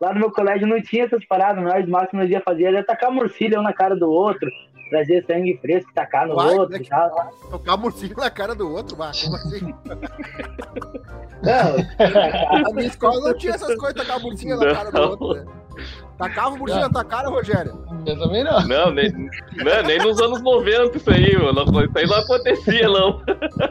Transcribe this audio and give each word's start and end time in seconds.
Lá 0.00 0.12
no 0.12 0.20
meu 0.20 0.30
colégio 0.32 0.66
não 0.66 0.82
tinha 0.82 1.04
essas 1.04 1.24
paradas, 1.26 1.62
nós, 1.62 1.86
o 1.86 1.90
máximo 1.90 2.20
nós 2.20 2.30
ia 2.30 2.40
fazer 2.40 2.64
era 2.64 2.84
tacar 2.84 3.10
morcilha 3.12 3.60
um 3.60 3.62
na 3.62 3.72
cara 3.72 3.94
do 3.94 4.10
outro, 4.10 4.50
trazer 4.90 5.24
sangue 5.26 5.56
fresco, 5.62 5.92
tacar 5.94 6.26
no 6.26 6.34
Vai, 6.34 6.54
outro 6.54 6.76
né, 6.76 6.82
e 6.84 6.88
tal. 6.88 7.30
Tocar 7.50 7.76
morcilho 7.76 8.16
na 8.16 8.30
cara 8.30 8.54
do 8.54 8.68
outro, 8.70 8.96
vai. 8.96 9.12
Como 9.22 9.36
assim? 9.36 9.74
Não, 11.42 12.62
Na 12.62 12.70
minha 12.72 12.86
escola 12.88 13.20
não 13.20 13.38
tinha 13.38 13.54
essas 13.54 13.76
coisas, 13.76 13.94
tacar 13.94 14.20
morcilha 14.20 14.56
na 14.56 14.74
cara 14.74 14.90
do 14.90 15.00
outro, 15.02 15.34
né? 15.34 15.44
Tacava 16.18 16.56
morcilha 16.56 16.82
na 16.82 16.90
tua 16.90 17.04
cara, 17.04 17.28
Rogério? 17.28 17.84
Eu 18.06 18.18
também 18.18 18.44
não. 18.44 18.60
Não, 18.68 18.90
nem, 18.92 19.10
não, 19.10 19.82
nem 19.84 19.98
nos 19.98 20.20
anos 20.20 20.40
90 20.42 20.96
isso 20.96 21.10
aí, 21.10 21.36
mano. 21.36 21.62
Isso 21.62 21.98
aí 21.98 22.06
não 22.06 22.16
acontecia, 22.16 22.88
não. 22.88 23.18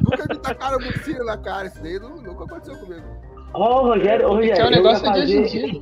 Nunca 0.02 0.26
me 0.30 0.38
tacaram 0.40 0.80
morcilha 0.82 1.24
na 1.24 1.38
cara, 1.38 1.68
isso 1.68 1.82
daí 1.82 2.00
nu- 2.00 2.22
nunca 2.22 2.44
aconteceu 2.44 2.78
comigo. 2.80 3.06
Ó, 3.54 3.82
o 3.84 3.88
Rogério, 3.88 4.28
ô, 4.28 4.34
Rogério, 4.36 4.56
Que 4.56 4.62
é 4.62 4.66
um 4.66 4.70
negócio 4.72 5.04
de 5.14 5.20
hoje 5.20 5.38
em 5.38 5.44
fazer- 5.44 5.70
dia. 5.72 5.82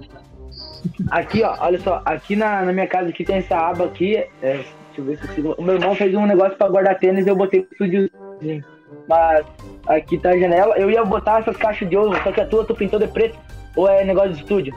Aqui, 1.12 1.44
ó, 1.44 1.56
olha 1.60 1.80
só, 1.80 2.02
aqui 2.06 2.36
na, 2.36 2.64
na 2.64 2.74
minha 2.74 2.88
casa 2.88 3.10
aqui 3.10 3.24
tem 3.24 3.38
essa 3.38 3.56
aba 3.56 3.86
aqui. 3.86 4.16
é, 4.18 4.28
deixa 4.42 4.66
eu 4.98 5.04
ver 5.06 5.18
se 5.18 5.24
eu 5.24 5.28
consigo. 5.30 5.56
O 5.58 5.62
meu 5.64 5.76
irmão 5.76 5.96
fez 5.96 6.14
um 6.16 6.26
negócio 6.26 6.58
pra 6.58 6.68
guardar 6.68 6.98
tênis 7.00 7.26
e 7.26 7.30
eu 7.30 7.36
botei 7.36 7.62
pro 7.62 7.72
estúdiozinho. 7.74 8.64
Mas 9.08 9.46
aqui 9.88 10.18
tá 10.18 10.32
a 10.32 10.38
janela. 10.38 10.76
Eu 10.78 10.90
ia 10.90 11.04
botar 11.06 11.40
essas 11.40 11.56
caixas 11.58 11.88
de 11.90 11.96
ouro, 11.96 12.18
só 12.24 12.32
que 12.32 12.42
a 12.42 12.46
tua 12.46 12.66
tu 12.66 12.74
pintou 12.76 13.00
de 13.00 13.08
preto. 13.08 13.38
Ou 13.76 13.88
é 13.88 14.04
negócio 14.04 14.34
de 14.34 14.40
estúdio? 14.42 14.76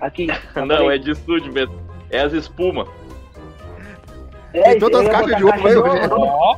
Aqui. 0.00 0.26
Não, 0.66 0.90
é 0.90 0.98
de 0.98 1.12
estúdio 1.12 1.52
mesmo. 1.52 1.74
É 2.10 2.20
as 2.20 2.32
espumas. 2.32 2.88
É, 4.52 4.62
Tem 4.70 4.78
todas 4.78 5.00
as 5.02 5.08
caixas 5.08 5.36
de 5.36 5.44
ouro 5.44 5.54
aí, 5.54 5.74
Rogério. 5.74 6.10
Ó, 6.20 6.56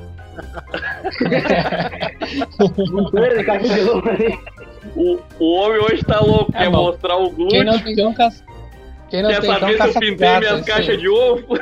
de 3.37 3.45
caixa 3.45 3.75
de 3.75 3.81
ouro 3.89 4.11
ali. 4.11 4.39
O, 4.95 5.19
o 5.39 5.55
homem 5.57 5.79
hoje 5.81 6.05
tá 6.05 6.21
louco, 6.21 6.53
é 6.55 6.59
quer 6.61 6.71
bom. 6.71 6.85
mostrar 6.85 7.17
o 7.17 7.31
glúteo. 7.31 7.49
Quem 7.49 7.65
não 7.65 7.79
tem 7.79 8.07
um 8.07 8.15
caça... 8.15 8.45
Quem 9.09 9.23
não 9.23 9.31
quer 9.31 9.41
tem 9.41 9.51
saber 9.53 9.77
se 9.77 9.89
eu 9.89 9.95
pintei 10.01 10.39
minhas 10.39 10.65
caixas 10.65 10.99
de 10.99 11.09
ovo? 11.09 11.47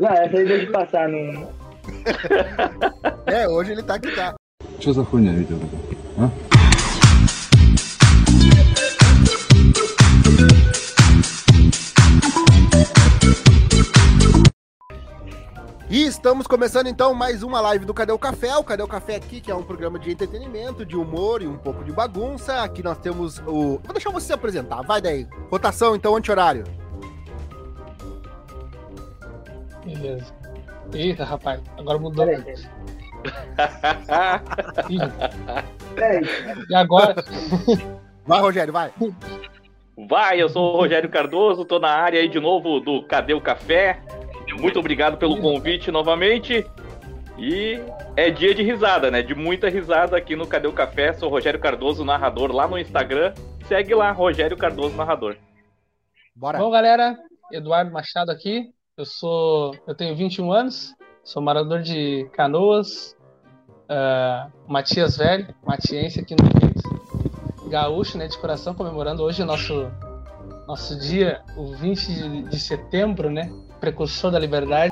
não, 0.00 0.08
essa 0.08 0.36
aí 0.36 0.44
deve 0.46 0.66
passar, 0.66 1.08
não. 1.08 1.48
é, 3.26 3.48
hoje 3.48 3.72
ele 3.72 3.82
tá 3.82 3.98
que 3.98 4.10
tá. 4.14 4.34
Esquizofrenia, 4.78 5.32
Vitor. 5.32 5.58
Hã? 6.18 6.30
E 15.94 16.06
estamos 16.06 16.48
começando 16.48 16.88
então 16.88 17.14
mais 17.14 17.44
uma 17.44 17.60
live 17.60 17.84
do 17.84 17.94
Cadê 17.94 18.10
o 18.10 18.18
Café? 18.18 18.56
O 18.56 18.64
Cadê 18.64 18.82
o 18.82 18.88
Café 18.88 19.14
aqui, 19.14 19.40
que 19.40 19.48
é 19.48 19.54
um 19.54 19.62
programa 19.62 19.96
de 19.96 20.10
entretenimento, 20.10 20.84
de 20.84 20.96
humor 20.96 21.40
e 21.40 21.46
um 21.46 21.56
pouco 21.56 21.84
de 21.84 21.92
bagunça. 21.92 22.64
Aqui 22.64 22.82
nós 22.82 22.98
temos 22.98 23.38
o. 23.46 23.78
Vou 23.78 23.92
deixar 23.92 24.10
você 24.10 24.26
se 24.26 24.32
apresentar, 24.32 24.82
vai 24.82 25.00
daí. 25.00 25.24
Rotação 25.52 25.94
então, 25.94 26.16
anti-horário. 26.16 26.64
Beleza. 29.84 30.34
Eita, 30.92 31.24
rapaz, 31.24 31.62
agora 31.78 31.96
mudou. 31.96 32.26
Peraí, 32.26 32.58
peraí. 35.94 36.24
E 36.70 36.74
agora? 36.74 37.14
Vai, 38.26 38.40
Rogério, 38.40 38.72
vai. 38.72 38.92
Vai, 40.08 40.42
eu 40.42 40.48
sou 40.48 40.74
o 40.74 40.76
Rogério 40.76 41.08
Cardoso, 41.08 41.64
tô 41.64 41.78
na 41.78 41.90
área 41.90 42.20
aí 42.20 42.28
de 42.28 42.40
novo 42.40 42.80
do 42.80 43.04
Cadê 43.04 43.32
o 43.32 43.40
Café? 43.40 44.02
Muito 44.58 44.78
obrigado 44.78 45.16
pelo 45.16 45.40
convite 45.40 45.90
novamente. 45.90 46.66
E 47.38 47.80
é 48.16 48.30
dia 48.30 48.54
de 48.54 48.62
risada, 48.62 49.10
né? 49.10 49.22
De 49.22 49.34
muita 49.34 49.68
risada 49.68 50.16
aqui 50.16 50.36
no 50.36 50.46
Cadê 50.46 50.68
o 50.68 50.72
Café. 50.72 51.12
Sou 51.12 51.28
o 51.28 51.32
Rogério 51.32 51.60
Cardoso, 51.60 52.04
narrador 52.04 52.52
lá 52.52 52.66
no 52.68 52.78
Instagram. 52.78 53.34
Segue 53.66 53.94
lá, 53.94 54.12
Rogério 54.12 54.56
Cardoso, 54.56 54.96
narrador. 54.96 55.36
Bora. 56.34 56.58
Bom, 56.58 56.70
galera, 56.70 57.16
Eduardo 57.52 57.92
Machado 57.92 58.30
aqui. 58.30 58.72
Eu 58.96 59.04
sou, 59.04 59.74
eu 59.88 59.94
tenho 59.94 60.14
21 60.14 60.52
anos, 60.52 60.94
sou 61.24 61.42
morador 61.42 61.82
de 61.82 62.30
Canoas, 62.32 63.16
ah, 63.88 64.48
Matias 64.68 65.16
Velho, 65.16 65.52
matiense 65.66 66.20
aqui 66.20 66.36
no 66.36 66.44
Rio, 66.44 67.70
gaúcho, 67.70 68.16
né, 68.16 68.28
de 68.28 68.38
coração, 68.38 68.72
comemorando 68.72 69.24
hoje 69.24 69.42
o 69.42 69.44
nosso 69.46 69.90
nosso 70.68 70.96
dia, 71.00 71.42
o 71.56 71.74
20 71.74 72.06
de, 72.06 72.42
de 72.44 72.58
setembro, 72.60 73.28
né, 73.28 73.52
precursor 73.84 74.30
da 74.30 74.38
liberdade. 74.38 74.90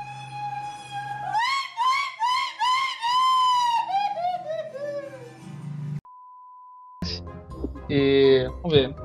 E 7.89 8.47
vamos 8.61 8.71
ver, 8.73 8.95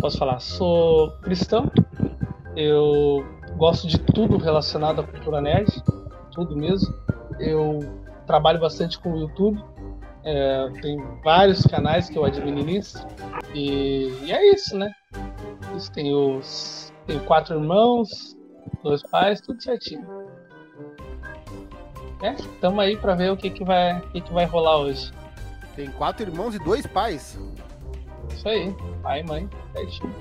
posso 0.00 0.18
falar, 0.18 0.38
sou 0.40 1.10
cristão, 1.22 1.70
eu 2.56 3.24
gosto 3.56 3.86
de 3.88 3.98
tudo 3.98 4.36
relacionado 4.36 5.00
à 5.00 5.04
cultura 5.04 5.40
nerd, 5.40 5.70
tudo 6.32 6.54
mesmo. 6.56 6.94
Eu 7.40 7.80
trabalho 8.26 8.60
bastante 8.60 8.98
com 8.98 9.12
o 9.12 9.20
YouTube, 9.20 9.62
é, 10.24 10.68
tem 10.82 10.98
vários 11.24 11.62
canais 11.66 12.08
que 12.08 12.18
eu 12.18 12.24
administro 12.24 13.02
e, 13.54 14.12
e 14.24 14.32
é 14.32 14.54
isso, 14.54 14.76
né? 14.76 14.92
Isso, 15.76 15.90
tenho, 15.92 16.38
os- 16.38 16.92
tenho 17.06 17.20
quatro 17.24 17.56
irmãos, 17.58 18.36
dois 18.82 19.02
pais, 19.02 19.40
tudo 19.40 19.62
certinho. 19.62 20.06
É, 22.22 22.32
tamo 22.60 22.80
aí 22.80 22.96
pra 22.96 23.14
ver 23.14 23.30
o 23.30 23.36
que 23.36 23.50
que 23.50 23.64
vai, 23.64 23.98
o 23.98 24.02
que 24.10 24.20
que 24.20 24.32
vai 24.32 24.44
rolar 24.44 24.78
hoje. 24.78 25.12
Tem 25.76 25.88
quatro 25.92 26.26
irmãos 26.28 26.54
e 26.54 26.58
dois 26.58 26.86
pais. 26.86 27.38
Isso 28.32 28.48
aí, 28.48 28.74
pai, 29.02 29.22
mãe, 29.22 29.48
certinho. 29.72 30.14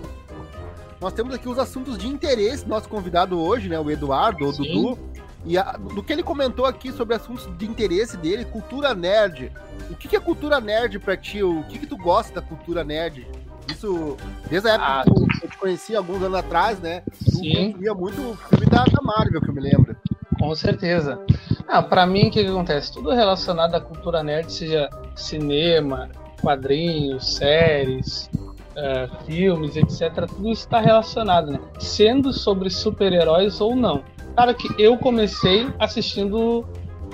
Nós 1.01 1.13
temos 1.13 1.33
aqui 1.33 1.47
os 1.47 1.59
assuntos 1.59 1.97
de 1.97 2.07
interesse 2.07 2.63
do 2.63 2.69
nosso 2.69 2.87
convidado 2.89 3.39
hoje, 3.39 3.67
né? 3.69 3.79
O 3.79 3.89
Eduardo, 3.89 4.45
o 4.47 4.53
Sim. 4.53 4.63
Dudu. 4.63 4.99
E 5.45 5.57
a- 5.57 5.73
do 5.73 6.03
que 6.03 6.11
ele 6.11 6.23
comentou 6.23 6.65
aqui 6.65 6.91
sobre 6.91 7.15
assuntos 7.15 7.47
de 7.57 7.65
interesse 7.65 8.17
dele, 8.17 8.43
cultura 8.45 8.93
nerd. 8.93 9.51
O 9.89 9.95
que, 9.95 10.07
que 10.07 10.15
é 10.15 10.19
cultura 10.19 10.59
nerd 10.59 10.99
pra 10.99 11.15
ti? 11.15 11.41
O 11.43 11.63
que, 11.63 11.79
que 11.79 11.87
tu 11.87 11.95
gosta 11.95 12.41
da 12.41 12.41
cultura 12.45 12.83
nerd? 12.83 13.27
Isso, 13.69 14.15
desde 14.49 14.69
a 14.69 14.73
época 14.73 14.89
Ah, 14.89 15.03
que 15.39 15.45
eu 15.45 15.49
te 15.49 15.57
conheci 15.57 15.95
alguns 15.95 16.21
anos 16.23 16.37
atrás, 16.37 16.79
né? 16.79 17.01
Tu 17.25 17.31
Sim. 17.31 17.71
consumia 17.71 17.93
muito 17.93 18.21
o 18.21 18.35
filme 18.35 18.65
da, 18.67 18.83
da 18.83 19.01
Marvel, 19.01 19.41
que 19.41 19.49
eu 19.49 19.53
me 19.53 19.61
lembro. 19.61 19.95
Com 20.39 20.55
certeza. 20.55 21.19
Ah, 21.67 21.81
para 21.81 22.05
mim, 22.05 22.27
o 22.27 22.31
que, 22.31 22.43
que 22.43 22.49
acontece? 22.49 22.93
Tudo 22.93 23.09
relacionado 23.11 23.75
à 23.75 23.81
cultura 23.81 24.23
nerd, 24.23 24.51
seja 24.51 24.89
cinema, 25.15 26.09
quadrinhos, 26.41 27.35
séries, 27.35 28.29
eh, 28.75 29.09
filmes, 29.25 29.75
etc., 29.75 30.27
tudo 30.27 30.51
está 30.51 30.79
relacionado, 30.79 31.51
né? 31.51 31.59
Sendo 31.79 32.31
sobre 32.31 32.69
super-heróis 32.69 33.59
ou 33.59 33.75
não. 33.75 34.03
Claro 34.35 34.53
que 34.53 34.69
eu 34.81 34.97
comecei 34.97 35.67
assistindo 35.79 36.63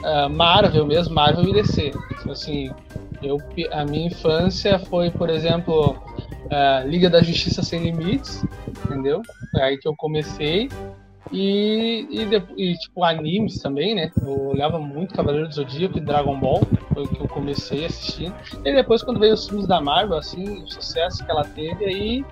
ah, 0.04 0.28
Marvel 0.28 0.86
mesmo, 0.86 1.16
Marvel 1.16 1.48
e 1.48 1.54
DC. 1.54 1.92
Assim, 2.30 2.70
eu, 3.22 3.38
a 3.72 3.86
minha 3.86 4.08
infância 4.08 4.78
foi, 4.78 5.10
por 5.10 5.30
exemplo, 5.30 5.96
ah, 6.50 6.84
Liga 6.86 7.10
da 7.10 7.22
Justiça 7.22 7.62
Sem 7.64 7.84
Limites, 7.84 8.44
entendeu? 8.86 9.22
Foi 9.52 9.62
aí 9.62 9.78
que 9.78 9.88
eu 9.88 9.96
comecei. 9.96 10.70
E, 11.32 12.06
e, 12.12 12.24
e, 12.58 12.78
tipo, 12.78 13.04
animes 13.04 13.60
também, 13.60 13.96
né? 13.96 14.12
Eu 14.22 14.50
olhava 14.50 14.78
muito 14.78 15.16
Cavaleiro 15.16 15.48
do 15.48 15.56
Zodíaco 15.56 15.98
e 15.98 16.02
Dragon 16.02 16.40
Ball, 16.40 16.62
foi 16.94 17.04
o 17.04 17.08
que 17.08 17.20
eu 17.20 17.28
comecei 17.28 17.86
assistindo. 17.86 18.36
E 18.64 18.74
depois, 18.74 19.02
quando 19.02 19.20
veio 19.20 19.34
os 19.34 19.48
filmes 19.48 19.68
da 19.68 19.82
Marvel, 19.82 20.18
assim, 20.18 20.62
o 20.62 20.68
sucesso 20.68 21.26
que 21.26 21.32
ela 21.32 21.44
teve, 21.44 21.86
aí 21.86 22.26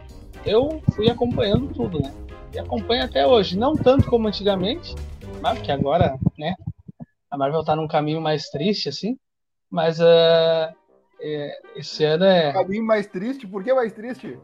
eu 0.45 0.81
fui 0.93 1.09
acompanhando 1.09 1.73
tudo, 1.73 1.99
né? 1.99 2.13
E 2.53 2.59
acompanho 2.59 3.03
até 3.03 3.25
hoje. 3.25 3.57
Não 3.57 3.75
tanto 3.75 4.07
como 4.07 4.27
antigamente, 4.27 4.93
mas 5.41 5.57
porque 5.57 5.71
agora, 5.71 6.17
né? 6.37 6.53
A 7.29 7.37
Marvel 7.37 7.63
tá 7.63 7.75
num 7.75 7.87
caminho 7.87 8.21
mais 8.21 8.49
triste, 8.49 8.89
assim. 8.89 9.17
Mas 9.69 10.01
ah, 10.01 10.73
é, 11.21 11.59
esse 11.75 12.03
ano 12.03 12.25
é. 12.25 12.51
Caminho 12.51 12.85
mais 12.85 13.07
triste, 13.07 13.47
por 13.47 13.63
que 13.63 13.73
mais 13.73 13.93
triste? 13.93 14.39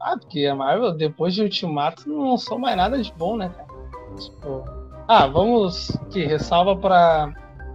Ah, 0.00 0.16
porque 0.18 0.46
a 0.46 0.54
Marvel, 0.54 0.92
depois 0.92 1.34
de 1.34 1.42
Ultimato, 1.42 2.08
não 2.08 2.30
lançou 2.30 2.58
mais 2.58 2.76
nada 2.76 3.00
de 3.00 3.12
bom, 3.12 3.36
né, 3.36 3.50
cara? 3.54 3.68
Tipo, 4.16 4.64
ah, 5.08 5.26
vamos 5.26 5.96
que 6.10 6.24
ressalva 6.24 6.76
pra 6.76 7.32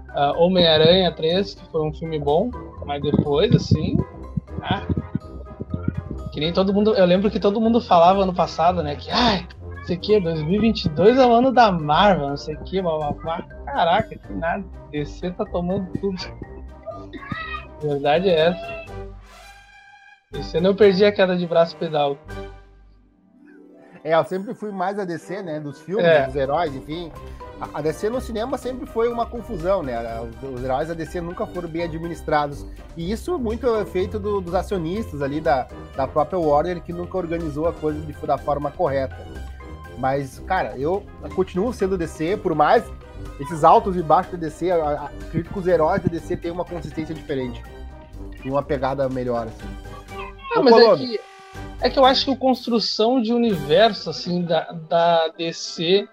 ah, 0.09 0.33
Homem-Aranha 0.38 1.12
3, 1.12 1.56
que 1.56 1.65
foi 1.69 1.81
um 1.81 1.94
filme 1.94 2.19
bom, 2.19 2.50
mas 2.86 3.01
depois, 3.01 3.53
assim. 3.53 3.97
Ah, 4.62 4.86
que 6.31 6.39
nem 6.39 6.51
todo 6.51 6.74
mundo. 6.74 6.94
Eu 6.95 7.06
lembro 7.06 7.30
que 7.31 7.39
todo 7.39 7.62
mundo 7.62 7.80
falava 7.81 8.24
ano 8.24 8.33
passado, 8.33 8.81
né? 8.81 8.95
Que, 8.95 9.12
ai, 9.12 9.48
não 9.62 9.83
sei 9.86 9.98
o 9.98 10.00
que, 10.00 10.19
2022 10.19 11.18
é 11.18 11.25
o 11.25 11.33
ano 11.33 11.51
da 11.51 11.71
Marvel, 11.71 12.30
não 12.30 12.38
sei 12.38 12.56
o 12.56 12.63
que, 12.63 12.81
blá 12.81 12.98
blá 12.98 13.12
blá. 13.12 13.41
Caraca, 13.65 14.18
que 14.18 14.33
nada. 14.33 14.63
DC 14.91 15.31
tá 15.31 15.45
tomando 15.45 15.91
tudo. 16.00 16.18
Verdade 17.88 18.30
é 18.30 18.48
essa. 18.48 18.86
Esse 20.34 20.58
ano 20.58 20.68
eu 20.70 20.76
perdi 20.76 21.06
a 21.06 21.12
queda 21.12 21.36
de 21.38 21.46
braço 21.48 21.76
pedal. 21.78 22.18
É, 24.04 24.14
eu 24.14 24.24
sempre 24.26 24.54
fui 24.54 24.72
mais 24.72 25.00
a 25.00 25.06
DC, 25.06 25.42
né? 25.42 25.60
Dos 25.60 25.82
filmes, 25.82 26.06
É. 26.06 26.26
dos 26.26 26.36
heróis, 26.36 26.76
enfim. 26.76 27.12
A 27.74 27.82
DC 27.82 28.10
no 28.10 28.20
cinema 28.22 28.58
sempre 28.58 28.86
foi 28.86 29.08
uma 29.12 29.26
confusão, 29.26 29.82
né? 29.82 29.96
Os, 30.54 30.64
heróis 30.64 30.90
da 30.90 30.94
DC 30.94 31.22
nunca 31.22 31.46
foram 31.48 31.68
bem 31.70 31.84
administrados. 31.84 32.66
E 32.96 33.12
isso 33.12 33.40
muito 33.40 33.66
é 33.78 33.86
feito 33.86 34.20
do- 34.20 34.42
dos 34.42 34.54
acionistas 34.54 35.22
ali 35.22 35.40
da, 35.42 35.68
da 35.96 36.08
própria 36.08 36.38
Warner, 36.38 36.82
que 36.84 36.92
nunca 36.94 37.18
organizou 37.18 37.68
a 37.68 37.74
coisa 37.74 38.00
de, 38.02 38.14
da 38.14 38.38
forma 38.38 38.70
correta. 38.72 39.18
Mas, 39.98 40.40
cara, 40.40 40.78
eu 40.78 41.04
continuo 41.34 41.72
sendo 41.74 41.98
DC, 41.98 42.38
por 42.38 42.54
mais 42.54 42.84
esses 43.40 43.64
altos 43.64 43.96
e 43.96 44.04
baixos 44.04 44.34
da 44.34 44.38
DC, 44.38 44.70
a- 44.70 44.76
a- 44.76 45.06
acredito 45.06 45.52
que 45.52 45.60
os 45.60 45.66
heróis 45.66 46.04
da 46.04 46.10
DC 46.10 46.36
têm 46.38 46.52
uma 46.52 46.66
consistência 46.66 47.16
diferente. 47.16 47.64
Uma 48.45 48.63
pegada 48.63 49.07
melhor, 49.09 49.47
assim. 49.47 49.68
Ah, 50.53 50.59
Ô, 50.59 50.63
mas 50.63 50.75
é 50.77 50.95
que, 50.95 51.19
é 51.81 51.89
que 51.89 52.00
eu 52.00 52.06
acho 52.06 52.25
que 52.25 52.31
a 52.31 52.38
construção 52.38 53.21
de 53.21 53.33
universo 53.33 54.09
assim 54.09 54.44
da, 54.44 54.71
da 54.88 55.27
DC 55.30 56.07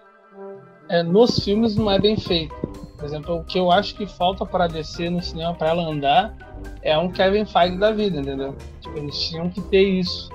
é, 0.89 1.03
nos 1.03 1.43
filmes 1.43 1.75
não 1.75 1.89
é 1.89 1.99
bem 1.99 2.17
feita. 2.17 2.55
Por 2.97 3.05
exemplo, 3.05 3.35
o 3.37 3.43
que 3.43 3.59
eu 3.59 3.71
acho 3.71 3.95
que 3.95 4.05
falta 4.05 4.45
para 4.45 4.67
DC 4.67 5.09
no 5.09 5.21
cinema 5.21 5.53
para 5.53 5.69
ela 5.69 5.83
andar 5.83 6.33
é 6.81 6.97
um 6.97 7.09
Kevin 7.09 7.45
Feige 7.45 7.77
da 7.77 7.91
vida, 7.91 8.19
entendeu? 8.19 8.55
Tipo, 8.79 8.97
eles 8.97 9.17
tinham 9.19 9.49
que 9.49 9.61
ter 9.61 9.83
isso. 9.83 10.29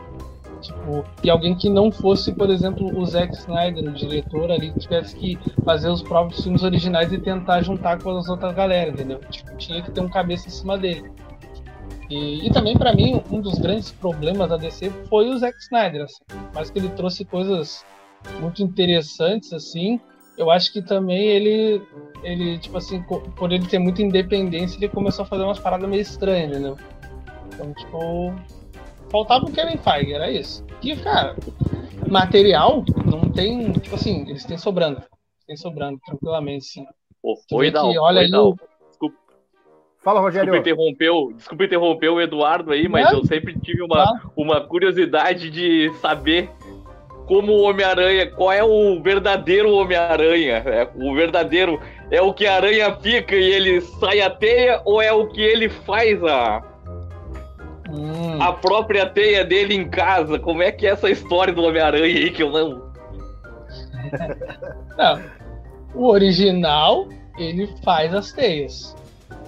Tipo, 0.60 1.04
e 1.22 1.30
alguém 1.30 1.54
que 1.54 1.68
não 1.68 1.90
fosse, 1.90 2.32
por 2.32 2.50
exemplo, 2.50 2.98
o 2.98 3.06
Zack 3.06 3.32
Snyder, 3.34 3.84
o 3.84 3.92
diretor 3.92 4.50
ali, 4.50 4.70
que 4.72 4.80
tivesse 4.80 5.14
que 5.14 5.38
fazer 5.64 5.88
os 5.88 6.02
próprios 6.02 6.42
filmes 6.42 6.62
originais 6.62 7.12
e 7.12 7.18
tentar 7.18 7.62
juntar 7.62 8.02
com 8.02 8.16
as 8.16 8.28
outras 8.28 8.54
galera, 8.54 8.90
entendeu? 8.90 9.20
Tipo, 9.30 9.56
tinha 9.56 9.80
que 9.80 9.90
ter 9.90 10.00
um 10.00 10.08
cabeça 10.08 10.48
em 10.48 10.50
cima 10.50 10.76
dele. 10.76 11.10
E, 12.08 12.46
e 12.46 12.50
também, 12.50 12.76
pra 12.76 12.92
mim, 12.94 13.22
um 13.30 13.40
dos 13.40 13.58
grandes 13.58 13.90
problemas 13.92 14.48
da 14.48 14.56
DC 14.56 14.90
foi 15.08 15.28
o 15.28 15.38
Zack 15.38 15.58
Snyder. 15.58 16.04
Assim. 16.04 16.24
Mas 16.54 16.70
que 16.70 16.78
ele 16.78 16.88
trouxe 16.90 17.24
coisas 17.24 17.84
muito 18.40 18.62
interessantes, 18.62 19.52
assim. 19.52 20.00
Eu 20.36 20.50
acho 20.50 20.72
que 20.72 20.80
também 20.80 21.20
ele, 21.26 21.82
ele 22.22 22.58
tipo 22.58 22.78
assim, 22.78 23.02
por 23.02 23.52
ele 23.52 23.66
ter 23.66 23.78
muita 23.78 24.02
independência, 24.02 24.76
ele 24.78 24.88
começou 24.88 25.24
a 25.24 25.26
fazer 25.26 25.42
umas 25.42 25.58
paradas 25.58 25.88
meio 25.88 26.00
estranhas, 26.00 26.50
entendeu? 26.50 26.78
Então, 27.52 27.74
tipo, 27.74 28.32
faltava 29.10 29.46
o 29.46 29.52
Kevin 29.52 29.76
Feige, 29.78 30.12
era 30.12 30.30
isso. 30.30 30.64
E, 30.80 30.94
cara, 30.96 31.34
material 32.08 32.84
não 33.04 33.30
tem, 33.32 33.72
tipo 33.72 33.96
assim, 33.96 34.22
eles 34.28 34.44
têm 34.44 34.56
sobrando. 34.56 35.02
Tem 35.46 35.56
sobrando, 35.56 35.98
tranquilamente, 36.06 36.66
sim. 36.66 36.86
Pô, 37.20 37.34
Tu 37.48 37.56
Oi, 37.56 37.66
vê 37.66 37.72
Dal. 37.72 37.90
que, 37.90 37.98
olha 37.98 38.20
Oi, 38.20 38.26
aí 38.26 38.32
o- 38.32 38.54
Fala, 40.08 40.20
Rogério. 40.20 40.50
Desculpa 40.52 40.70
interromper, 40.70 41.10
o- 41.10 41.32
desculpa 41.34 41.64
interromper 41.64 42.08
o 42.08 42.18
Eduardo 42.18 42.72
aí, 42.72 42.88
mas 42.88 43.04
Não. 43.12 43.18
eu 43.18 43.24
sempre 43.26 43.58
tive 43.60 43.82
uma, 43.82 44.18
uma 44.34 44.58
curiosidade 44.58 45.50
de 45.50 45.92
saber 46.00 46.48
como 47.26 47.52
o 47.52 47.60
Homem-Aranha, 47.68 48.26
qual 48.30 48.50
é 48.50 48.64
o 48.64 49.02
verdadeiro 49.02 49.70
Homem-Aranha? 49.70 50.62
É, 50.64 50.88
o 50.94 51.14
verdadeiro 51.14 51.78
é 52.10 52.22
o 52.22 52.32
que 52.32 52.46
a 52.46 52.54
aranha 52.56 52.96
fica 52.96 53.36
e 53.36 53.50
ele 53.52 53.82
sai 53.82 54.22
a 54.22 54.30
teia 54.30 54.80
ou 54.86 55.02
é 55.02 55.12
o 55.12 55.26
que 55.26 55.42
ele 55.42 55.68
faz 55.68 56.24
a, 56.24 56.62
Hum. 57.90 58.40
a 58.40 58.50
própria 58.54 59.04
teia 59.04 59.44
dele 59.44 59.74
em 59.74 59.86
casa? 59.90 60.38
Como 60.38 60.62
é 60.62 60.72
que 60.72 60.86
é 60.86 60.90
essa 60.90 61.10
história 61.10 61.52
do 61.52 61.62
Homem-Aranha 61.62 62.04
aí 62.06 62.30
que 62.30 62.42
eu 62.42 62.50
não. 62.50 62.88
Não. 64.96 65.20
O 65.94 66.06
original, 66.08 67.08
ele 67.38 67.68
faz 67.84 68.14
as 68.14 68.32
teias. 68.32 68.96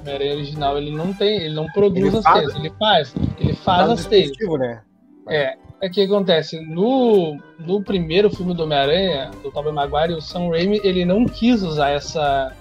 Homem-Aranha 0.00 0.32
original, 0.35 0.79
ele 0.79 0.91
não 0.91 1.12
tem, 1.12 1.37
ele 1.37 1.55
não 1.55 1.67
produz 1.69 2.06
Ele 2.06 2.17
as 2.17 2.23
faz- 2.25 2.38
teias, 2.38 2.55
ele 2.56 2.70
faz. 2.79 3.14
Ele 3.38 3.52
faz 3.55 3.87
Tá 3.87 3.93
as 3.93 4.06
teias. 4.06 4.32
né? 4.58 4.82
É. 5.29 5.56
É 5.82 5.88
que 5.88 6.02
acontece, 6.02 6.61
no, 6.61 7.38
no 7.58 7.82
primeiro 7.82 8.29
filme 8.29 8.52
do 8.52 8.64
Homem-Aranha, 8.64 9.31
do 9.43 9.50
Tobey 9.50 9.73
Maguire, 9.73 10.12
o 10.12 10.20
Sam 10.20 10.50
Raimi, 10.50 10.79
ele 10.85 11.06
não 11.06 11.25
quis 11.25 11.62
usar 11.62 11.88
essa, 11.91 12.52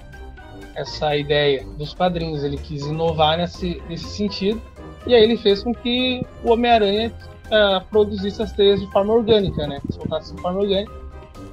essa 0.73 1.17
ideia 1.17 1.65
dos 1.77 1.93
quadrinhos, 1.93 2.45
ele 2.45 2.55
quis 2.57 2.85
inovar 2.85 3.37
nesse, 3.37 3.81
nesse 3.89 4.05
sentido, 4.05 4.61
e 5.05 5.13
aí 5.13 5.21
ele 5.21 5.35
fez 5.35 5.61
com 5.63 5.73
que 5.73 6.25
o 6.45 6.51
Homem-Aranha 6.53 7.11
ah, 7.51 7.83
produzisse 7.89 8.41
as 8.41 8.53
teias 8.53 8.79
de 8.79 8.89
forma 8.89 9.13
orgânica, 9.13 9.67
né? 9.67 9.81
Soltasse 9.89 10.33
de 10.33 10.41
forma 10.41 10.61
orgânica. 10.61 10.91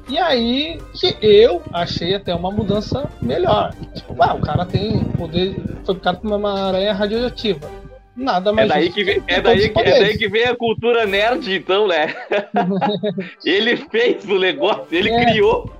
E 0.08 0.18
aí 0.18 0.78
que 0.94 1.16
eu 1.20 1.62
achei 1.72 2.14
até 2.14 2.34
uma 2.34 2.50
mudança 2.50 3.10
melhor. 3.20 3.74
Tipo, 3.94 4.14
ah, 4.22 4.34
o 4.34 4.40
cara 4.40 4.64
tem 4.64 5.02
poder. 5.18 5.56
Foi 5.84 5.94
picado 5.96 6.18
por 6.20 6.32
uma 6.32 6.68
aranha 6.68 6.92
radioativa. 6.92 7.68
Nada 8.14 8.50
É 8.50 8.52
mais. 8.52 8.68
daí, 8.68 8.82
justo 8.84 8.94
que 8.94 9.04
vem, 9.04 9.22
é, 9.26 9.40
daí, 9.42 9.68
que- 9.68 9.78
é 9.80 10.00
daí 10.00 10.16
que 10.16 10.28
vem 10.28 10.44
a 10.44 10.56
cultura 10.56 11.04
nerd, 11.06 11.52
então, 11.54 11.86
né? 11.86 12.14
ele 13.44 13.76
fez 13.76 14.24
o 14.24 14.38
negócio, 14.38 14.86
ele 14.90 15.10
É. 15.10 15.24
criou. 15.26 15.70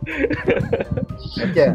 É 1.41 1.47
que 1.53 1.61
é. 1.61 1.75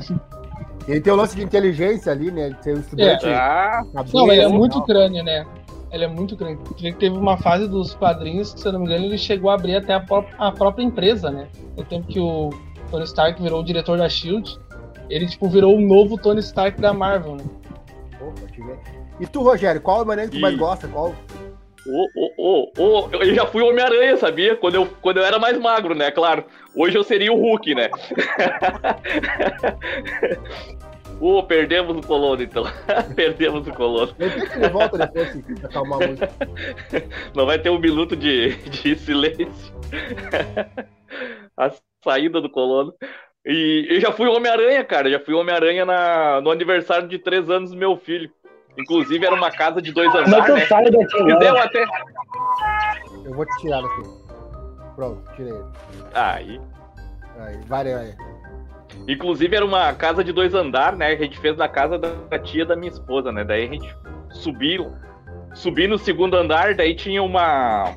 Ele 0.88 1.00
tem 1.02 1.14
o 1.14 1.16
lance 1.16 1.36
de 1.36 1.44
inteligência 1.44 2.12
ali, 2.12 2.32
né? 2.32 2.50
De 2.50 2.64
ser 2.64 2.76
um 2.76 2.80
estudante. 2.80 3.26
Ah, 3.28 3.84
cabeça 3.94 4.18
Não, 4.18 4.32
ele 4.32 4.42
é 4.42 4.46
e 4.46 4.52
muito 4.52 4.82
crânio, 4.84 5.24
né? 5.24 5.46
Ele 5.92 6.06
é 6.06 6.08
muito. 6.08 6.38
Porque 6.38 6.94
Teve 6.94 7.18
uma 7.18 7.38
fase 7.38 7.68
dos 7.68 7.94
quadrinhos 7.94 8.54
que, 8.54 8.62
se 8.62 8.68
eu 8.68 8.72
não 8.72 8.80
me 8.80 8.86
engano, 8.86 9.04
ele 9.06 9.18
chegou 9.18 9.50
a 9.50 9.56
abrir 9.56 9.76
até 9.76 9.94
a, 9.94 10.00
pró- 10.00 10.24
a 10.38 10.50
própria 10.52 10.84
empresa, 10.84 11.30
né? 11.30 11.48
No 11.76 11.84
tempo 11.84 12.08
que 12.08 12.20
o 12.20 12.50
Tony 12.90 13.04
Stark 13.04 13.42
virou 13.42 13.60
o 13.62 13.66
diretor 13.66 13.98
da 13.98 14.08
SHIELD, 14.08 14.58
ele, 15.10 15.28
tipo, 15.28 15.50
virou 15.50 15.76
o 15.76 15.82
novo 15.82 16.18
Tony 16.18 16.40
Stark 16.40 16.80
da 16.80 16.94
Marvel, 16.94 17.36
né? 17.36 17.44
Opa. 18.22 18.42
E 19.20 19.28
tu, 19.28 19.42
Rogério, 19.44 19.82
qual 19.82 20.00
é 20.00 20.04
o 20.04 20.08
maneiro 20.08 20.32
que 20.32 20.38
tu 20.38 20.42
mais 20.42 20.56
Ih. 20.56 20.58
gosta? 20.58 20.88
Qual? 20.88 21.14
Ô, 21.88 22.08
ô, 22.16 22.32
ô, 22.38 22.72
ô, 22.78 23.10
eu 23.12 23.34
já 23.36 23.46
fui 23.48 23.62
Homem-Aranha, 23.64 24.16
sabia? 24.16 24.56
Quando 24.56 24.76
eu, 24.76 24.86
quando 25.02 25.18
eu 25.18 25.26
era 25.26 25.38
mais 25.40 25.58
magro, 25.60 25.94
né? 25.96 26.12
Claro. 26.12 26.46
Hoje 26.76 26.96
eu 26.98 27.04
seria 27.04 27.34
o 27.34 27.42
Hulk, 27.42 27.74
né? 27.76 27.90
Ô, 31.22 31.44
perdemos 31.44 31.96
o 31.96 32.02
colono, 32.02 32.42
então. 32.42 32.64
perdemos 33.16 33.68
o 33.68 33.74
colono. 33.74 34.12
Ele 34.18 34.70
volta 34.70 34.98
depois 34.98 35.64
acalmar. 35.64 36.00
Não 37.36 37.46
vai 37.46 37.60
ter 37.60 37.70
um 37.70 37.78
minuto 37.78 38.16
de, 38.16 38.56
de 38.56 38.96
silêncio. 38.96 39.48
A 41.56 41.72
saída 42.04 42.42
do 42.42 42.50
colono. 42.50 42.92
E 43.46 43.86
eu 43.90 44.02
já 44.02 44.12
fui 44.12 44.28
Homem-Aranha, 44.28 44.84
cara. 44.84 45.12
Já 45.12 45.20
fui 45.20 45.36
Homem-Aranha 45.36 45.86
na- 45.86 46.42
no 46.42 46.50
aniversário 46.50 47.08
de 47.08 47.20
três 47.20 47.50
anos 47.52 47.70
do 47.70 47.78
meu 47.78 47.96
filho. 47.98 48.32
Inclusive, 48.78 49.24
era 49.24 49.36
uma 49.36 49.52
casa 49.52 49.80
de 49.82 49.92
dois 49.92 50.10
andares, 50.16 50.46
que 50.46 50.52
eu 50.52 50.56
né? 50.56 50.66
saio 50.66 50.92
daqui 50.92 51.24
Me 51.24 51.38
deu 51.38 51.58
até. 51.58 51.84
Eu 53.26 53.34
vou 53.34 53.46
te 53.46 53.58
tirar 53.60 53.82
daqui. 53.82 54.02
Pronto, 54.96 55.22
tirei 55.36 55.52
ele. 55.52 55.66
Aí. 56.14 56.62
Aí, 57.38 57.58
vai 57.68 57.94
aí. 57.94 58.14
Inclusive 59.08 59.56
era 59.56 59.66
uma 59.66 59.94
casa 59.94 60.24
de 60.24 60.32
dois 60.32 60.54
andares, 60.54 60.98
né? 60.98 61.08
A 61.08 61.16
gente 61.16 61.38
fez 61.40 61.58
na 61.58 61.68
casa 61.68 61.98
da 61.98 62.40
tia 62.40 62.66
da 62.66 62.76
minha 62.76 62.92
esposa, 62.92 63.32
né? 63.32 63.44
Daí 63.44 63.66
a 63.66 63.72
gente 63.72 63.96
subiu, 64.32 64.94
subi 65.54 65.88
no 65.88 65.98
segundo 65.98 66.36
andar, 66.36 66.76
daí 66.76 66.94
tinha 66.96 67.22
uma 67.24 67.94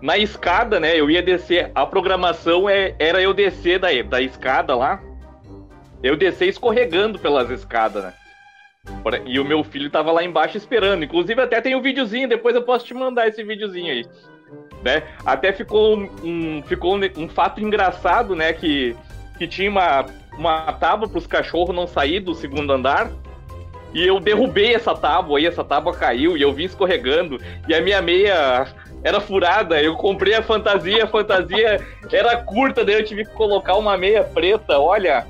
na 0.00 0.18
escada, 0.18 0.80
né? 0.80 0.98
Eu 0.98 1.10
ia 1.10 1.22
descer. 1.22 1.70
A 1.74 1.86
programação 1.86 2.68
é, 2.68 2.94
era 2.98 3.20
eu 3.22 3.32
descer 3.32 3.78
da, 3.78 3.88
da 4.02 4.20
escada 4.20 4.74
lá. 4.74 5.00
Eu 6.02 6.16
descer 6.16 6.48
escorregando 6.48 7.18
pelas 7.18 7.48
escadas, 7.50 8.02
né? 8.02 8.12
E 9.24 9.38
o 9.38 9.44
meu 9.44 9.62
filho 9.62 9.88
tava 9.90 10.10
lá 10.10 10.24
embaixo 10.24 10.56
esperando. 10.56 11.04
Inclusive 11.04 11.40
até 11.40 11.60
tem 11.60 11.76
um 11.76 11.80
videozinho, 11.82 12.28
depois 12.28 12.56
eu 12.56 12.62
posso 12.62 12.84
te 12.84 12.92
mandar 12.94 13.28
esse 13.28 13.44
videozinho 13.44 13.92
aí. 13.92 14.04
Né? 14.82 15.04
Até 15.24 15.52
ficou 15.52 15.96
um, 15.96 16.10
um- 16.24 16.62
ficou 16.64 16.96
um, 16.96 17.00
um 17.18 17.28
fato 17.28 17.60
engraçado, 17.60 18.34
né? 18.34 18.52
Que, 18.52 18.96
que 19.38 19.46
tinha 19.46 19.70
uma, 19.70 20.06
uma 20.36 20.72
tábua 20.72 21.08
para 21.08 21.18
os 21.18 21.26
cachorros 21.26 21.74
não 21.74 21.86
sair 21.86 22.20
do 22.20 22.34
segundo 22.34 22.72
andar. 22.72 23.10
E 23.94 24.06
eu 24.06 24.18
derrubei 24.18 24.74
essa 24.74 24.94
tábua 24.94 25.38
aí, 25.38 25.46
essa 25.46 25.62
tábua 25.62 25.92
caiu 25.92 26.36
e 26.36 26.42
eu 26.42 26.52
vim 26.52 26.64
escorregando. 26.64 27.38
E 27.68 27.74
a 27.74 27.80
minha 27.80 28.00
meia 28.00 28.66
era 29.04 29.20
furada. 29.20 29.82
Eu 29.82 29.96
comprei 29.96 30.34
a 30.34 30.42
fantasia, 30.42 31.04
a 31.04 31.06
fantasia 31.06 31.84
era 32.10 32.36
curta, 32.38 32.84
daí 32.84 32.94
eu 32.94 33.04
tive 33.04 33.24
que 33.24 33.32
colocar 33.32 33.76
uma 33.76 33.96
meia 33.96 34.24
preta. 34.24 34.78
Olha, 34.78 35.26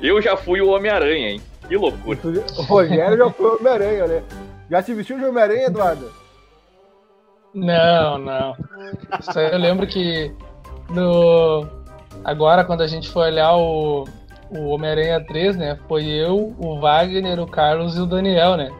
eu 0.00 0.22
já 0.22 0.36
fui 0.36 0.60
o 0.60 0.70
Homem-Aranha, 0.70 1.30
hein? 1.30 1.40
Que 1.66 1.76
loucura. 1.76 2.18
O 2.56 2.62
Rogério 2.62 3.16
já 3.16 3.30
foi 3.30 3.56
Homem-Aranha, 3.56 4.06
né? 4.06 4.22
Já 4.70 4.82
se 4.82 4.94
vestiu 4.94 5.18
de 5.18 5.24
Homem-Aranha, 5.24 5.66
Eduardo? 5.66 6.12
Não, 7.52 8.18
não. 8.18 8.56
Isso 9.18 9.38
aí 9.38 9.50
eu 9.50 9.58
lembro 9.58 9.86
que 9.86 10.30
no... 10.90 11.66
agora 12.26 12.64
quando 12.64 12.82
a 12.82 12.86
gente 12.86 13.08
foi 13.08 13.28
olhar 13.28 13.54
o, 13.56 14.04
o 14.50 14.66
Homem-Aranha 14.68 15.24
3, 15.24 15.56
né? 15.56 15.78
Foi 15.88 16.04
eu, 16.04 16.54
o 16.58 16.80
Wagner, 16.80 17.38
o 17.40 17.46
Carlos 17.46 17.96
e 17.96 18.00
o 18.00 18.06
Daniel, 18.06 18.56
né? 18.56 18.70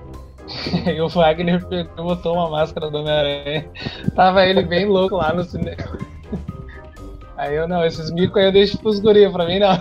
E 0.94 1.00
o 1.00 1.08
Wagner 1.08 1.64
pegou, 1.66 2.04
botou 2.04 2.34
uma 2.34 2.50
máscara 2.50 2.90
do 2.90 2.98
Homem-Aranha. 2.98 3.68
Tava 4.14 4.44
ele 4.46 4.62
bem 4.62 4.84
louco 4.86 5.16
lá 5.16 5.32
no 5.32 5.42
cinema. 5.44 5.76
Aí 7.36 7.54
eu 7.54 7.68
não, 7.68 7.84
esses 7.84 8.10
micos 8.12 8.38
aí 8.38 8.46
eu 8.46 8.52
deixo 8.52 8.78
pros 8.78 8.98
guri, 8.98 9.30
pra 9.30 9.44
mim 9.44 9.58
não. 9.58 9.76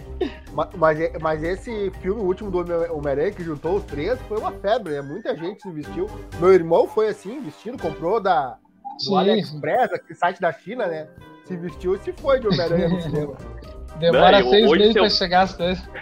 Ma- 0.54 0.70
Mas, 0.74 0.98
mas 1.20 1.42
esse 1.42 1.90
filme, 2.00 2.22
o 2.22 2.24
último 2.24 2.50
do 2.50 2.60
Homem- 2.60 2.90
Homem-Aranha, 2.90 3.30
que 3.32 3.44
juntou 3.44 3.74
os 3.76 3.84
três, 3.84 4.18
foi 4.22 4.38
uma 4.38 4.50
febre, 4.52 4.94
né? 4.94 5.02
Muita 5.02 5.36
gente 5.36 5.60
se 5.60 5.70
vestiu. 5.70 6.08
Meu 6.40 6.54
irmão 6.54 6.88
foi 6.88 7.08
assim, 7.08 7.38
vestido, 7.42 7.76
comprou 7.76 8.18
da, 8.18 8.56
do 8.96 9.04
Sim. 9.04 9.18
AliExpress, 9.18 9.92
aquele 9.92 10.18
site 10.18 10.40
da 10.40 10.50
China, 10.54 10.86
né? 10.86 11.06
Se 11.46 11.56
vestiu 11.56 11.94
e 11.94 11.98
se 12.00 12.12
foi 12.12 12.40
de 12.40 12.46
Homem-Aranha 12.48 12.88
no 12.88 13.00
cinema. 13.00 13.34
Demora 13.98 14.40
Não, 14.42 14.50
seis 14.50 14.70
meses 14.72 14.92
se 14.92 14.98
eu- 14.98 15.02
pra 15.04 15.10
chegar 15.10 15.42
as 15.42 15.54
coisas. 15.54 15.82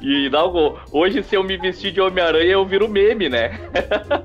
E 0.00 0.30
não, 0.30 0.78
hoje, 0.92 1.22
se 1.24 1.34
eu 1.34 1.42
me 1.42 1.58
vestir 1.58 1.90
de 1.92 2.00
Homem-Aranha, 2.00 2.52
eu 2.52 2.64
viro 2.64 2.88
meme, 2.88 3.28
né? 3.28 3.58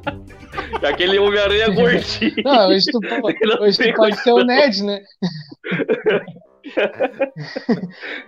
Aquele 0.88 1.18
Homem-Aranha 1.20 1.70
gordinho. 1.70 2.34
Não, 2.46 2.70
hoje 2.70 2.86
tu, 2.92 3.00
Não 3.02 3.64
hoje 3.66 3.78
tu 3.80 3.94
pode 3.96 4.16
ser 4.20 4.32
o. 4.32 4.44
Ned, 4.44 4.84
né? 4.84 5.02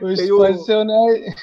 Hoje 0.02 0.16
Tem 0.18 0.28
tu 0.28 0.36
o- 0.36 0.38
pode 0.40 0.66
ser 0.66 0.76
o 0.76 0.84
Ned. 0.84 1.36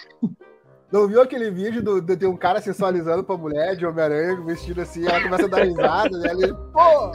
Não 0.94 1.08
viu 1.08 1.20
aquele 1.20 1.50
vídeo 1.50 1.82
do, 1.82 2.00
de, 2.00 2.14
de 2.14 2.24
um 2.24 2.36
cara 2.36 2.60
sensualizando 2.60 3.24
pra 3.24 3.36
mulher 3.36 3.74
de 3.74 3.84
Homem-Aranha 3.84 4.40
vestido 4.42 4.80
assim, 4.80 5.04
ela 5.04 5.20
começa 5.20 5.46
a 5.46 5.48
dar 5.48 5.64
risada, 5.64 6.16
né? 6.16 6.30
Ele, 6.30 6.54
pô, 6.72 7.10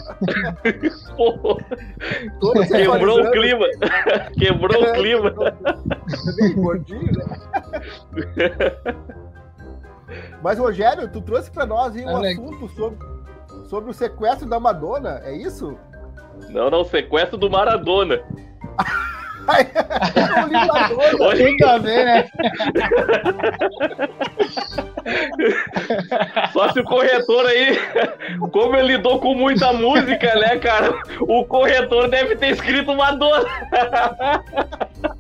Pô, 1.15 1.57
todo 2.41 2.59
quebrou 2.67 3.21
o 3.21 3.24
sensualizando, 3.24 3.31
clima. 3.31 3.65
Quebrou 4.38 4.83
o 4.83 4.93
clima. 4.95 5.33
bem 6.36 6.55
gordinho, 6.55 7.09
né? 7.09 7.39
Mas, 10.43 10.59
Rogério, 10.59 11.09
tu 11.09 11.21
trouxe 11.21 11.50
pra 11.50 11.65
nós 11.65 11.95
aí 11.95 12.03
um 12.03 12.19
né? 12.19 12.31
assunto 12.31 12.67
sobre, 12.75 13.00
sobre 13.69 13.91
o 13.91 13.93
sequestro 13.93 14.45
da 14.45 14.59
Madonna, 14.59 15.21
é 15.24 15.31
isso? 15.31 15.77
Não, 16.50 16.69
não, 16.69 16.83
sequestro 16.83 17.38
do 17.38 17.50
Maradona. 17.50 18.21
Eu 19.48 20.48
li 20.48 20.53
Madonna. 20.53 20.89
Olha, 21.19 21.58
Tudo 21.58 21.65
a 21.65 21.77
ver, 21.77 22.05
né? 22.05 22.29
só 26.53 26.72
se 26.72 26.79
o 26.79 26.84
corretor 26.84 27.46
aí, 27.46 27.77
como 28.51 28.75
ele 28.75 28.98
lidou 28.98 29.19
com 29.19 29.34
muita 29.34 29.74
música, 29.74 30.36
né, 30.36 30.58
cara? 30.58 30.93
O 31.22 31.46
corretor 31.46 32.10
deve 32.10 32.36
ter 32.36 32.51
escrito 32.51 32.96
Madonna. 32.96 33.46
O 35.03 35.18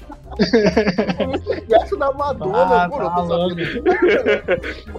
da 1.97 2.11
Madonna, 2.13 2.83
Ah, 2.83 2.89
pô, 2.89 2.97
tá 2.97 3.23
né? 3.55 4.45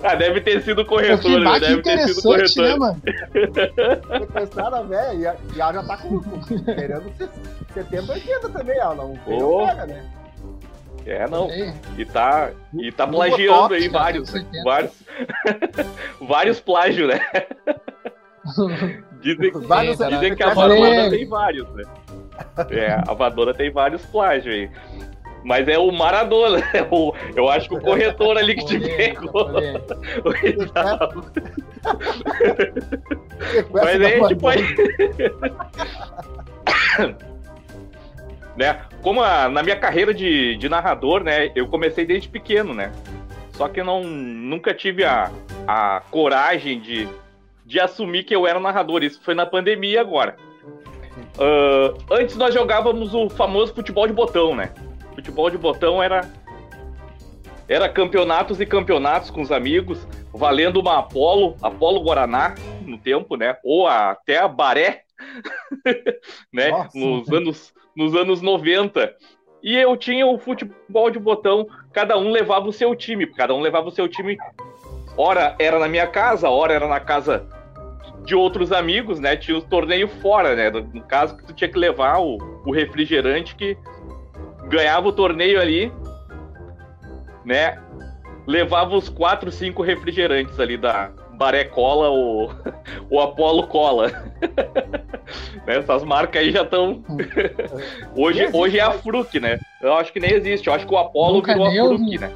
Ah, 0.02 0.14
deve 0.14 0.40
ter 0.40 0.62
sido 0.62 0.85
corretor, 0.85 1.40
né? 1.40 1.59
deve 1.61 1.82
ter 1.82 1.99
sido 2.09 2.20
interessante, 2.20 2.23
corretor. 2.23 2.64
né, 2.64 2.76
mano? 2.76 3.02
Sequestraram 4.20 4.76
a 4.78 4.82
e, 5.14 5.26
a- 5.26 5.37
ela 5.56 5.73
já 5.73 5.82
tá 5.82 5.97
com, 5.97 6.20
querendo 6.64 7.12
ser 7.16 7.28
70, 7.75 8.12
80 8.12 8.49
também, 8.50 8.78
ela 8.78 8.94
não 8.94 9.18
não 9.26 9.66
pega, 9.66 9.87
né? 9.87 10.04
É, 11.06 11.26
não. 11.28 11.49
E 11.97 12.04
tá, 12.04 12.50
e 12.75 12.92
tá 12.92 13.06
plagiando 13.06 13.52
Botox, 13.62 13.75
aí 13.75 13.82
já 13.90 13.90
vários, 13.99 14.30
tem 14.30 14.42
70. 14.42 14.64
vários, 14.64 14.92
vários 16.20 16.61
plágios, 16.61 17.09
né? 17.09 17.20
Dizem, 19.20 19.50
Vários- 19.52 19.99
dizem 19.99 20.35
que 20.35 20.42
a 20.42 20.54
Madonna. 20.54 21.11
tem 21.11 21.28
vários, 21.28 21.68
né? 21.75 21.85
É, 22.70 22.99
a 23.06 23.14
Madonna 23.14 23.52
tem 23.52 23.70
vários 23.70 24.04
plágios 24.06 24.54
aí. 24.54 24.70
Mas 25.42 25.66
é 25.68 25.78
o 25.78 25.90
Maradona, 25.90 26.59
né? 26.59 26.87
O- 26.90 27.14
eu 27.35 27.49
acho 27.49 27.66
que 27.68 27.75
o 27.75 27.80
corretor 27.80 28.37
ali 28.37 28.54
que 28.56 28.66
te 28.66 28.78
pegou. 28.78 29.49
Mas 33.73 33.99
Madonna. 33.99 34.28
tipo, 34.28 34.49
aí... 34.49 34.62
né? 38.56 38.80
Como 39.02 39.23
a- 39.23 39.49
na 39.49 39.62
minha 39.62 39.76
carreira 39.76 40.12
de, 40.12 40.56
de 40.56 40.68
narrador, 40.68 41.23
né? 41.25 41.50
Eu 41.54 41.66
comecei 41.68 42.04
desde 42.04 42.28
pequeno, 42.28 42.75
né? 42.75 42.92
Só 43.52 43.68
que 43.68 43.80
eu 43.80 43.85
não, 43.85 44.02
nunca 44.04 44.75
tive 44.75 45.04
a, 45.04 45.30
a 45.66 46.02
coragem 46.11 46.80
de, 46.80 47.09
de 47.64 47.80
assumir 47.80 48.25
que 48.25 48.35
eu 48.35 48.47
era 48.47 48.59
narrador. 48.61 49.02
Isso 49.02 49.20
foi 49.23 49.35
na 49.35 49.47
pandemia 49.47 50.00
agora. 50.00 50.37
Ah, 51.38 51.94
antes 52.11 52.37
nós 52.37 52.52
jogávamos 52.54 53.14
o 53.14 53.28
famoso 53.30 53.75
futebol 53.75 54.06
de 54.06 54.12
botão, 54.12 54.54
né? 54.54 54.70
Futebol 55.21 55.50
de 55.50 55.59
botão 55.59 56.03
era 56.03 56.23
era 57.69 57.91
campeonatos 57.91 58.59
e 58.59 58.65
campeonatos 58.65 59.31
com 59.31 59.43
os 59.43 59.53
amigos, 59.53 60.09
valendo 60.33 60.81
uma 60.81 60.99
Apolo, 60.99 61.57
Apolo 61.62 62.03
Guaraná 62.03 62.55
no 62.87 62.97
tempo, 62.97 63.37
né? 63.37 63.55
Ou 63.62 63.87
a- 63.87 64.12
até 64.12 64.39
a 64.39 64.49
Baré, 64.49 65.03
né? 66.50 66.71
Nossa. 66.71 66.99
Nos 66.99 67.29
anos 67.31 67.75
nos 67.95 68.15
anos 68.17 68.41
90. 68.41 69.15
E 69.62 69.77
eu 69.77 69.95
tinha 69.95 70.27
o 70.27 70.39
futebol 70.39 71.11
de 71.11 71.19
botão, 71.19 71.69
cada 71.93 72.17
um 72.17 72.31
levava 72.31 72.67
o 72.67 72.73
seu 72.73 72.95
time, 72.97 73.27
cada 73.27 73.55
um 73.55 73.61
levava 73.61 73.89
o 73.89 73.93
seu 73.93 74.09
time. 74.09 74.39
Ora 75.19 75.55
era 75.59 75.79
na 75.79 75.87
minha 75.87 76.07
casa, 76.07 76.49
ora 76.49 76.73
era 76.73 76.89
na 76.89 76.99
casa 76.99 77.47
de 78.25 78.35
outros 78.35 78.73
amigos, 78.73 79.21
né? 79.21 79.37
Tinha 79.37 79.59
os 79.59 79.65
torneios 79.65 80.11
fora, 80.23 80.57
né? 80.57 80.71
No 80.71 81.03
caso 81.03 81.37
que 81.37 81.45
tu 81.45 81.53
tinha 81.53 81.69
que 81.69 81.79
levar 81.79 82.21
o, 82.21 82.39
o 82.65 82.73
refrigerante 82.73 83.55
que 83.55 83.77
ganhava 84.71 85.09
o 85.09 85.12
torneio 85.12 85.61
ali, 85.61 85.93
né? 87.45 87.79
Levava 88.47 88.97
os 88.97 89.09
quatro, 89.09 89.50
cinco 89.50 89.83
refrigerantes 89.83 90.59
ali 90.59 90.77
da 90.77 91.11
Baré 91.35 91.65
Cola 91.65 92.09
ou, 92.09 92.50
ou 93.11 93.21
Apolo 93.21 93.67
Cola. 93.67 94.11
Né, 95.65 95.77
Essas 95.77 96.03
marcas 96.03 96.43
aí 96.43 96.50
já 96.50 96.62
estão. 96.62 97.05
hoje, 98.17 98.41
existe 98.41 98.57
hoje 98.57 98.79
é 98.81 98.83
a. 98.83 98.91
Fruc, 98.91 99.39
né? 99.39 99.61
Eu 99.81 99.95
acho 99.95 100.12
que 100.12 100.19
nem 100.19 100.33
existe. 100.33 100.67
Eu 100.67 100.75
acho 100.75 100.85
que 100.85 100.93
o 100.93 100.99
Apolo 100.99 101.41
virou 101.41 101.67
a. 101.67 101.71
Fruc, 101.71 102.19
né? 102.19 102.33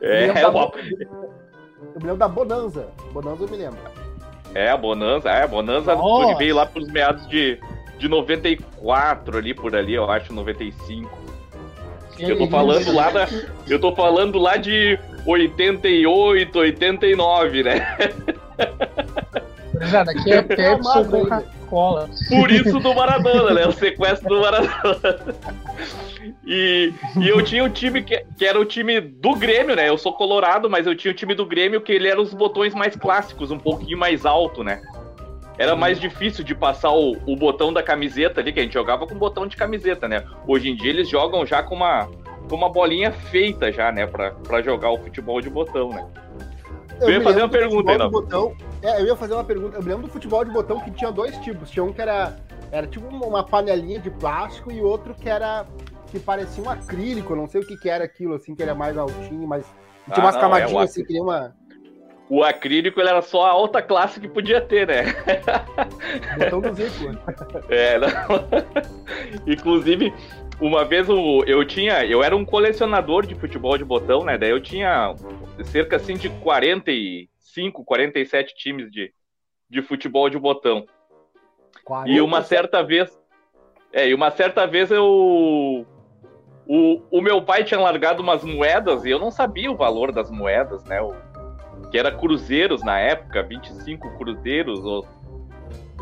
É, 0.00 0.26
é, 0.26 0.48
o 0.48 0.56
Eu 0.56 2.00
me 2.00 2.02
lembro 2.02 2.16
da 2.16 2.28
Bonanza. 2.28 2.88
Bonanza 3.12 3.42
eu 3.42 3.48
me 3.48 3.56
lembro. 3.56 3.80
É, 4.54 4.70
a 4.70 4.76
Bonanza, 4.76 5.30
é, 5.30 5.42
a 5.42 5.48
Bonanza 5.48 5.96
veio 6.38 6.54
lá 6.54 6.64
pros 6.64 6.88
meados 6.92 7.26
de, 7.26 7.58
de 7.98 8.08
94 8.08 9.38
ali, 9.38 9.54
por 9.54 9.74
ali, 9.74 9.94
eu 9.94 10.10
acho, 10.10 10.32
95. 10.32 11.26
Eu 12.18 12.38
tô 12.38 12.48
falando 12.48 12.92
lá 12.92 13.10
da. 13.10 13.28
Eu 13.68 13.78
tô 13.78 13.94
falando 13.94 14.38
lá 14.38 14.56
de 14.56 14.98
88, 15.26 16.58
89, 16.58 17.62
né? 17.62 17.98
Já, 19.82 20.04
daqui 20.04 20.32
é 20.32 20.40
Pepsi 20.40 20.88
ou 20.88 20.94
ainda. 20.94 21.18
Coca-Cola. 21.18 22.08
Por 22.28 22.50
isso 22.50 22.78
do 22.78 22.94
Maradona, 22.94 23.52
né? 23.52 23.66
O 23.66 23.72
sequestro 23.72 24.28
do 24.28 24.40
Maradona. 24.40 25.36
E, 26.46 26.92
e 27.20 27.28
eu 27.28 27.42
tinha 27.42 27.64
o 27.64 27.68
time 27.68 28.02
que, 28.02 28.24
que 28.38 28.44
era 28.44 28.58
o 28.58 28.64
time 28.64 29.00
do 29.00 29.34
Grêmio, 29.34 29.74
né? 29.74 29.88
Eu 29.88 29.98
sou 29.98 30.12
colorado, 30.12 30.70
mas 30.70 30.86
eu 30.86 30.94
tinha 30.94 31.10
o 31.10 31.14
time 31.14 31.34
do 31.34 31.44
Grêmio 31.44 31.80
que 31.80 31.92
ele 31.92 32.08
era 32.08 32.20
os 32.20 32.32
botões 32.32 32.72
mais 32.72 32.94
clássicos, 32.94 33.50
um 33.50 33.58
pouquinho 33.58 33.98
mais 33.98 34.24
alto, 34.24 34.62
né? 34.62 34.80
Era 35.58 35.74
mais 35.74 35.98
difícil 35.98 36.44
de 36.44 36.54
passar 36.54 36.90
o, 36.92 37.12
o 37.26 37.36
botão 37.36 37.72
da 37.72 37.82
camiseta 37.82 38.40
ali, 38.40 38.52
que 38.52 38.60
a 38.60 38.62
gente 38.62 38.74
jogava 38.74 39.06
com 39.06 39.14
botão 39.14 39.46
de 39.46 39.56
camiseta, 39.56 40.06
né? 40.06 40.22
Hoje 40.46 40.68
em 40.68 40.76
dia 40.76 40.90
eles 40.90 41.08
jogam 41.08 41.46
já 41.46 41.62
com 41.62 41.74
uma, 41.74 42.06
com 42.48 42.54
uma 42.56 42.68
bolinha 42.68 43.10
feita 43.10 43.72
já, 43.72 43.90
né? 43.90 44.06
Pra, 44.06 44.32
pra 44.32 44.60
jogar 44.60 44.90
o 44.90 44.98
futebol 44.98 45.40
de 45.40 45.48
botão, 45.48 45.88
né? 45.90 46.06
Eu 47.00 47.10
ia 47.10 47.18
me 47.18 47.24
fazer 47.24 47.40
uma 47.42 47.48
pergunta 47.48 47.92
aí, 47.92 48.10
botão. 48.10 48.54
É, 48.82 49.00
eu 49.00 49.06
ia 49.06 49.16
fazer 49.16 49.34
uma 49.34 49.44
pergunta. 49.44 49.76
Eu 49.76 49.82
me 49.82 49.88
lembro 49.88 50.06
do 50.06 50.12
futebol 50.12 50.44
de 50.44 50.50
botão 50.50 50.80
que 50.80 50.90
tinha 50.90 51.10
dois 51.10 51.36
tipos. 51.38 51.70
Tinha 51.70 51.84
um 51.84 51.92
que 51.92 52.00
era, 52.00 52.36
era 52.70 52.86
tipo 52.86 53.06
uma 53.06 53.42
panelinha 53.42 53.98
de 53.98 54.10
plástico 54.10 54.70
e 54.72 54.80
outro 54.80 55.14
que 55.14 55.28
era 55.28 55.66
que 56.10 56.18
parecia 56.20 56.62
um 56.62 56.70
acrílico, 56.70 57.32
eu 57.32 57.36
não 57.36 57.48
sei 57.48 57.60
o 57.62 57.66
que, 57.66 57.76
que 57.76 57.90
era 57.90 58.04
aquilo, 58.04 58.34
assim, 58.34 58.54
que 58.54 58.62
era 58.62 58.74
mais 58.76 58.96
altinho, 58.96 59.46
mas 59.46 59.66
Ah, 60.08 60.12
tinha 60.14 60.24
umas 60.24 60.34
não, 60.36 60.40
é, 60.40 60.44
camadinhas 60.44 60.90
assim, 60.90 61.00
acrí- 61.00 61.06
que 61.06 61.12
nem 61.14 61.22
uma. 61.22 61.54
O 62.28 62.42
acrílico 62.42 63.00
era 63.00 63.22
só 63.22 63.44
a 63.46 63.50
alta 63.50 63.80
classe 63.80 64.18
que 64.20 64.26
podia 64.28 64.60
ter, 64.60 64.86
né? 64.86 65.04
Botão 66.38 66.60
do 66.60 66.74
Zico. 66.74 67.16
É, 67.68 67.98
não. 67.98 68.08
Inclusive, 69.46 70.12
uma 70.60 70.84
vez 70.84 71.08
o- 71.08 71.44
eu 71.46 71.64
tinha. 71.64 72.04
Eu 72.04 72.24
era 72.24 72.34
um 72.34 72.44
colecionador 72.44 73.24
de 73.26 73.34
futebol 73.36 73.78
de 73.78 73.84
botão, 73.84 74.24
né? 74.24 74.36
Daí 74.36 74.50
eu 74.50 74.60
tinha 74.60 75.14
cerca 75.64 75.96
assim 75.96 76.16
de 76.16 76.28
45, 76.28 77.84
47 77.84 78.54
times 78.56 78.90
de, 78.90 79.12
de 79.70 79.80
futebol 79.82 80.28
de 80.28 80.38
botão. 80.38 80.84
E 82.08 82.20
uma 82.20 82.42
certa 82.42 82.82
vez. 82.82 83.16
É, 83.92 84.08
e 84.08 84.14
uma 84.14 84.32
certa 84.32 84.66
vez 84.66 84.90
eu. 84.90 85.86
O, 86.68 87.00
o 87.12 87.20
meu 87.20 87.40
pai 87.42 87.62
tinha 87.62 87.78
largado 87.78 88.20
umas 88.20 88.42
moedas 88.42 89.04
e 89.04 89.10
eu 89.10 89.20
não 89.20 89.30
sabia 89.30 89.70
o 89.70 89.76
valor 89.76 90.10
das 90.10 90.28
moedas, 90.28 90.82
né? 90.84 91.00
O, 91.00 91.14
que 91.96 92.00
era 92.00 92.10
cruzeiros 92.12 92.82
na 92.84 92.98
época, 92.98 93.42
25 93.42 94.18
cruzeiros. 94.18 94.78
Ou, 94.84 95.06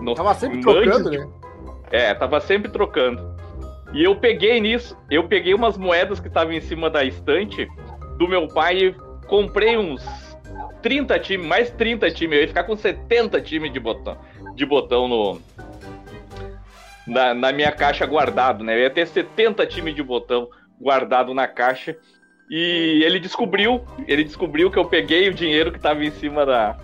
no- 0.02 0.14
Tava 0.14 0.34
sempre 0.34 0.60
trocando, 0.60 1.08
de- 1.08 1.18
né? 1.18 1.28
é, 1.92 2.12
tava 2.12 2.40
sempre 2.40 2.68
trocando. 2.68 3.22
E 3.92 4.02
eu 4.02 4.16
peguei 4.16 4.60
nisso, 4.60 4.96
eu 5.08 5.28
peguei 5.28 5.54
umas 5.54 5.78
moedas 5.78 6.18
que 6.18 6.26
estavam 6.26 6.52
em 6.52 6.60
cima 6.60 6.90
da 6.90 7.04
estante 7.04 7.68
do 8.18 8.26
meu 8.26 8.48
pai 8.48 8.76
e 8.78 8.92
comprei 9.28 9.76
uns 9.78 10.04
30 10.82 11.16
times, 11.20 11.46
mais 11.46 11.70
30 11.70 12.10
times. 12.10 12.34
Eu 12.38 12.42
ia 12.42 12.48
ficar 12.48 12.64
com 12.64 12.74
70 12.76 13.40
times 13.40 13.72
de 13.72 13.78
botão, 13.78 14.18
de 14.56 14.66
botão 14.66 15.06
no, 15.06 15.40
na, 17.06 17.32
na 17.34 17.52
minha 17.52 17.70
caixa 17.70 18.04
guardado, 18.04 18.64
né? 18.64 18.74
Eu 18.74 18.80
ia 18.80 18.90
ter 18.90 19.06
70 19.06 19.64
times 19.64 19.94
de 19.94 20.02
botão 20.02 20.48
guardado 20.80 21.32
na 21.32 21.46
caixa. 21.46 21.96
E 22.50 23.02
ele 23.04 23.18
descobriu, 23.18 23.80
ele 24.06 24.24
descobriu 24.24 24.70
que 24.70 24.78
eu 24.78 24.84
peguei 24.84 25.28
o 25.28 25.34
dinheiro 25.34 25.70
que 25.70 25.78
estava 25.78 26.04
em 26.04 26.10
cima 26.10 26.44
da, 26.44 26.76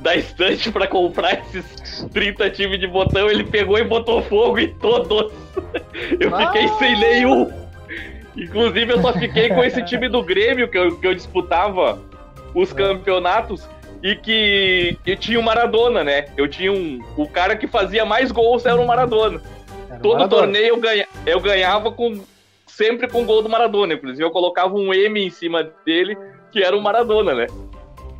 da 0.00 0.14
estante 0.14 0.70
pra 0.70 0.86
comprar 0.86 1.40
esses 1.54 2.06
30 2.12 2.50
times 2.50 2.78
de 2.78 2.86
botão, 2.86 3.28
ele 3.30 3.44
pegou 3.44 3.78
e 3.78 3.84
botou 3.84 4.22
fogo 4.22 4.58
em 4.58 4.72
todos. 4.74 5.32
Eu 6.20 6.36
fiquei 6.36 6.64
Ah. 6.66 6.76
sem 6.78 6.98
nenhum. 6.98 7.50
Inclusive, 8.36 8.92
eu 8.92 9.02
só 9.02 9.12
fiquei 9.12 9.48
com 9.48 9.62
esse 9.62 9.82
time 9.84 10.08
do 10.08 10.22
Grêmio 10.22 10.68
que 10.68 10.78
eu, 10.78 10.96
que 10.98 11.06
eu 11.06 11.14
disputava 11.14 11.98
os 12.54 12.72
campeonatos 12.72 13.68
e 14.02 14.14
que 14.14 14.96
eu 15.04 15.16
tinha 15.16 15.38
o 15.38 15.42
Maradona, 15.42 16.04
né? 16.04 16.26
Eu 16.36 16.46
tinha 16.48 16.72
um. 16.72 17.00
O 17.16 17.28
cara 17.28 17.56
que 17.56 17.66
fazia 17.66 18.04
mais 18.04 18.30
gols 18.30 18.64
era 18.64 18.80
o 18.80 18.86
Maradona. 18.86 19.42
Era 19.90 19.98
Todo 20.00 20.12
Maradona. 20.18 20.42
torneio 20.42 20.68
eu, 20.68 20.76
ganha, 20.78 21.06
eu 21.26 21.40
ganhava 21.40 21.90
com 21.90 22.22
sempre 22.80 23.06
com 23.08 23.26
gol 23.26 23.42
do 23.42 23.48
Maradona. 23.48 23.92
Inclusive, 23.92 24.24
eu 24.24 24.30
colocava 24.30 24.74
um 24.74 24.94
M 24.94 25.20
em 25.26 25.28
cima 25.28 25.70
dele, 25.84 26.16
que 26.50 26.62
era 26.62 26.74
o 26.74 26.80
Maradona, 26.80 27.34
né? 27.34 27.46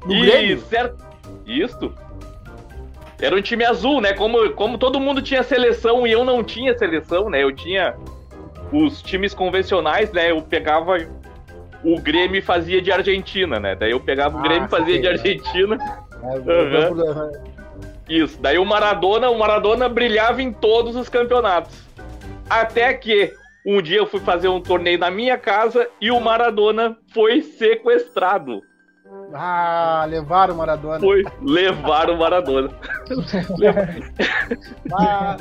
No 0.04 0.12
e 0.12 0.20
Grêmio? 0.20 0.60
certo. 0.60 1.02
Isso. 1.46 1.90
Era 3.20 3.34
um 3.34 3.40
time 3.40 3.64
azul, 3.64 4.00
né? 4.02 4.12
Como, 4.12 4.50
como 4.50 4.76
todo 4.76 5.00
mundo 5.00 5.22
tinha 5.22 5.42
seleção 5.42 6.06
e 6.06 6.12
eu 6.12 6.24
não 6.24 6.44
tinha 6.44 6.76
seleção, 6.76 7.30
né? 7.30 7.42
Eu 7.42 7.52
tinha 7.52 7.94
os 8.70 9.00
times 9.00 9.32
convencionais, 9.32 10.12
né? 10.12 10.30
Eu 10.30 10.42
pegava 10.42 10.96
o 11.82 11.98
Grêmio 11.98 12.38
e 12.38 12.42
fazia 12.42 12.82
de 12.82 12.92
Argentina, 12.92 13.58
né? 13.58 13.74
Daí 13.74 13.92
eu 13.92 14.00
pegava 14.00 14.36
o 14.36 14.40
Ah, 14.40 14.42
Grêmio 14.42 14.66
e 14.66 14.70
fazia 14.70 15.00
de. 15.00 15.08
Argentina. 15.08 15.78
É, 16.22 17.08
aham. 17.08 17.32
Isso. 18.08 18.38
Daí 18.42 18.58
o 18.58 18.64
Maradona, 18.64 19.30
o 19.30 19.38
Maradona 19.38 19.88
brilhava 19.88 20.42
em 20.42 20.52
todos 20.52 20.96
os 20.96 21.08
campeonatos. 21.08 21.78
Até 22.48 22.92
que 22.94 23.32
um 23.66 23.80
dia 23.82 23.98
eu 23.98 24.06
fui 24.06 24.20
fazer 24.20 24.48
um 24.48 24.60
torneio 24.60 24.98
na 24.98 25.10
minha 25.10 25.36
casa 25.38 25.88
e 26.00 26.10
o 26.10 26.20
Maradona 26.20 26.96
foi 27.12 27.42
sequestrado. 27.42 28.62
Ah, 29.34 30.06
levaram 30.08 30.54
o 30.54 30.58
Maradona. 30.58 31.00
Foi 31.00 31.24
levar 31.42 32.10
o 32.10 32.16
Maradona. 32.18 32.70
Ah, 34.92 35.36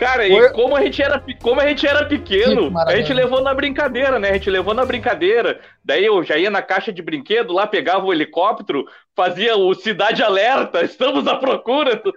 Cara, 0.00 0.26
Foi- 0.26 0.46
e 0.46 0.50
como 0.54 0.74
a 0.74 0.80
gente 0.82 1.02
era, 1.02 1.22
como 1.42 1.60
a 1.60 1.68
gente 1.68 1.86
era 1.86 2.06
pequeno, 2.06 2.72
a 2.78 2.96
gente 2.96 3.12
levou 3.12 3.42
na 3.42 3.52
brincadeira, 3.52 4.18
né? 4.18 4.30
A 4.30 4.32
gente 4.32 4.48
levou 4.48 4.72
na 4.72 4.82
brincadeira. 4.86 5.60
Daí 5.84 6.06
eu 6.06 6.24
já 6.24 6.38
ia 6.38 6.48
na 6.48 6.62
caixa 6.62 6.90
de 6.90 7.02
brinquedo 7.02 7.52
lá, 7.52 7.66
pegava 7.66 8.06
o 8.06 8.12
helicóptero, 8.12 8.86
fazia 9.14 9.54
o 9.58 9.74
Cidade 9.74 10.22
Alerta, 10.22 10.82
estamos 10.82 11.26
à 11.28 11.36
procura 11.36 11.96
do, 11.96 12.14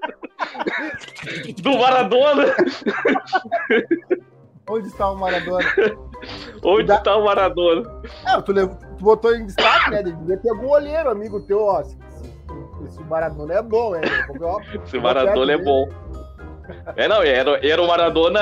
do 1.61 1.77
Maradona. 1.77 2.45
onde 4.69 4.87
está 4.87 5.09
o 5.11 5.15
Maradona? 5.17 5.65
Onde 6.63 6.85
Da- 6.85 6.95
está 6.95 7.17
o 7.17 7.25
Maradona? 7.25 8.01
É, 8.25 8.41
tu, 8.41 8.53
lev- 8.53 8.77
tu 8.97 9.03
botou 9.03 9.35
em 9.35 9.45
destaque, 9.45 9.89
né? 9.91 10.03
Devia 10.03 10.37
ter 10.37 10.49
algum 10.51 10.69
olheiro, 10.69 11.09
amigo 11.09 11.41
teu, 11.41 11.61
ó. 11.61 11.81
Esse, 11.81 11.97
esse 12.87 13.03
Maradona 13.03 13.55
é 13.55 13.61
bom, 13.61 13.91
né? 13.91 14.01
Ó, 14.41 14.59
Esse 14.85 14.97
Maradona 14.99 15.51
é 15.53 15.57
bom. 15.57 15.89
É, 16.95 17.09
não, 17.09 17.21
era, 17.21 17.59
era 17.67 17.81
o 17.81 17.87
Maradona 17.87 18.39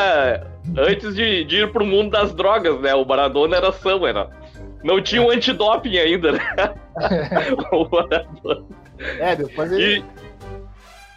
antes 0.78 1.16
de, 1.16 1.44
de 1.44 1.64
ir 1.64 1.72
pro 1.72 1.84
mundo 1.84 2.12
das 2.12 2.32
drogas, 2.36 2.80
né? 2.82 2.94
O 2.94 3.04
Maradona 3.04 3.58
era 3.58 3.72
são, 3.72 4.06
era. 4.06 4.30
Não 4.84 5.02
tinha 5.02 5.24
um 5.24 5.32
antidoping 5.32 5.98
ainda, 5.98 6.34
né? 6.34 6.40
O 7.74 7.88
Maradona. 7.90 8.66
É, 9.20 9.36
depois 9.36 9.72
ele. 9.72 10.06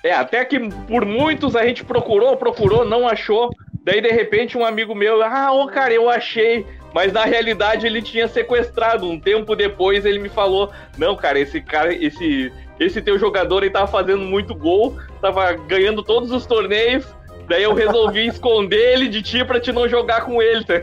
E, 0.03 0.09
é, 0.09 0.15
até 0.15 0.43
que 0.47 0.59
por 0.87 1.05
muitos 1.05 1.55
a 1.55 1.67
gente 1.67 1.85
procurou, 1.85 2.39
procurou, 2.39 2.87
não 2.87 3.07
achou. 3.07 3.51
Daí, 3.85 4.01
de 4.01 4.09
repente, 4.09 4.57
um 4.57 4.65
amigo 4.65 4.95
meu, 4.95 5.23
ah, 5.23 5.53
ô 5.53 5.67
cara, 5.67 5.93
eu 5.93 6.09
achei. 6.09 6.67
Mas 6.95 7.13
na 7.13 7.25
realidade 7.25 7.87
ele 7.87 8.01
tinha 8.01 8.27
sequestrado. 8.27 9.07
Um 9.09 9.21
tempo 9.21 9.55
depois 9.55 10.05
ele 10.07 10.19
me 10.19 10.29
falou: 10.29 10.71
Não, 10.97 11.15
cara, 11.15 11.39
esse 11.39 11.61
cara, 11.61 11.93
esse, 11.93 12.51
esse 12.81 13.03
teu 13.03 13.19
jogador 13.19 13.63
ele 13.63 13.71
tava 13.73 13.87
fazendo 13.89 14.23
muito 14.23 14.55
gol, 14.55 14.97
tava 15.21 15.53
ganhando 15.53 16.03
todos 16.03 16.31
os 16.31 16.47
torneios. 16.47 17.05
Daí 17.47 17.63
eu 17.65 17.75
resolvi 17.75 18.25
esconder 18.29 18.95
ele 18.95 19.07
de 19.09 19.21
ti 19.21 19.45
pra 19.45 19.61
te 19.61 19.71
não 19.71 19.87
jogar 19.87 20.23
com 20.25 20.41
ele, 20.41 20.65
tá? 20.65 20.75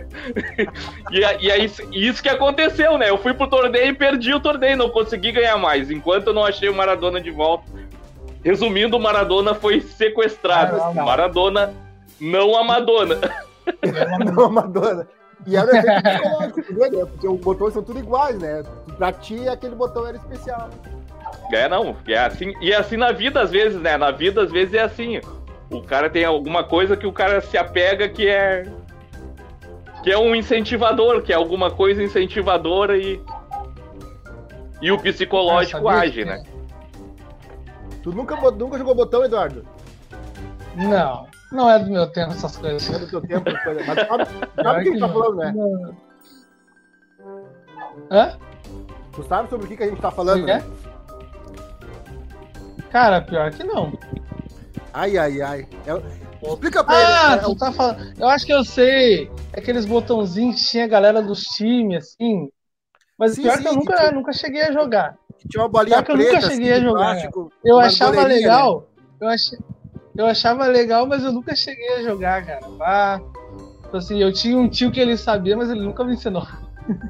E, 1.11 1.23
a- 1.25 1.33
e 1.41 1.49
aí, 1.51 1.69
isso 1.91 2.21
que 2.21 2.29
aconteceu, 2.29 2.97
né? 2.97 3.09
Eu 3.09 3.17
fui 3.17 3.33
pro 3.33 3.47
torneio 3.47 3.87
e 3.87 3.93
perdi 3.93 4.33
o 4.33 4.39
torneio, 4.39 4.77
não 4.77 4.89
consegui 4.89 5.31
ganhar 5.31 5.57
mais, 5.57 5.89
enquanto 5.89 6.27
eu 6.27 6.33
não 6.33 6.45
achei 6.45 6.69
o 6.69 6.73
Maradona 6.75 7.19
de 7.19 7.31
volta. 7.31 7.63
Resumindo, 8.43 8.95
o 8.95 8.99
Maradona 8.99 9.53
foi 9.55 9.81
sequestrado. 9.81 10.75
Ah, 10.81 10.91
não. 10.93 11.05
Maradona, 11.05 11.73
não 12.21 12.55
a 12.57 12.63
Madonna. 12.63 13.19
Não, 14.25 14.49
Madonna. 14.49 15.07
E 15.45 15.55
era 15.55 15.67
o 15.67 15.75
efeito 15.75 16.01
psicológico, 16.03 16.61
vê, 16.73 16.89
né? 16.89 17.05
Porque 17.05 17.27
os 17.27 17.39
botões 17.39 17.73
são 17.73 17.83
tudo 17.83 17.99
iguais, 17.99 18.37
né? 18.39 18.63
Pra 18.97 19.11
ti, 19.11 19.47
aquele 19.47 19.75
botão 19.75 20.05
era 20.07 20.17
especial. 20.17 20.69
É, 21.51 21.69
não. 21.69 21.95
É 22.07 22.17
assim, 22.17 22.53
e 22.59 22.71
é 22.71 22.75
assim 22.77 22.97
na 22.97 23.11
vida, 23.11 23.39
às 23.41 23.51
vezes, 23.51 23.79
né? 23.79 23.97
Na 23.97 24.11
vida, 24.11 24.41
às 24.43 24.51
vezes, 24.51 24.73
é 24.73 24.81
assim. 24.81 25.21
O 25.69 25.81
cara 25.81 26.09
tem 26.09 26.25
alguma 26.25 26.63
coisa 26.63 26.97
que 26.97 27.05
o 27.07 27.13
cara 27.13 27.39
se 27.41 27.57
apega 27.57 28.09
que 28.09 28.27
é. 28.27 28.65
Que 30.03 30.11
é 30.11 30.17
um 30.17 30.35
incentivador, 30.35 31.21
que 31.21 31.31
é 31.31 31.35
alguma 31.35 31.69
coisa 31.71 32.03
incentivadora 32.03 32.97
e. 32.97 33.21
E 34.81 34.91
o 34.91 34.97
psicológico 34.99 35.87
Ah, 35.87 36.01
age, 36.01 36.23
que- 36.23 36.25
né? 36.25 36.43
Tu 38.01 38.11
nunca, 38.11 38.35
nunca 38.51 38.77
jogou 38.79 38.95
botão, 38.95 39.23
Eduardo? 39.23 39.63
Não, 40.75 41.27
não 41.51 41.69
é 41.69 41.79
do 41.79 41.89
meu 41.89 42.07
tempo 42.11 42.31
essas 42.31 42.55
coisas. 42.57 42.87
Não 42.89 42.95
é 42.95 42.99
do 42.99 43.07
teu 43.07 43.21
tempo, 43.21 43.49
as 43.49 43.63
coisas. 43.63 43.85
mas 43.85 44.07
sabe, 44.07 44.25
sabe 44.63 44.79
o 44.79 44.83
que 44.83 44.89
a 44.89 44.91
gente 44.91 44.99
tá 44.99 45.09
falando, 45.09 45.35
né? 45.37 45.53
Não. 45.55 45.97
Hã? 48.09 48.37
Tu 49.13 49.23
sabe 49.23 49.49
sobre 49.49 49.65
o 49.65 49.69
que, 49.69 49.77
que 49.77 49.83
a 49.83 49.87
gente 49.87 50.01
tá 50.01 50.11
falando, 50.11 50.45
né? 50.47 50.63
Cara, 52.91 53.21
pior 53.21 53.51
que 53.51 53.63
não. 53.63 53.91
Ai, 54.93 55.17
ai, 55.17 55.41
ai. 55.41 55.67
É- 55.85 56.21
Explica 56.43 56.83
pra 56.83 56.95
Ah, 56.97 57.33
ele. 57.33 57.41
é, 57.41 57.43
tu 57.45 57.55
tá 57.55 57.71
falando. 57.71 58.19
Eu 58.19 58.27
acho 58.27 58.45
que 58.45 58.53
eu 58.53 58.63
sei. 58.65 59.31
Aqueles 59.55 59.85
botãozinhos 59.85 60.55
que 60.59 60.67
tinha 60.67 60.85
a 60.85 60.87
galera 60.87 61.21
dos 61.21 61.41
times, 61.43 61.97
assim. 62.05 62.49
Mas 63.17 63.35
Sim, 63.35 63.43
pior 63.43 63.57
sim, 63.57 63.61
que 63.63 63.67
eu 63.69 63.73
nunca, 63.75 63.95
que 63.97 64.11
nunca 64.11 64.33
cheguei 64.33 64.63
a 64.63 64.71
jogar. 64.71 65.15
Tinha 65.47 65.61
uma 65.63 65.69
bolinha 65.69 65.97
Pior 66.01 66.05
que 66.05 66.11
eu 66.11 66.17
nunca 66.17 66.29
preta, 66.31 66.49
cheguei 66.49 66.73
a 66.73 66.79
de 66.79 66.83
jogar, 66.85 66.97
plástico, 66.97 67.53
Eu 67.63 67.79
achava 67.79 68.23
né? 68.23 68.23
legal. 68.23 68.87
Eu, 69.19 69.27
ach... 69.27 69.41
eu 70.15 70.25
achava 70.25 70.65
legal, 70.67 71.05
mas 71.05 71.23
eu 71.23 71.31
nunca 71.31 71.55
cheguei 71.55 71.95
a 71.95 72.01
jogar, 72.03 72.45
cara. 72.45 72.61
Ah, 72.81 73.19
tipo 73.83 73.97
assim, 73.97 74.21
eu 74.21 74.31
tinha 74.31 74.57
um 74.57 74.67
tio 74.69 74.91
que 74.91 74.99
ele 74.99 75.17
sabia, 75.17 75.55
mas 75.57 75.69
ele 75.69 75.81
nunca 75.81 76.03
me 76.03 76.13
ensinou. 76.13 76.45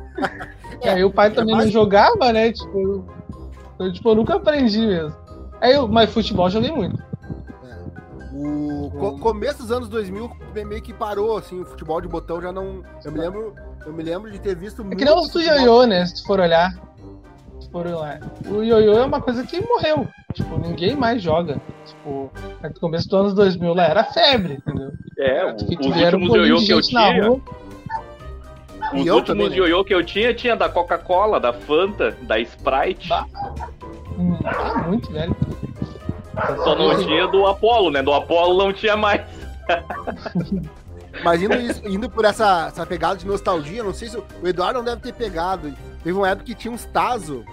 E 0.84 0.90
aí 0.90 1.04
o 1.04 1.12
pai 1.12 1.30
também 1.30 1.56
não 1.56 1.68
jogava, 1.68 2.34
né? 2.34 2.52
Tipo, 2.52 3.06
eu, 3.78 3.94
tipo, 3.94 4.10
eu 4.10 4.16
nunca 4.16 4.36
aprendi 4.36 4.80
mesmo. 4.88 5.16
Aí 5.62 5.74
eu, 5.74 5.88
mas 5.88 6.12
futebol 6.12 6.48
eu 6.48 6.52
joguei 6.52 6.72
muito. 6.72 6.98
O 8.34 8.90
co- 8.98 9.20
começo 9.20 9.60
dos 9.60 9.72
anos 9.72 9.90
2000 9.90 10.32
meio 10.66 10.82
que 10.82 10.92
parou, 10.92 11.38
assim, 11.38 11.62
o 11.62 11.66
futebol 11.66 12.02
de 12.02 12.08
botão 12.08 12.42
já 12.42 12.52
não. 12.52 12.82
Eu 13.06 13.12
me 13.12 13.20
lembro, 13.20 13.54
eu 13.86 13.94
me 13.94 14.02
lembro 14.02 14.32
de 14.32 14.40
ter 14.40 14.56
visto 14.56 14.82
É 14.82 14.86
muito. 14.86 14.98
que 14.98 15.06
nem 15.06 15.14
o 15.14 15.40
ioiô, 15.40 15.86
né? 15.86 16.06
Se 16.08 16.16
tu 16.16 16.26
for 16.26 16.40
olhar. 16.40 16.74
Se 17.72 17.78
for 17.78 17.88
olhar. 17.88 18.20
O 18.50 18.62
ioiô 18.62 18.94
é 19.00 19.06
uma 19.06 19.22
coisa 19.22 19.46
que 19.48 19.62
morreu. 19.62 20.06
Tipo, 20.34 20.58
ninguém 20.60 20.94
mais 20.96 21.22
joga. 21.22 21.56
Tipo, 21.86 22.30
no 22.62 22.74
começo 22.82 23.08
dos 23.08 23.20
anos 23.20 23.34
2000 23.34 23.74
lá 23.74 23.84
era 23.86 24.04
febre, 24.04 24.56
entendeu? 24.56 24.92
É, 25.18 25.46
o- 25.46 25.56
Que 25.56 25.78
os 25.80 25.86
últimos 25.88 26.36
ioiô 26.36 26.58
que 26.60 26.72
eu 26.74 26.82
tinha. 26.82 27.24
rua. 27.28 27.40
Os 28.94 29.06
eu 29.06 29.16
últimos 29.16 29.24
também, 29.26 29.50
né? 29.50 29.56
ioiô 29.56 29.86
que 29.86 29.94
eu 29.96 30.04
tinha, 30.04 30.34
tinha 30.34 30.54
da 30.56 30.68
Coca-Cola, 30.68 31.40
da 31.40 31.54
Fanta, 31.54 32.12
da 32.24 32.38
Sprite. 32.40 33.10
Ah, 33.14 33.26
muito 34.88 35.10
velho. 35.12 35.34
Só 36.64 36.76
não 36.76 36.98
tinha 37.06 37.26
do 37.28 37.46
Apollo, 37.48 37.90
né? 37.92 38.04
Do 38.04 38.14
Apollo 38.14 38.58
não 38.66 38.74
tinha 38.74 38.98
mais. 38.98 39.22
Mas 41.24 41.42
indo, 41.42 41.54
indo 41.88 42.10
por 42.10 42.26
essa, 42.26 42.68
essa 42.68 42.86
pegada 42.86 43.16
de 43.18 43.26
nostalgia, 43.28 43.84
não 43.84 43.94
sei 43.94 44.10
se 44.10 44.18
o 44.18 44.24
o 44.42 44.48
Eduardo 44.48 44.80
não 44.80 44.86
deve 44.86 45.02
ter 45.02 45.14
pegado. 45.14 45.72
Teve 46.04 46.18
uma 46.18 46.28
época 46.30 46.46
que 46.46 46.56
tinha 46.56 46.74
uns 46.74 46.84
Tazo. 46.86 47.46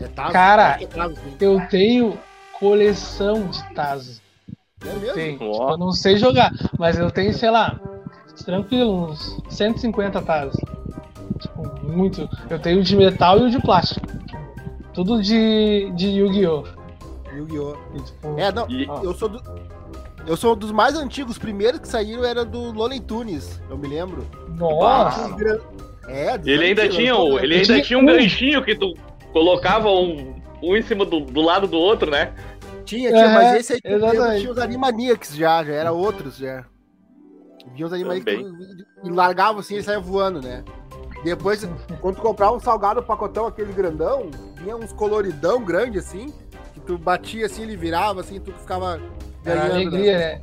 É 0.00 0.08
Tazo? 0.08 0.32
Cara, 0.32 0.78
é 0.80 0.86
Tazo, 0.86 1.14
sim. 1.16 1.36
Eu 1.40 1.60
tenho 1.68 2.18
coleção 2.58 3.46
de 3.46 3.74
Tazos. 3.74 4.20
É 4.84 4.92
mesmo? 4.94 5.14
Tipo, 5.32 5.70
eu 5.72 5.78
não 5.78 5.92
sei 5.92 6.16
jogar, 6.16 6.50
mas 6.78 6.98
eu 6.98 7.10
tenho, 7.10 7.32
sei 7.32 7.50
lá, 7.50 7.78
tranquilo, 8.44 9.10
uns 9.10 9.40
150 9.48 10.20
Tazos. 10.22 10.60
Tipo, 11.40 11.82
muito. 11.82 12.28
Eu 12.48 12.58
tenho 12.58 12.80
o 12.80 12.82
de 12.82 12.96
metal 12.96 13.38
e 13.38 13.42
o 13.44 13.50
de 13.50 13.60
plástico. 13.60 14.06
Tudo 14.94 15.20
de, 15.22 15.90
de 15.94 16.08
Yu-Gi-Oh! 16.08 16.64
Yu-Gi-Oh! 17.34 17.76
Tipo, 18.02 18.38
É, 18.40 18.50
não, 18.52 18.68
E- 18.70 18.86
eu 19.02 19.14
sou 19.14 19.28
do. 19.28 19.42
Eu 20.26 20.36
sou 20.36 20.56
dos 20.56 20.72
mais 20.72 20.96
antigos, 20.96 21.32
os 21.32 21.38
primeiros 21.38 21.78
que 21.78 21.86
saíram 21.86 22.24
era 22.24 22.44
do 22.44 22.72
Looney 22.72 22.98
Tunes, 22.98 23.62
eu 23.70 23.78
me 23.78 23.86
lembro. 23.86 24.26
Nossa! 24.56 25.36
É, 26.08 26.34
Ele 26.44 26.64
ainda 26.66 26.88
tinha, 26.88 27.12
ele 27.40 27.54
ainda 27.56 27.80
tinha 27.82 27.98
um 27.98 28.02
um. 28.02 28.06
ganchinho 28.06 28.62
que 28.64 28.74
tu 28.74 28.94
colocava 29.36 29.90
um, 29.90 30.34
um 30.62 30.74
em 30.74 30.80
cima 30.80 31.04
do, 31.04 31.20
do 31.20 31.42
lado 31.42 31.66
do 31.66 31.76
outro, 31.76 32.10
né? 32.10 32.32
Tinha, 32.86 33.10
tinha, 33.12 33.26
É, 33.26 33.34
mas 33.34 33.54
esse 33.54 33.74
aí 33.74 33.80
exatamente. 33.84 34.40
tinha 34.40 34.50
os 34.52 34.58
Animaniacs 34.58 35.36
já, 35.36 35.62
já 35.62 35.74
era 35.74 35.92
outros 35.92 36.38
já. 36.38 36.64
Vinha 37.74 37.86
os 37.86 37.92
Animaniacs 37.92 38.32
e 39.04 39.10
largavam 39.10 39.60
assim 39.60 39.76
e 39.76 39.82
saia 39.82 40.00
voando, 40.00 40.40
né? 40.40 40.64
Depois, 41.22 41.68
quando 42.00 42.16
tu 42.16 42.22
comprava 42.22 42.56
um 42.56 42.60
salgado 42.60 43.02
pacotão, 43.02 43.46
aquele 43.46 43.74
grandão, 43.74 44.30
vinha 44.54 44.74
uns 44.74 44.92
coloridão 44.94 45.62
grande 45.62 45.98
assim, 45.98 46.32
que 46.72 46.80
tu 46.80 46.96
batia 46.96 47.44
assim, 47.44 47.64
ele 47.64 47.76
virava 47.76 48.20
assim, 48.22 48.40
tu 48.40 48.52
ficava 48.52 48.98
ganhando. 49.42 49.74
alegria, 49.74 50.18
né? 50.18 50.40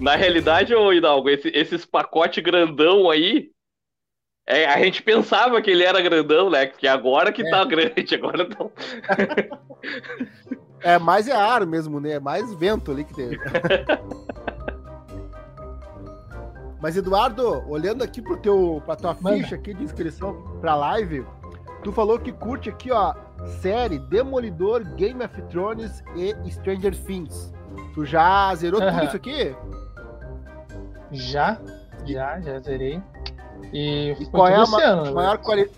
Na 0.00 0.16
realidade, 0.16 0.74
ô 0.74 0.92
Hidalgo, 0.92 1.28
esse- 1.28 1.52
esses 1.54 1.84
pacotes 1.84 2.42
grandão 2.42 3.08
aí, 3.08 3.50
é, 4.50 4.66
a 4.66 4.78
gente 4.82 5.02
pensava 5.02 5.60
que 5.62 5.70
ele 5.70 5.84
era 5.84 6.00
grandão, 6.00 6.50
né? 6.50 6.66
Que 6.66 6.88
agora 6.88 7.30
que 7.32 7.48
tá 7.48 7.64
grande, 7.64 8.14
agora 8.16 8.46
não. 8.58 8.70
É, 10.82 10.98
mais 10.98 11.28
é 11.28 11.32
ar 11.36 11.66
mesmo, 11.66 12.00
né? 12.00 12.12
É 12.12 12.20
mais 12.20 12.54
vento 12.54 12.90
ali 12.90 13.04
que 13.04 13.12
tem. 13.12 13.28
Mas, 16.80 16.96
Eduardo, 16.96 17.62
olhando 17.68 18.02
aqui 18.02 18.22
pro 18.22 18.38
teu, 18.38 18.82
pra 18.86 18.96
tua 18.96 19.14
Manda. 19.20 19.36
ficha 19.36 19.56
aqui 19.56 19.74
de 19.74 19.84
inscrição 19.84 20.42
pra 20.62 20.74
live, 20.74 21.26
tu 21.84 21.92
falou 21.92 22.18
que 22.18 22.32
curte 22.32 22.70
aqui, 22.70 22.90
ó, 22.90 23.14
série 23.60 23.98
Demolidor, 23.98 24.82
Game 24.94 25.22
of 25.22 25.42
Thrones 25.50 26.02
e 26.16 26.34
Stranger 26.50 26.96
Things. 26.96 27.52
Tu 27.92 28.06
já 28.06 28.54
zerou 28.54 28.80
tudo 28.80 28.88
Aham. 28.90 29.04
isso 29.04 29.16
aqui? 29.16 29.54
Já, 31.12 31.60
já, 32.06 32.40
já 32.40 32.58
zerei. 32.60 33.02
E, 33.72 34.16
E 34.18 34.26
qual 34.26 34.48
é 34.48 34.56
a 34.56 34.62
esse 34.62 34.72
ma- 34.72 34.82
ano, 34.82 35.04
né? 35.04 35.12
maior 35.12 35.38
qualidade? 35.38 35.76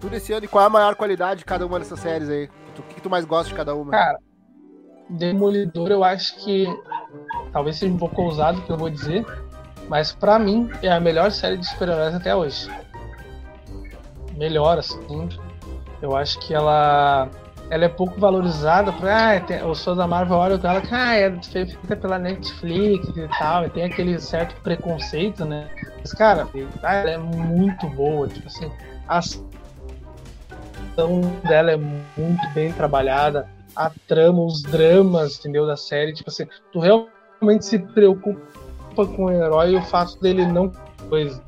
Tudo 0.00 0.14
esse 0.16 0.32
ano, 0.32 0.44
e 0.44 0.48
qual 0.48 0.62
é 0.62 0.66
a 0.66 0.70
maior 0.70 0.94
qualidade 0.94 1.38
de 1.40 1.44
cada 1.44 1.66
uma 1.66 1.78
dessas 1.78 1.98
séries 2.00 2.28
aí? 2.28 2.48
O 2.78 2.82
que, 2.82 2.94
que 2.96 3.00
tu 3.00 3.08
mais 3.08 3.24
gosta 3.24 3.48
de 3.48 3.54
cada 3.54 3.74
uma? 3.74 3.90
Cara, 3.92 4.18
Demolidor 5.08 5.90
eu 5.90 6.04
acho 6.04 6.36
que 6.44 6.66
talvez 7.52 7.76
seja 7.76 7.92
um 7.92 7.96
pouco 7.98 8.20
ousado 8.22 8.58
o 8.58 8.62
que 8.62 8.70
eu 8.70 8.76
vou 8.76 8.90
dizer, 8.90 9.24
mas 9.88 10.12
pra 10.12 10.38
mim 10.38 10.70
é 10.82 10.90
a 10.92 11.00
melhor 11.00 11.30
série 11.30 11.56
de 11.56 11.66
super-heróis 11.66 12.14
até 12.14 12.34
hoje. 12.34 12.68
Melhor, 14.36 14.78
assim. 14.78 15.28
Eu 16.02 16.14
acho 16.16 16.38
que 16.40 16.52
ela 16.52 17.30
ela 17.70 17.84
é 17.84 17.88
pouco 17.88 18.18
valorizada. 18.18 18.92
Pra, 18.92 19.36
ah, 19.36 19.40
tem, 19.40 19.64
os 19.64 19.82
fãs 19.84 19.96
da 19.96 20.06
Marvel 20.06 20.36
olham 20.36 20.60
ela 20.62 20.82
ah, 20.90 21.14
é 21.14 21.30
feita 21.42 21.96
pela 21.96 22.18
Netflix 22.18 23.08
e 23.16 23.28
tal, 23.38 23.66
e 23.66 23.70
tem 23.70 23.84
aquele 23.84 24.18
certo 24.20 24.60
preconceito, 24.62 25.44
né? 25.44 25.68
Mas, 25.98 26.12
cara, 26.12 26.48
ela 26.82 27.10
é 27.10 27.18
muito 27.18 27.88
boa. 27.90 28.28
Tipo 28.28 28.46
assim, 28.46 28.70
a 29.08 29.18
ação 29.18 29.46
dela 31.46 31.72
é 31.72 31.76
muito 31.76 32.48
bem 32.54 32.72
trabalhada 32.72 33.48
a 33.76 33.90
trama, 34.08 34.42
os 34.42 34.62
dramas, 34.62 35.38
entendeu, 35.38 35.66
da 35.66 35.76
série, 35.76 36.14
tipo 36.14 36.30
assim, 36.30 36.46
tu 36.72 36.80
realmente 36.80 37.66
se 37.66 37.78
preocupa 37.78 38.40
com 38.94 39.26
o 39.26 39.30
herói 39.30 39.72
e 39.72 39.76
o 39.76 39.82
fato 39.82 40.18
dele 40.18 40.46
não 40.46 40.72
coisa. 41.10 41.42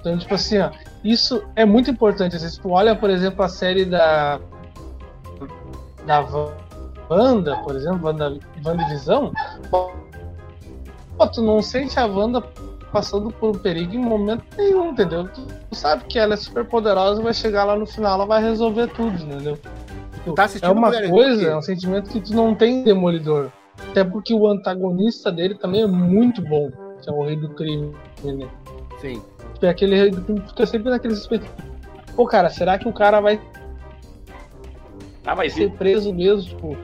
Então, 0.00 0.16
tipo 0.16 0.34
assim, 0.34 0.58
ó, 0.58 0.70
isso 1.04 1.44
é 1.54 1.66
muito 1.66 1.90
importante. 1.90 2.34
Às 2.34 2.42
vezes 2.42 2.56
tu 2.56 2.70
olha, 2.70 2.96
por 2.96 3.10
exemplo, 3.10 3.44
a 3.44 3.48
série 3.48 3.84
da 3.84 4.40
da 6.08 6.26
Wanda, 7.10 7.56
por 7.58 7.76
exemplo, 7.76 8.06
Wanda, 8.06 8.38
WandaVisão, 8.64 9.30
pô, 9.70 9.92
tu 11.32 11.42
não 11.42 11.62
sente 11.62 12.00
a 12.00 12.06
Wanda 12.06 12.42
passando 12.90 13.30
por 13.30 13.50
um 13.50 13.58
perigo 13.58 13.94
em 13.94 13.98
momento 13.98 14.42
nenhum, 14.56 14.92
entendeu? 14.92 15.28
Tu, 15.28 15.42
tu 15.42 15.74
sabe 15.76 16.04
que 16.04 16.18
ela 16.18 16.32
é 16.32 16.36
super 16.36 16.64
poderosa 16.64 17.20
e 17.20 17.24
vai 17.24 17.34
chegar 17.34 17.64
lá 17.64 17.76
no 17.76 17.86
final, 17.86 18.14
ela 18.14 18.26
vai 18.26 18.42
resolver 18.42 18.88
tudo, 18.88 19.22
entendeu? 19.22 19.58
Tá 20.34 20.46
É 20.62 20.68
uma 20.68 20.88
Mulher 20.88 21.10
coisa, 21.10 21.50
é 21.50 21.56
um 21.56 21.62
sentimento 21.62 22.10
que 22.10 22.20
tu 22.20 22.34
não 22.34 22.54
tem 22.54 22.80
em 22.80 22.84
Demolidor. 22.84 23.50
Até 23.90 24.02
porque 24.02 24.34
o 24.34 24.46
antagonista 24.46 25.30
dele 25.30 25.54
também 25.54 25.82
é 25.82 25.86
muito 25.86 26.42
bom, 26.42 26.70
que 27.00 27.08
é 27.08 27.12
o 27.12 27.22
Rei 27.22 27.36
do 27.36 27.50
Crime. 27.50 27.94
Né? 28.24 28.48
Sim. 28.98 29.22
É 29.62 29.68
aquele 29.68 29.94
Rei 29.94 30.10
do 30.10 30.22
Crime 30.22 30.40
fica 30.40 30.66
sempre 30.66 30.90
naquele 30.90 31.14
suspeito. 31.14 31.46
Pô, 32.16 32.26
cara, 32.26 32.50
será 32.50 32.78
que 32.78 32.88
o 32.88 32.92
cara 32.92 33.20
vai 33.20 33.40
Ah, 35.24 35.34
mas 35.34 35.52
ser 35.52 35.70
preso 35.72 36.12
mesmo? 36.12 36.48
Tipo. 36.48 36.76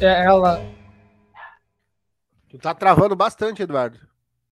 É 0.00 0.24
ela. 0.24 0.60
Tu 2.50 2.58
tá 2.58 2.74
travando 2.74 3.14
bastante, 3.14 3.62
Eduardo. 3.62 3.98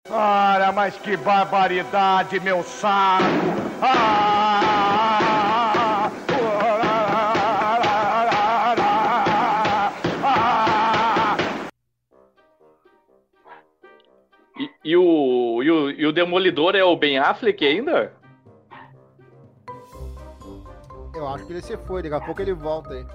Cara, 0.07 0.71
mas 0.71 0.97
que 0.97 1.15
barbaridade, 1.17 2.39
meu 2.39 2.63
saco! 2.63 3.23
Ah! 3.81 4.41
Ah! 4.63 4.81
E, 14.59 14.69
e 14.91 14.97
o, 14.97 15.63
e, 15.63 15.71
o, 15.71 15.89
e 15.91 16.05
o 16.05 16.11
Demolidor 16.11 16.75
é 16.75 16.83
o 16.83 16.95
Ben 16.95 17.17
Affleck 17.17 17.65
ainda? 17.65 18.13
Eu 21.21 21.27
acho 21.27 21.45
que 21.45 21.53
ele 21.53 21.61
se 21.61 21.77
foi, 21.77 22.01
daqui 22.01 22.15
a 22.15 22.19
pouco 22.19 22.41
ele 22.41 22.51
volta 22.51 22.95
aí. 22.95 23.05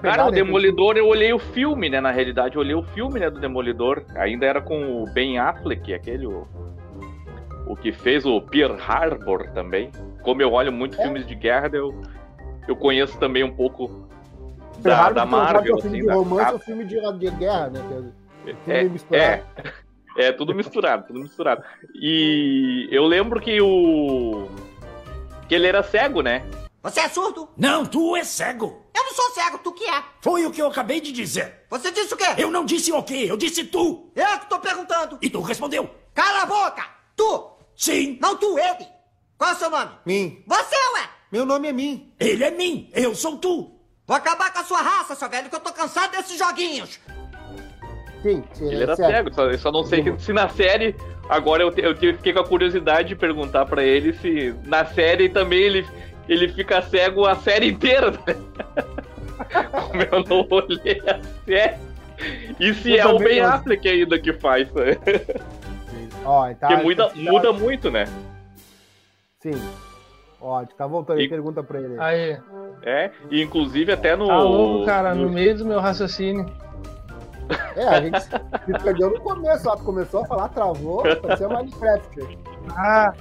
Cara, 0.00 0.26
o 0.26 0.30
Demolidor, 0.30 0.96
eu 0.96 1.08
olhei 1.08 1.32
o 1.32 1.40
filme, 1.40 1.88
né? 1.90 2.00
Na 2.00 2.12
realidade, 2.12 2.54
eu 2.54 2.60
olhei 2.60 2.74
o 2.74 2.84
filme 2.84 3.18
né, 3.18 3.28
do 3.28 3.40
Demolidor. 3.40 4.04
Ainda 4.14 4.46
era 4.46 4.60
com 4.60 5.02
o 5.02 5.06
Ben 5.06 5.38
Affleck, 5.40 5.92
aquele. 5.92 6.24
O, 6.26 6.46
o 7.66 7.74
que 7.74 7.90
fez 7.90 8.24
o 8.24 8.40
Pearl 8.40 8.76
Harbor 8.76 9.50
também. 9.50 9.90
Como 10.22 10.40
eu 10.40 10.52
olho 10.52 10.70
muito 10.70 10.96
filmes 10.96 11.26
de 11.26 11.34
guerra, 11.34 11.70
eu, 11.72 12.00
eu 12.68 12.76
conheço 12.76 13.18
também 13.18 13.42
um 13.42 13.52
pouco 13.52 14.06
da, 14.78 15.10
da 15.10 15.26
sabe 15.26 15.30
se 15.30 15.36
é 15.36 15.40
Marvel, 15.40 15.76
um 15.76 15.80
filme 15.80 15.96
assim. 15.96 16.00
de 16.00 16.06
da- 16.06 16.14
romance 16.14 16.52
ou 16.52 16.58
filme 16.60 16.84
de, 16.84 17.18
de 17.18 17.30
guerra, 17.32 17.70
né? 17.70 17.80
é 18.66 18.80
É, 19.10 19.18
é, 19.18 19.42
é 20.18 20.32
tudo 20.32 20.54
misturado, 20.54 21.06
tudo 21.06 21.20
misturado. 21.20 21.62
E 21.94 22.88
eu 22.90 23.04
lembro 23.06 23.40
que 23.40 23.60
o. 23.60 24.48
que 25.48 25.54
ele 25.54 25.66
era 25.66 25.82
cego, 25.82 26.20
né? 26.20 26.44
Você 26.82 27.00
é 27.00 27.08
surdo? 27.08 27.48
Não, 27.56 27.86
tu 27.86 28.16
é 28.16 28.24
cego. 28.24 28.84
Eu 28.94 29.04
não 29.04 29.12
sou 29.12 29.30
cego, 29.30 29.58
tu 29.58 29.72
que 29.72 29.84
é. 29.84 30.02
Foi 30.20 30.44
o 30.44 30.50
que 30.50 30.60
eu 30.60 30.66
acabei 30.68 31.00
de 31.00 31.12
dizer. 31.12 31.66
Você 31.70 31.90
disse 31.90 32.14
o 32.14 32.16
quê? 32.16 32.24
Eu 32.36 32.50
não 32.50 32.64
disse 32.64 32.92
o 32.92 33.02
quê, 33.02 33.26
eu 33.28 33.36
disse 33.36 33.64
tu. 33.64 34.10
Eu 34.14 34.38
que 34.40 34.48
tô 34.48 34.58
perguntando. 34.58 35.18
E 35.22 35.30
tu 35.30 35.40
respondeu. 35.40 35.88
Cala 36.14 36.42
a 36.42 36.46
boca! 36.46 36.84
Tu! 37.16 37.50
Sim, 37.76 38.18
Não 38.20 38.36
tu, 38.36 38.58
ele! 38.58 38.86
Qual 39.36 39.50
é 39.50 39.54
o 39.54 39.56
seu 39.56 39.70
nome? 39.70 39.90
Mim. 40.04 40.42
Você, 40.46 40.74
ué! 40.94 41.10
Meu 41.30 41.44
nome 41.46 41.68
é 41.68 41.72
Mim. 41.72 42.12
ele 42.18 42.42
é 42.42 42.50
mim, 42.50 42.90
eu 42.92 43.14
sou 43.14 43.36
tu. 43.36 43.70
Vou 44.06 44.16
acabar 44.16 44.52
com 44.52 44.58
a 44.60 44.64
sua 44.64 44.80
raça, 44.80 45.14
seu 45.14 45.28
velho, 45.28 45.48
que 45.50 45.54
eu 45.54 45.60
tô 45.60 45.72
cansado 45.72 46.10
desses 46.12 46.38
joguinhos. 46.38 46.98
Sim, 48.22 48.42
sim, 48.52 48.66
Ele 48.66 48.80
é 48.80 48.82
era 48.82 48.96
certo. 48.96 49.10
cego, 49.12 49.34
só, 49.34 49.44
eu 49.50 49.58
só 49.58 49.70
não 49.72 49.84
sei 49.84 50.02
que- 50.02 50.18
se 50.20 50.32
na 50.32 50.48
série. 50.48 50.94
Agora 51.28 51.62
eu, 51.62 51.70
te- 51.70 51.82
eu 51.82 51.94
fiquei 51.94 52.32
com 52.32 52.40
a 52.40 52.44
curiosidade 52.46 53.08
de 53.08 53.16
perguntar 53.16 53.64
pra 53.66 53.82
ele 53.84 54.12
se 54.14 54.54
na 54.64 54.84
série 54.84 55.28
também 55.28 55.60
ele, 55.60 55.86
ele 56.28 56.48
fica 56.48 56.80
cego 56.82 57.26
a 57.26 57.36
série 57.36 57.68
inteira. 57.68 58.12
Como 59.72 60.02
eu 60.02 60.24
não 60.24 60.46
olhei 60.50 61.00
a 61.06 61.20
série. 61.44 61.76
E 62.58 62.74
se 62.74 62.92
Eu 62.92 62.98
é 62.98 63.06
o 63.12 63.18
Ben 63.18 63.40
não. 63.42 63.50
Affleck 63.50 63.88
ainda 63.88 64.18
que 64.18 64.32
faz, 64.32 64.72
né? 64.72 64.96
Ó, 66.24 66.52
tá, 66.54 66.66
Porque 66.68 66.82
muda, 66.82 67.08
tá- 67.08 67.14
muda 67.14 67.52
muito, 67.52 67.90
né? 67.90 68.04
Sim. 69.40 69.52
Ó, 70.40 70.64
tá 70.64 70.86
voltando 70.86 71.18
aí, 71.18 71.26
E- 71.26 71.28
pergunta 71.28 71.62
pra 71.62 71.80
ele. 71.80 71.94
Aí. 71.98 72.36
É, 72.82 73.10
e 73.30 73.40
inclusive 73.42 73.92
até 73.92 74.16
no. 74.16 74.26
Tá 74.26 74.40
louco, 74.40 74.84
cara, 74.86 75.14
no- 75.14 75.26
no 75.26 75.30
meio 75.30 75.56
do 75.56 75.64
meu 75.64 75.78
raciocínio. 75.80 76.46
É, 77.76 77.86
a 77.86 78.00
gente 78.00 78.20
se 78.20 78.30
perdeu 78.82 79.10
no 79.10 79.20
começo, 79.20 79.66
lá 79.66 79.76
tu 79.76 79.84
começou 79.84 80.22
a 80.22 80.26
falar, 80.26 80.48
travou, 80.48 81.02
parecia 81.22 81.48
Minecraft. 81.48 82.38
Ah, 82.70 83.12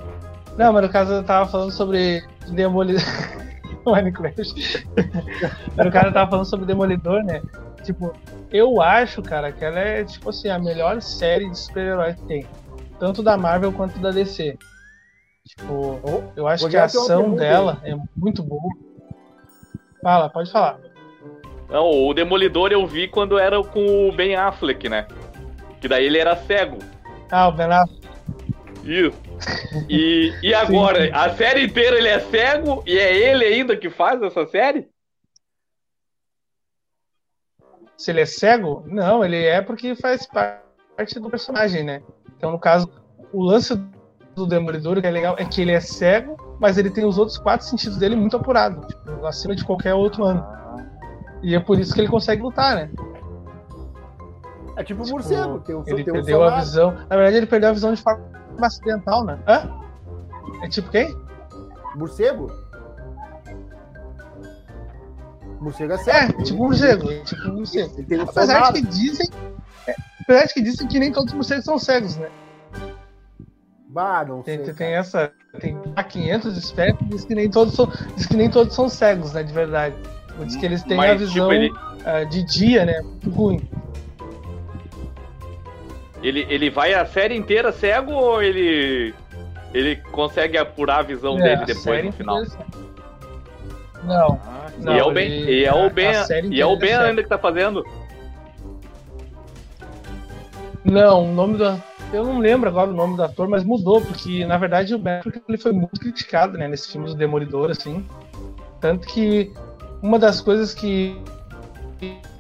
não, 0.58 0.74
mas 0.74 0.84
no 0.84 0.90
caso 0.90 1.14
eu 1.14 1.24
tava 1.24 1.50
falando 1.50 1.72
sobre 1.72 2.24
Demolidor. 2.50 3.02
Minecraft. 3.86 4.88
No 5.78 5.92
caso 5.92 6.08
eu 6.08 6.14
tava 6.14 6.30
falando 6.30 6.46
sobre 6.46 6.66
Demolidor, 6.66 7.24
né? 7.24 7.42
Tipo, 7.84 8.14
eu 8.52 8.82
acho, 8.82 9.22
cara, 9.22 9.52
que 9.52 9.64
ela 9.64 9.80
é, 9.80 10.04
tipo 10.04 10.30
assim, 10.30 10.50
a 10.50 10.60
melhor 10.60 11.02
série 11.02 11.50
de 11.50 11.58
super-heróis 11.58 12.16
que 12.16 12.24
tem. 12.24 12.48
Tanto 13.00 13.22
da 13.22 13.38
Marvel 13.38 13.72
quanto 13.72 14.00
da 14.00 14.12
DC. 14.12 14.58
Tipo, 15.46 16.30
eu 16.36 16.48
acho 16.48 16.64
Vou 16.64 16.70
que 16.70 16.76
a 16.78 16.86
ação 16.86 17.36
dela 17.36 17.80
é 17.84 17.96
muito 18.16 18.44
boa. 18.44 18.70
Fala, 20.02 20.30
pode 20.30 20.52
falar. 20.52 20.80
Não, 21.70 22.08
o 22.08 22.14
Demolidor 22.14 22.72
eu 22.72 22.86
vi 22.86 23.08
quando 23.08 23.38
era 23.38 23.62
com 23.62 24.08
o 24.08 24.12
Ben 24.12 24.36
Affleck, 24.36 24.88
né? 24.88 25.08
Que 25.82 25.88
daí 25.88 26.06
ele 26.06 26.18
era 26.18 26.36
cego. 26.36 26.78
Ah, 27.30 27.48
o 27.50 27.52
Ben 27.52 27.68
Affleck. 27.68 28.08
Isso. 28.84 29.22
E, 29.90 30.34
e 30.42 30.54
agora, 30.56 31.10
a 31.14 31.36
série 31.36 31.66
inteira 31.66 31.98
ele 31.98 32.08
é 32.08 32.20
cego 32.20 32.84
e 32.86 32.98
é 32.98 33.16
ele 33.16 33.44
ainda 33.44 33.76
que 33.76 33.90
faz 33.90 34.22
essa 34.22 34.46
série? 34.48 34.88
Se 37.98 38.12
ele 38.12 38.22
é 38.22 38.26
cego? 38.26 38.84
Não, 38.88 39.26
ele 39.26 39.44
é 39.44 39.62
porque 39.62 39.96
faz 39.96 40.26
parte 40.26 41.20
do 41.20 41.30
personagem, 41.30 41.84
né? 41.84 42.02
Então, 42.38 42.52
no 42.52 42.60
caso, 42.60 42.90
o 43.34 43.44
lance 43.44 43.76
do 44.36 44.46
Demolidor, 44.46 45.02
que 45.02 45.08
é 45.08 45.12
legal, 45.12 45.36
é 45.40 45.44
que 45.44 45.62
ele 45.62 45.72
é 45.72 45.80
cego, 45.80 46.38
mas 46.60 46.78
ele 46.78 46.92
tem 46.92 47.04
os 47.04 47.18
outros 47.18 47.38
quatro 47.40 47.66
sentidos 47.66 47.98
dele 47.98 48.16
muito 48.16 48.38
apurados, 48.38 48.86
tipo, 48.88 49.26
acima 49.26 49.56
de 49.56 49.66
qualquer 49.66 49.96
outro 49.96 50.24
ano. 50.24 50.46
E 51.44 51.56
é 51.56 51.60
por 51.60 51.80
isso 51.80 51.94
que 51.94 52.02
ele 52.02 52.08
consegue 52.10 52.42
lutar, 52.42 52.76
né? 52.76 52.90
É 54.76 54.84
tipo 54.84 55.02
um 55.02 55.06
Tipo, 55.06 55.16
morcego. 55.18 55.60
Tem 55.62 55.76
um, 55.76 55.84
Ele 55.88 56.04
tem 56.04 56.14
um 56.14 56.16
perdeu 56.18 56.44
a 56.44 56.60
visão. 56.60 56.92
Na 57.10 57.16
verdade, 57.16 57.38
ele 57.38 57.46
perdeu 57.48 57.70
a 57.70 57.74
visão 57.74 57.94
de 57.94 58.02
forma 58.02 58.24
acidental, 58.62 59.24
né? 59.24 59.40
Hã? 59.48 59.70
É 60.64 60.70
tipo 60.70 60.90
quem? 60.90 61.16
Morcego? 61.96 62.52
Morcego 65.60 65.94
é 65.94 65.96
É, 65.96 65.98
cego. 65.98 66.44
tipo 66.44 66.62
um 66.64 66.66
morcego. 66.68 67.12
é 67.12 67.20
Tipo 67.22 67.50
um 67.50 67.54
morcego. 67.56 67.94
Ele 67.98 68.06
tem 68.08 68.20
um 68.20 68.24
Apesar 68.24 68.72
de 68.72 68.82
que 68.82 68.88
dizem. 68.88 69.28
é, 69.88 69.96
apesar 70.22 70.46
de 70.46 70.54
que 70.54 70.62
dizem 70.62 70.88
que 70.88 71.00
nem 71.00 71.12
todos 71.12 71.32
os 71.32 71.36
morcegos 71.36 71.66
são 71.66 71.80
cegos, 71.80 72.18
né? 72.18 72.30
Bah, 73.90 74.24
não 74.28 74.44
Tem, 74.44 74.64
sei. 74.64 74.74
tem, 74.76 74.94
essa. 74.94 75.32
Tem 75.60 75.76
há 75.96 76.04
500 76.04 76.56
espécies, 76.58 76.98
diz 77.10 77.26
que 77.26 77.34
nem 77.34 77.50
todos 77.50 77.74
são. 77.74 77.92
Diz 78.16 78.28
que 78.28 78.36
nem 78.38 78.50
todos 78.50 78.76
são 78.76 78.88
cegos, 78.88 79.34
né? 79.34 79.42
De 79.42 79.52
verdade. 79.52 79.96
Diz 80.46 80.56
que 80.56 80.66
eles 80.66 80.84
têm 80.84 80.94
a 80.94 80.98
Mas, 80.98 81.20
visão 81.20 81.50
tipo, 81.50 81.54
ele, 81.54 81.74
ah, 82.06 82.24
de 82.24 82.44
dia, 82.44 82.86
né? 82.86 83.02
Muito 83.02 83.30
ruim. 83.30 83.62
ele, 86.22 86.46
ele 86.50 86.70
vai 86.70 86.94
a 86.94 87.06
série 87.06 87.36
inteira 87.36 87.72
cego 87.72 88.12
ou 88.12 88.42
ele. 88.42 89.14
Ele 89.74 89.96
consegue 90.12 90.58
apurar 90.58 91.00
a 91.00 91.04
visão 91.04 91.38
É, 91.40 91.42
dele 91.42 91.62
a 91.64 91.66
depois 91.66 91.84
série 91.84 92.08
no 92.08 92.12
final? 92.14 92.42
é- 92.42 92.46
Não. 94.04 94.40
Não, 94.80 94.96
e 94.96 95.00
é 95.00 95.04
o 95.04 95.12
Ben, 95.12 95.26
ele- 95.26 95.52
e 95.62 95.66
é 95.66 95.74
o 95.74 95.90
Ben, 95.90 96.12
e 96.52 96.62
é 96.62 96.66
o 96.66 96.78
Ben 96.78 96.90
é 96.92 96.94
cego. 96.94 97.06
ainda 97.10 97.24
que 97.24 97.30
tá 97.30 97.38
fazendo. 97.38 97.84
Não, 100.84 101.26
o 101.30 101.34
nome 101.34 101.58
do. 101.58 101.82
Eu 102.14 102.24
não 102.24 102.40
lembro 102.40 102.70
agora 102.70 102.90
o 102.90 102.94
nome 102.94 103.18
do 103.18 103.24
ator, 103.24 103.50
mas 103.50 103.64
mudou, 103.66 104.00
porque 104.00 104.46
na 104.46 104.58
verdade 104.58 104.96
o 104.96 104.98
Ben 105.00 105.20
ele 105.50 105.58
foi 105.58 105.74
muito 105.74 106.00
criticado, 106.00 106.58
né, 106.58 106.68
nesse 106.68 106.90
filme 106.92 107.08
do 107.08 107.16
Demolidor, 107.16 107.72
assim. 107.72 108.06
Tanto 108.80 109.06
que 109.08 109.52
uma 110.02 110.20
das 110.20 110.42
coisas 110.42 110.74
que, 110.74 111.22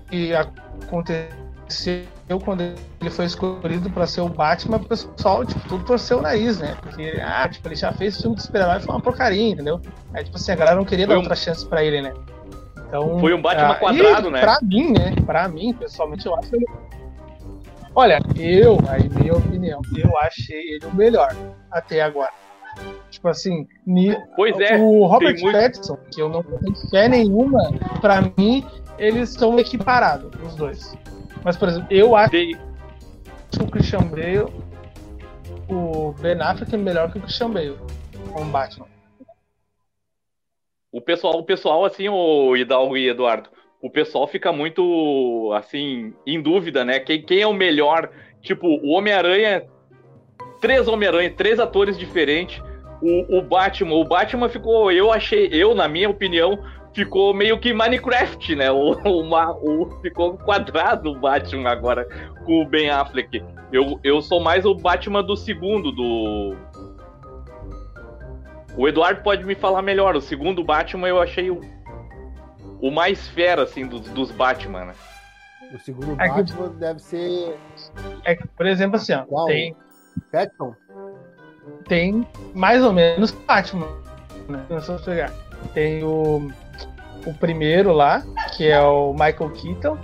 que 0.09 0.33
aconteceu 0.33 2.05
quando 2.43 2.61
ele 2.61 3.09
foi 3.09 3.25
escolhido 3.25 3.89
para 3.89 4.07
ser 4.07 4.21
o 4.21 4.29
Batman, 4.29 4.77
o 4.77 4.85
pessoal, 4.85 5.45
tipo, 5.45 5.59
tudo 5.67 5.83
torceu 5.83 6.19
o 6.19 6.21
nariz, 6.21 6.59
né? 6.59 6.77
Porque, 6.81 7.19
ah, 7.21 7.47
tipo, 7.49 7.67
ele 7.67 7.75
já 7.75 7.91
fez 7.91 8.19
filme 8.21 8.35
de 8.35 8.43
super-herói, 8.43 8.79
foi 8.79 8.93
uma 8.95 9.01
porcaria, 9.01 9.49
entendeu? 9.49 9.81
Aí, 10.13 10.23
tipo 10.23 10.37
assim, 10.37 10.51
a 10.51 10.55
galera 10.55 10.75
não 10.77 10.85
queria 10.85 11.05
Foi 11.05 11.15
dar 11.15 11.19
um- 11.19 11.23
outra 11.23 11.35
chance 11.35 11.65
pra 11.65 11.83
ele, 11.83 12.01
né? 12.01 12.13
Então, 12.87 13.19
Foi 13.19 13.33
um 13.33 13.41
Batman 13.41 13.71
ah, 13.71 13.75
quadrado, 13.75 14.29
e, 14.29 14.31
né? 14.31 14.39
Pra 14.39 14.59
mim, 14.61 14.91
né? 14.93 15.15
Pra 15.25 15.47
mim, 15.47 15.73
pessoalmente, 15.73 16.25
eu 16.25 16.35
acho 16.35 16.55
ele 16.55 16.65
Olha, 17.93 18.19
eu, 18.35 18.77
aí 18.87 19.09
minha 19.09 19.33
opinião, 19.33 19.81
eu 19.97 20.15
achei 20.19 20.75
ele 20.75 20.85
o 20.85 20.95
melhor 20.95 21.35
até 21.71 21.99
agora. 22.01 22.31
Tipo 23.09 23.29
assim, 23.29 23.67
Pois 24.35 24.59
é, 24.59 24.77
o 24.77 25.05
Robert 25.05 25.33
tem 25.35 25.43
muito- 25.43 25.57
Pattinson, 25.57 25.97
que 26.13 26.21
eu 26.21 26.29
não 26.29 26.43
tenho 26.43 26.75
fé 26.89 27.07
nenhuma, 27.07 27.59
pra 28.01 28.21
mim, 28.37 28.63
eles 28.99 29.29
são 29.29 29.57
equiparados, 29.57 30.29
os 30.43 30.55
dois. 30.55 30.95
Mas, 31.43 31.55
por 31.57 31.69
exemplo, 31.69 31.87
eu 31.89 32.15
acho 32.15 32.31
que 32.31 32.55
o 33.61 33.67
Christian 33.71 34.03
Bale, 34.07 34.51
o 35.69 36.11
Ben 36.19 36.39
Affleck 36.41 36.73
é 36.75 36.77
melhor 36.77 37.11
que 37.11 37.17
o 37.17 37.21
Christian 37.21 37.49
Bale 37.51 37.77
como 38.33 38.51
Batman. 38.51 38.85
o 40.91 41.01
pessoal, 41.01 41.37
o 41.39 41.43
pessoal, 41.43 41.85
assim, 41.85 42.09
o 42.09 42.55
Hidalgo 42.55 42.97
e 42.97 43.07
Eduardo, 43.09 43.49
o 43.81 43.89
pessoal 43.89 44.27
fica 44.27 44.51
muito, 44.51 45.51
assim, 45.55 46.13
em 46.25 46.41
dúvida, 46.41 46.83
né? 46.83 46.99
Quem, 46.99 47.21
quem 47.21 47.41
é 47.41 47.47
o 47.47 47.53
melhor? 47.53 48.09
Tipo, 48.41 48.67
o 48.67 48.89
Homem-Aranha, 48.89 49.65
três 50.59 50.87
Homem-Aranha, 50.87 51.31
três 51.31 51.59
atores 51.59 51.97
diferentes. 51.97 52.61
O, 53.01 53.37
o 53.37 53.41
Batman, 53.43 53.93
o 53.95 54.03
Batman 54.03 54.49
ficou, 54.49 54.91
eu 54.91 55.11
achei, 55.11 55.47
eu, 55.51 55.75
na 55.75 55.87
minha 55.87 56.09
opinião, 56.09 56.57
ficou 56.93 57.31
meio 57.33 57.59
que 57.59 57.71
Minecraft, 57.73 58.55
né? 58.55 58.71
O, 58.71 58.93
o, 59.07 59.83
o- 59.83 60.01
ficou 60.01 60.35
quadrado 60.37 61.11
o 61.11 61.19
Batman 61.19 61.69
agora 61.69 62.05
com 62.45 62.61
o 62.63 62.65
Ben 62.67 62.89
Affleck. 62.89 63.43
Eu, 63.71 63.99
eu 64.03 64.21
sou 64.21 64.39
mais 64.39 64.65
o 64.65 64.73
Batman 64.73 65.21
do 65.21 65.35
segundo, 65.35 65.91
do. 65.91 66.55
O 68.75 68.87
Eduardo 68.87 69.21
pode 69.23 69.43
me 69.43 69.55
falar 69.55 69.81
melhor. 69.81 70.15
O 70.15 70.21
segundo 70.21 70.63
Batman 70.63 71.07
eu 71.07 71.19
achei 71.21 71.49
o, 71.51 71.61
o 72.81 72.89
mais 72.91 73.27
fera, 73.27 73.63
assim, 73.63 73.85
dos, 73.87 74.01
dos 74.09 74.31
Batman, 74.31 74.85
né? 74.85 74.93
O 75.73 75.77
segundo 75.79 76.19
É 76.21 76.29
que- 76.29 76.35
Batman 76.35 76.67
deve 76.79 76.99
ser 76.99 77.59
É 78.23 78.35
que, 78.35 78.47
por 78.47 78.65
exemplo, 78.65 78.95
assim, 78.95 79.13
ó, 79.29 79.45
tem, 79.45 79.75
Patton. 80.31 80.75
tem 81.87 82.27
mais 82.53 82.83
ou 82.83 82.93
menos 82.93 83.31
Batman. 83.31 83.87
Né? 84.47 84.63
Se 84.81 84.89
eu 84.89 84.99
pegar. 84.99 85.31
Tem 85.73 86.03
o, 86.03 86.51
o 87.25 87.33
primeiro 87.33 87.91
lá, 87.91 88.23
que 88.55 88.67
é 88.67 88.81
o 88.81 89.11
Michael 89.13 89.51
Keaton. 89.51 89.97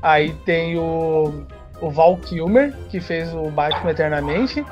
Aí 0.00 0.32
tem 0.44 0.76
o, 0.78 1.44
o 1.80 1.90
Val 1.90 2.16
Kilmer, 2.16 2.74
que 2.88 3.00
fez 3.00 3.32
o 3.32 3.50
Batman 3.50 3.90
Eternamente. 3.90 4.64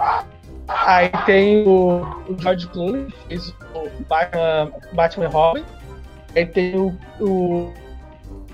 Aí 0.67 1.11
tem 1.27 1.67
o, 1.67 2.03
o 2.29 2.37
George 2.39 2.67
Clooney, 2.69 3.07
que 3.07 3.29
fez 3.29 3.55
o 3.75 4.05
Batman, 4.09 4.73
Batman 4.93 5.29
Robin. 5.29 5.65
Aí 6.35 6.47
tem 6.47 6.77
o, 6.77 6.97
o, 7.21 7.73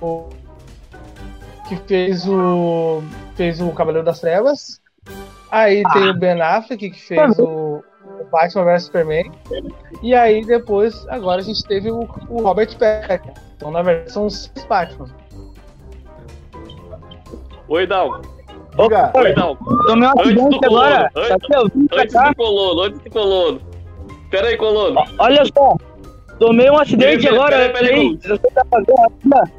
o 0.01 0.29
que 1.69 1.77
fez 1.87 2.27
o 2.27 3.03
fez 3.35 3.61
o 3.61 3.71
Cavaleiro 3.73 4.05
das 4.05 4.21
Trevas. 4.21 4.81
Aí 5.51 5.83
tem 5.93 6.11
o 6.11 6.15
Ben 6.19 6.41
Affleck 6.41 6.91
que 6.91 7.01
fez 7.01 7.39
o, 7.39 7.83
o 8.21 8.25
Batman 8.31 8.65
vs 8.65 8.85
Superman. 8.85 9.31
E 10.03 10.15
aí 10.15 10.45
depois, 10.45 11.07
agora 11.09 11.41
a 11.41 11.45
gente 11.45 11.63
teve 11.67 11.91
o, 11.91 12.01
o 12.29 12.43
Robert 12.43 12.77
Pattinson. 12.79 13.33
Então 13.57 13.71
na 13.71 13.83
verdade 13.83 14.13
são 14.13 14.27
os 14.27 14.51
seis 14.55 14.67
Batman. 14.67 15.09
Oi, 17.69 17.83
Hidalgo. 17.85 18.21
Diga. 18.79 19.11
Oi, 19.15 19.31
Hidalgo. 19.33 19.65
Tomei 19.87 20.09
um 20.09 20.11
Antes 20.11 20.23
do 20.35 20.41
acidente 20.41 20.59
colono. 20.61 20.85
agora. 20.85 21.11
Antes, 21.17 21.29
Tá 21.29 21.97
antes 22.03 22.15
do 22.31 22.35
colono, 22.37 22.83
antes 22.83 23.01
do 23.01 23.11
colono. 23.11 23.61
Pera 24.31 24.49
aí, 24.49 24.57
colono. 24.57 25.01
Olha 25.19 25.43
só. 25.47 25.77
Tomei 26.39 26.71
um 26.71 26.77
acidente 26.79 27.23
Peraí, 27.25 27.35
agora. 27.39 27.57
peraí, 27.57 27.73
peraí, 27.73 27.95
aí. 27.95 28.19
peraí. 28.19 28.39
Você 28.39 28.51
tá 28.55 28.63
fazendo 28.71 29.01
ainda? 29.25 29.53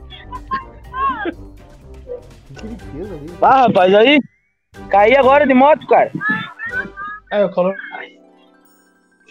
O 2.49 2.53
que 2.59 2.65
ele 2.65 2.77
fez 2.91 3.11
ali? 3.11 3.31
Ah, 3.41 3.61
rapaz, 3.63 3.93
aí. 3.93 4.19
Caí 4.89 5.15
agora 5.15 5.45
de 5.45 5.53
moto, 5.53 5.85
cara. 5.87 6.11
Aí 7.31 7.43
o 7.43 7.51
Color. 7.51 7.75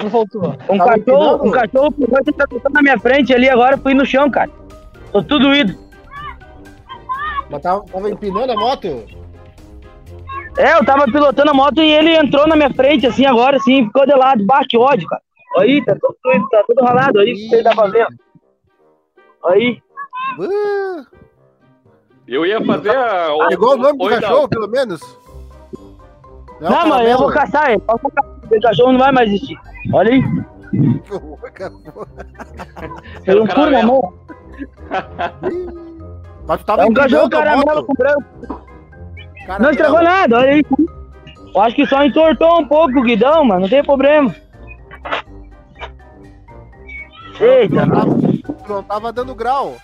Não 0.00 0.08
voltou. 0.10 0.54
Um 0.68 0.76
Tava 0.78 0.98
cachorro, 0.98 1.48
um 1.48 1.50
cachorro 1.50 1.94
e 1.98 2.32
tá 2.32 2.46
tocando 2.46 2.74
na 2.74 2.82
minha 2.82 2.98
frente 2.98 3.32
ali 3.32 3.48
agora. 3.48 3.78
Fui 3.78 3.94
no 3.94 4.04
chão, 4.04 4.30
cara. 4.30 4.50
Tô 5.12 5.22
tudo 5.22 5.54
ido. 5.54 5.74
Mas 7.50 7.62
tava, 7.62 7.84
tava 7.86 8.10
empinando 8.10 8.52
a 8.52 8.56
moto? 8.56 8.86
É, 10.58 10.74
eu 10.74 10.84
tava 10.84 11.04
pilotando 11.06 11.50
a 11.50 11.54
moto 11.54 11.80
e 11.82 11.90
ele 11.90 12.14
entrou 12.16 12.46
na 12.46 12.56
minha 12.56 12.72
frente, 12.72 13.06
assim, 13.06 13.24
agora, 13.24 13.56
assim, 13.56 13.86
ficou 13.86 14.04
de 14.06 14.14
lado. 14.14 14.44
Bah, 14.44 14.64
que 14.68 14.76
ódio, 14.76 15.06
cara. 15.08 15.22
Aí, 15.58 15.82
tá 15.84 15.94
tudo, 15.98 16.48
tá 16.50 16.62
tudo 16.66 16.84
ralado 16.84 17.18
aí, 17.20 17.32
o 17.32 17.34
que 17.34 17.54
ele 17.54 17.62
tá 17.62 17.74
fazendo? 17.74 18.08
Aí, 19.46 19.80
Uh, 20.38 21.06
Eu 22.26 22.44
ia 22.44 22.62
fazer 22.64 22.94
a. 22.94 23.32
o- 23.34 23.48
pegou 23.48 23.74
o 23.74 23.76
nome 23.76 23.96
do 23.96 24.08
cachorro, 24.08 24.24
Hidalgo. 24.24 24.48
pelo 24.48 24.68
menos? 24.68 25.00
Não, 26.60 26.88
mas 26.88 27.08
eu 27.08 27.18
vou 27.18 27.30
caçar 27.30 27.70
ele. 27.70 27.82
Eu 27.88 27.98
vou 28.02 28.10
caçar. 28.10 28.32
Esse 28.50 28.60
cachorro 28.60 28.92
não 28.92 28.98
vai 29.00 29.12
mais 29.12 29.28
existir. 29.28 29.56
Olha 29.92 30.12
aí, 30.12 30.22
Era 33.24 33.24
tem 33.24 33.34
o 33.40 33.44
um 33.44 33.46
furo 33.46 33.70
na 33.70 33.80
caramelo. 33.80 33.86
mão. 33.86 34.14
Mas 36.46 36.60
tu 36.60 36.66
tava 36.66 36.82
É 36.82 36.86
um 36.86 36.94
cachorro 36.94 37.28
caramelo 37.30 37.64
moto. 37.66 37.84
com 37.86 37.92
branco. 37.94 38.24
Caramelo. 39.46 39.62
Não 39.62 39.70
estragou 39.70 40.02
nada, 40.02 40.36
olha 40.38 40.50
aí. 40.50 40.64
Eu 41.54 41.60
acho 41.62 41.76
que 41.76 41.86
só 41.86 42.04
entortou 42.04 42.60
um 42.60 42.66
pouco 42.68 42.98
o 42.98 43.02
guidão, 43.02 43.44
mas 43.44 43.60
não 43.62 43.68
tem 43.68 43.82
problema. 43.82 44.34
Eita, 47.40 47.84
não 47.86 48.04
não 48.68 48.82
tava 48.82 49.12
dando 49.12 49.34
grau. 49.34 49.76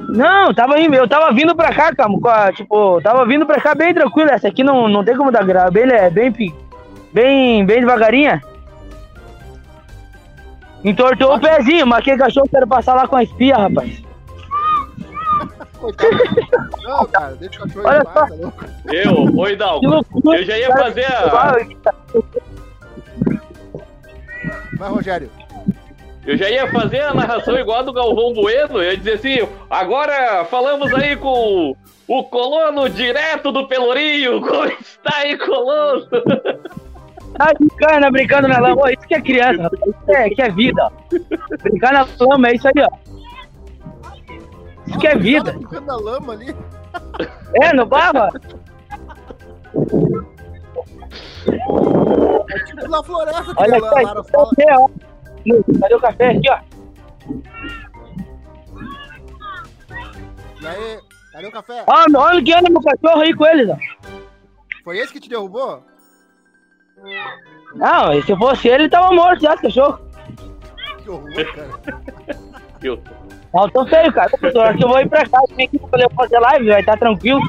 Não, 0.00 0.54
tava 0.54 0.78
indo, 0.78 0.94
eu 0.94 1.08
tava 1.08 1.32
vindo 1.32 1.54
pra 1.56 1.74
cá, 1.74 1.94
cara, 1.94 2.52
tipo, 2.52 3.00
tava 3.02 3.26
vindo 3.26 3.44
pra 3.44 3.60
cá 3.60 3.74
bem 3.74 3.92
tranquilo. 3.92 4.30
Essa 4.30 4.48
aqui 4.48 4.62
não, 4.62 4.88
não 4.88 5.04
tem 5.04 5.16
como 5.16 5.32
dar 5.32 5.44
grau, 5.44 5.70
bem, 5.70 5.90
é 5.90 6.08
bem, 6.08 6.30
bem, 7.12 7.66
bem 7.66 7.80
devagarinha. 7.80 8.42
Entortou 10.84 11.34
o 11.34 11.40
pezinho, 11.40 11.86
mas 11.86 11.98
aquele 11.98 12.18
cachorro 12.18 12.48
quero 12.48 12.66
passar 12.66 12.94
lá 12.94 13.08
com 13.08 13.16
a 13.16 13.22
espia, 13.22 13.56
rapaz. 13.56 14.02
Coitado. 15.78 16.16
Não, 16.82 17.06
cara, 17.06 17.34
deixa 17.36 17.58
o 17.58 17.62
cachorro 17.62 17.86
Olha 17.86 18.04
paz, 18.04 18.28
tá 18.30 18.34
louco. 18.34 18.64
Eu, 18.86 19.48
Hidalgo. 19.48 19.86
loucura. 19.86 20.38
Eu 20.38 20.44
já 20.44 20.58
ia 20.58 20.70
fazer 20.70 21.04
a. 21.04 21.56
Vai, 24.76 24.88
Rogério. 24.90 25.30
Eu 26.28 26.36
já 26.36 26.50
ia 26.50 26.70
fazer 26.70 27.00
a 27.00 27.14
narração 27.14 27.58
igual 27.58 27.78
a 27.78 27.82
do 27.82 27.90
Galvão 27.90 28.34
Bueno. 28.34 28.82
Eu 28.82 28.90
ia 28.90 28.96
dizer 28.98 29.14
assim: 29.14 29.48
agora 29.70 30.44
falamos 30.44 30.92
aí 30.92 31.16
com 31.16 31.74
o 32.06 32.24
colono 32.24 32.86
direto 32.90 33.50
do 33.50 33.66
Pelourinho. 33.66 34.38
Como 34.46 34.66
está 34.66 35.16
aí, 35.20 35.38
colono? 35.38 36.06
Tá 37.34 37.50
brincando, 37.58 38.12
brincando 38.12 38.46
na 38.46 38.58
lama. 38.58 38.92
Isso 38.92 39.08
que 39.08 39.14
é 39.14 39.22
criança. 39.22 39.70
Isso 39.72 40.10
é, 40.10 40.28
que 40.28 40.42
é 40.42 40.50
vida. 40.50 40.92
Brincar 41.62 41.94
na 41.94 42.06
lama, 42.20 42.48
é 42.48 42.54
isso 42.56 42.68
aí, 42.68 42.74
ó. 42.84 42.88
Isso 44.86 44.98
que 44.98 45.06
é 45.06 45.16
vida. 45.16 45.54
Ficando 45.54 45.86
na 45.86 45.96
lama 45.96 46.34
ali. 46.34 46.54
É, 47.54 47.72
no 47.72 47.86
barro? 47.86 48.28
É 52.50 52.58
tipo 52.64 52.86
na 52.86 53.02
floresta 53.02 53.54
que 53.54 53.62
Olha 53.62 53.76
a 53.76 53.80
só, 53.80 53.86
esse 53.86 54.04
Lara 54.04 54.24
fala. 54.24 55.07
Cadê 55.80 55.94
o 55.94 56.00
café 56.00 56.30
aqui, 56.30 56.50
ó? 56.50 56.58
E 60.60 60.66
aí, 60.66 60.98
cadê 61.32 61.46
o 61.46 61.52
café? 61.52 61.84
Ó, 61.86 62.18
olha 62.20 62.42
que 62.42 62.52
anda 62.52 62.70
meu 62.70 62.82
cachorro 62.82 63.20
aí 63.22 63.34
com 63.34 63.46
eles, 63.46 63.68
ó. 63.70 63.76
Foi 64.84 64.98
esse 64.98 65.12
que 65.12 65.20
te 65.20 65.28
derrubou? 65.28 65.82
Não, 67.74 68.12
e 68.12 68.22
se 68.22 68.36
fosse 68.36 68.68
ele, 68.68 68.84
ele 68.84 68.90
tava 68.90 69.12
morto 69.14 69.42
já, 69.42 69.54
esse 69.54 69.62
cachorro. 69.62 70.00
Que 71.02 71.10
horror, 71.10 71.54
cara. 71.54 71.70
Eu- 72.82 73.02
Não, 73.54 73.68
tô 73.70 73.86
feio, 73.86 74.12
cara. 74.12 74.28
Professor, 74.30 74.66
acho 74.66 74.78
que 74.78 74.84
eu 74.84 74.88
vou 74.88 75.00
ir 75.00 75.08
pra 75.08 75.26
casa, 75.28 75.46
vim 75.56 75.64
aqui 75.64 75.78
pra 75.78 75.88
poder 75.88 76.14
fazer 76.14 76.38
live, 76.38 76.68
vai 76.68 76.80
estar 76.80 76.96
tranquilo. 76.98 77.40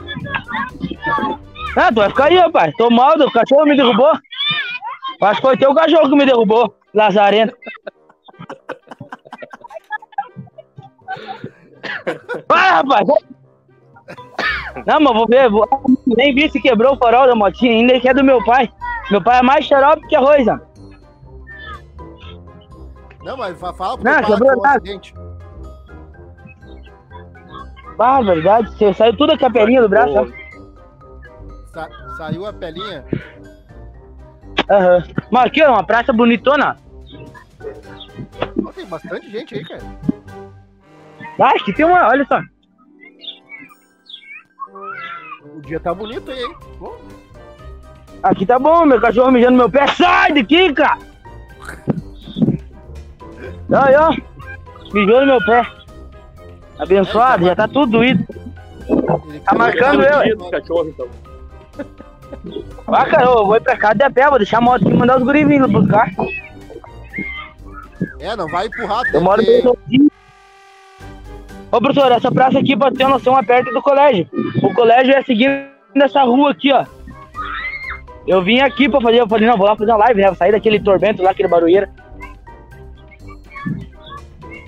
Ah, 1.77 1.89
tu 1.89 1.95
vai 1.95 2.09
ficar 2.09 2.25
aí, 2.25 2.37
rapaz. 2.37 2.73
Tô 2.77 2.89
mal, 2.89 3.15
o 3.19 3.31
cachorro 3.31 3.65
me 3.65 3.75
derrubou. 3.75 4.11
Acho 5.21 5.41
que 5.41 5.47
foi 5.47 5.57
teu 5.57 5.73
cachorro 5.75 6.09
que 6.09 6.15
me 6.15 6.25
derrubou, 6.25 6.75
Lazarento. 6.93 7.55
Vai, 12.47 12.69
rapaz. 12.69 13.07
Não, 14.85 14.99
mas 15.01 15.13
vou 15.13 15.27
ver. 15.27 15.49
vou- 15.49 15.67
Nem 16.07 16.33
vi 16.33 16.49
se 16.49 16.61
quebrou 16.61 16.93
o 16.93 16.97
farol 16.97 17.27
da 17.27 17.35
motinha 17.35 17.71
ainda, 17.73 17.99
que 17.99 18.07
é 18.09 18.13
do 18.13 18.23
meu 18.23 18.43
pai. 18.43 18.69
Meu 19.11 19.23
pai 19.23 19.39
é 19.39 19.43
mais 19.43 19.65
xarope 19.65 20.07
que 20.07 20.15
arroz, 20.15 20.47
ó. 20.47 20.57
Não, 23.23 23.35
mas 23.37 23.59
fa- 23.59 23.73
fala 23.73 23.97
pro 23.97 24.03
Não, 24.11 24.21
quebrou 24.23 24.51
que 24.51 24.57
um 24.57 24.61
nada. 24.61 24.81
Ah, 27.99 28.21
verdade. 28.21 28.95
Saiu 28.95 29.17
tudo 29.17 29.33
a 29.33 29.37
capelinha 29.37 29.81
do 29.81 29.89
braço. 29.89 30.33
Sa- 31.73 31.89
saiu 32.17 32.45
a 32.45 32.53
pelinha. 32.53 33.03
Aham. 34.69 35.03
Mas 35.31 35.45
aqui, 35.45 35.63
ó, 35.63 35.71
uma 35.73 35.83
praça 35.83 36.13
bonitona. 36.13 36.77
Ó, 38.63 38.71
tem 38.71 38.85
bastante 38.85 39.29
gente 39.29 39.55
aí, 39.55 39.65
cara. 39.65 39.81
Ah, 41.39 41.51
Acho 41.55 41.65
que 41.65 41.73
tem 41.73 41.85
uma, 41.85 42.07
olha 42.07 42.25
só. 42.25 42.39
O 45.55 45.61
dia 45.61 45.79
tá 45.79 45.93
bonito 45.93 46.29
aí, 46.31 46.43
hein? 46.43 46.55
Bom, 46.77 46.97
Aqui 48.21 48.45
tá 48.45 48.59
bom, 48.59 48.85
meu 48.85 48.99
cachorro 48.99 49.31
mijando 49.31 49.51
no 49.53 49.57
meu 49.59 49.69
pé. 49.69 49.87
Sai 49.87 50.33
daqui, 50.33 50.73
cara! 50.73 50.97
Aí, 53.71 53.95
ó. 53.95 54.13
Mijou 54.93 55.21
no 55.21 55.25
meu 55.27 55.45
pé. 55.45 55.65
Abençoado, 56.77 57.45
já 57.45 57.55
tá 57.55 57.67
tudo 57.67 57.93
doído. 57.93 58.25
ele 59.29 59.39
Tá 59.41 59.53
marcando 59.55 60.03
eu, 60.03 60.23
Dia 60.23 60.35
do 60.35 60.49
cachorro, 60.49 60.89
então. 60.89 61.07
Ah, 62.87 63.05
cara, 63.05 63.25
eu 63.25 63.45
vou 63.45 63.55
ir 63.55 63.61
pra 63.61 63.77
casa 63.77 63.95
de 63.95 64.03
a 64.03 64.09
pé, 64.09 64.29
vou 64.29 64.37
deixar 64.37 64.57
a 64.57 64.61
moto 64.61 64.83
aqui 64.83 64.93
e 64.93 64.97
mandar 64.97 65.17
os 65.17 65.23
guris 65.23 65.47
vindo 65.47 65.67
buscar. 65.67 66.09
É, 68.19 68.35
não 68.35 68.47
vai 68.47 68.67
empurrar. 68.67 69.05
Eu 69.07 69.11
tem 69.11 69.21
moro 69.21 69.45
bem 69.45 69.61
sozinho. 69.61 70.11
Ô, 71.71 71.79
professor, 71.79 72.11
essa 72.11 72.31
praça 72.31 72.59
aqui, 72.59 72.75
pra 72.75 72.91
ter 72.91 73.03
uma 73.03 73.15
noção, 73.15 73.37
é 73.37 73.43
perto 73.43 73.71
do 73.71 73.81
colégio. 73.81 74.27
O 74.63 74.73
colégio 74.73 75.13
é 75.13 75.21
seguindo 75.21 75.69
essa 75.95 76.23
rua 76.23 76.51
aqui, 76.51 76.71
ó. 76.71 76.85
Eu 78.27 78.43
vim 78.43 78.59
aqui 78.59 78.89
pra 78.89 79.01
fazer, 79.01 79.21
eu 79.21 79.27
falei, 79.27 79.47
não, 79.47 79.57
vou 79.57 79.67
lá 79.67 79.75
fazer 79.75 79.91
uma 79.91 79.97
live, 79.97 80.21
né? 80.21 80.27
Vou 80.27 80.35
sair 80.35 80.51
daquele 80.51 80.79
tormento 80.79 81.21
lá, 81.21 81.31
aquele 81.31 81.47
barulheira. 81.47 81.89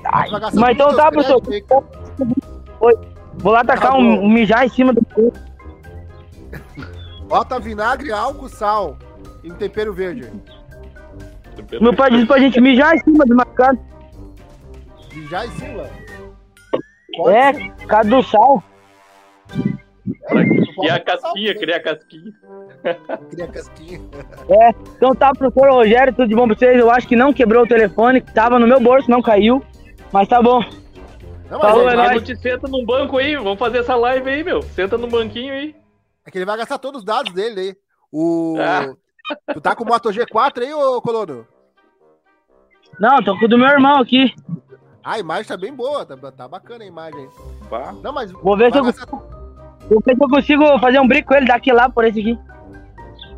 Ai, 0.06 0.30
mas 0.54 0.76
então 0.76 0.96
tá, 0.96 1.12
professor. 1.12 1.42
Vou 3.36 3.52
lá 3.52 3.64
tacar 3.64 3.92
Tá 3.92 3.98
um, 3.98 4.24
um 4.24 4.30
mijar 4.30 4.66
em 4.66 4.70
cima 4.70 4.94
do. 4.94 5.02
Bota 7.32 7.58
vinagre, 7.62 8.12
álcool, 8.12 8.50
sal 8.50 8.98
e 9.42 9.50
um 9.50 9.56
tempero 9.56 9.94
verde. 9.94 10.30
Meu 11.80 11.96
pai 11.96 12.12
disse 12.12 12.26
pra 12.26 12.38
gente 12.38 12.60
mijar 12.60 12.94
em 12.94 13.00
cima 13.00 13.24
do. 13.26 13.38
E 15.16 15.28
já 15.28 15.46
em 15.46 15.52
cima. 15.52 15.90
É, 17.30 17.54
por 17.54 17.88
causa 17.88 18.10
do 18.10 18.22
sal. 18.22 18.62
E 20.84 20.90
a 20.90 21.00
casquinha, 21.00 21.56
criar 21.56 21.78
a 21.78 21.80
casquinha. 21.80 22.34
Cria 23.30 23.48
casquinha. 23.48 24.02
É, 24.50 24.70
então 24.98 25.16
tá, 25.16 25.32
professor 25.32 25.72
Rogério, 25.72 26.14
tudo 26.14 26.28
de 26.28 26.36
bom 26.36 26.48
pra 26.48 26.58
vocês? 26.58 26.78
Eu 26.78 26.92
acho 26.92 27.08
que 27.08 27.16
não 27.16 27.32
quebrou 27.32 27.64
o 27.64 27.68
telefone, 27.68 28.20
que 28.20 28.34
tava 28.34 28.60
no 28.60 28.68
meu 28.68 28.82
bolso, 28.82 29.10
não 29.10 29.22
caiu. 29.22 29.64
Mas 30.12 30.28
tá 30.28 30.42
bom. 30.42 30.60
Não, 31.50 31.60
mas 31.60 31.62
Falou, 31.62 31.90
ele 31.90 32.02
é 32.02 32.14
nóis. 32.14 32.40
senta 32.42 32.68
num 32.68 32.86
banco 32.86 33.18
aí, 33.18 33.38
vamos 33.38 33.58
fazer 33.58 33.78
essa 33.78 33.96
live 33.96 34.30
aí, 34.30 34.44
meu. 34.44 34.62
Senta 34.62 34.98
no 34.98 35.08
banquinho 35.08 35.54
aí. 35.54 35.82
É 36.26 36.32
que 36.32 36.38
ele 36.38 36.46
vai 36.46 36.58
gastar 36.58 36.78
todos 36.78 37.00
os 37.00 37.06
dados 37.06 37.34
dele 37.34 37.60
aí. 37.60 37.76
O... 38.12 38.56
Ah. 38.60 38.94
Tu 39.54 39.62
tá 39.62 39.76
com 39.76 39.84
o 39.84 39.88
Moto 39.88 40.10
G4 40.10 40.60
aí, 40.62 40.74
ô 40.74 41.02
Colono? 41.02 41.48
Não, 43.00 43.24
tô 43.24 43.38
com 43.38 43.46
o 43.46 43.48
do 43.48 43.58
meu 43.58 43.68
irmão 43.70 44.00
aqui. 44.00 44.34
Ah, 45.04 45.14
a 45.14 45.20
imagem 45.20 45.48
tá 45.48 45.58
bem 45.58 45.74
boa, 45.74 46.06
tá, 46.06 46.16
tá 46.32 46.48
bacana 46.48 46.84
a 46.84 46.88
imagem 46.88 47.20
aí. 47.22 47.30
Pá. 47.70 47.92
Não, 48.04 48.12
mas 48.14 48.32
Vou 48.32 48.58
ver 48.58 48.72
se 48.72 48.78
eu, 48.78 48.84
gastar- 48.84 49.06
vou 49.08 50.02
ver 50.06 50.16
se 50.16 50.24
eu 50.24 50.30
consigo 50.30 50.80
fazer 50.80 51.00
um 51.00 51.08
brinco 51.08 51.30
com 51.30 51.36
ele 51.36 51.48
daqui 51.48 51.72
lá 51.72 51.90
por 51.90 52.04
esse 52.06 52.20
aqui. 52.20 52.40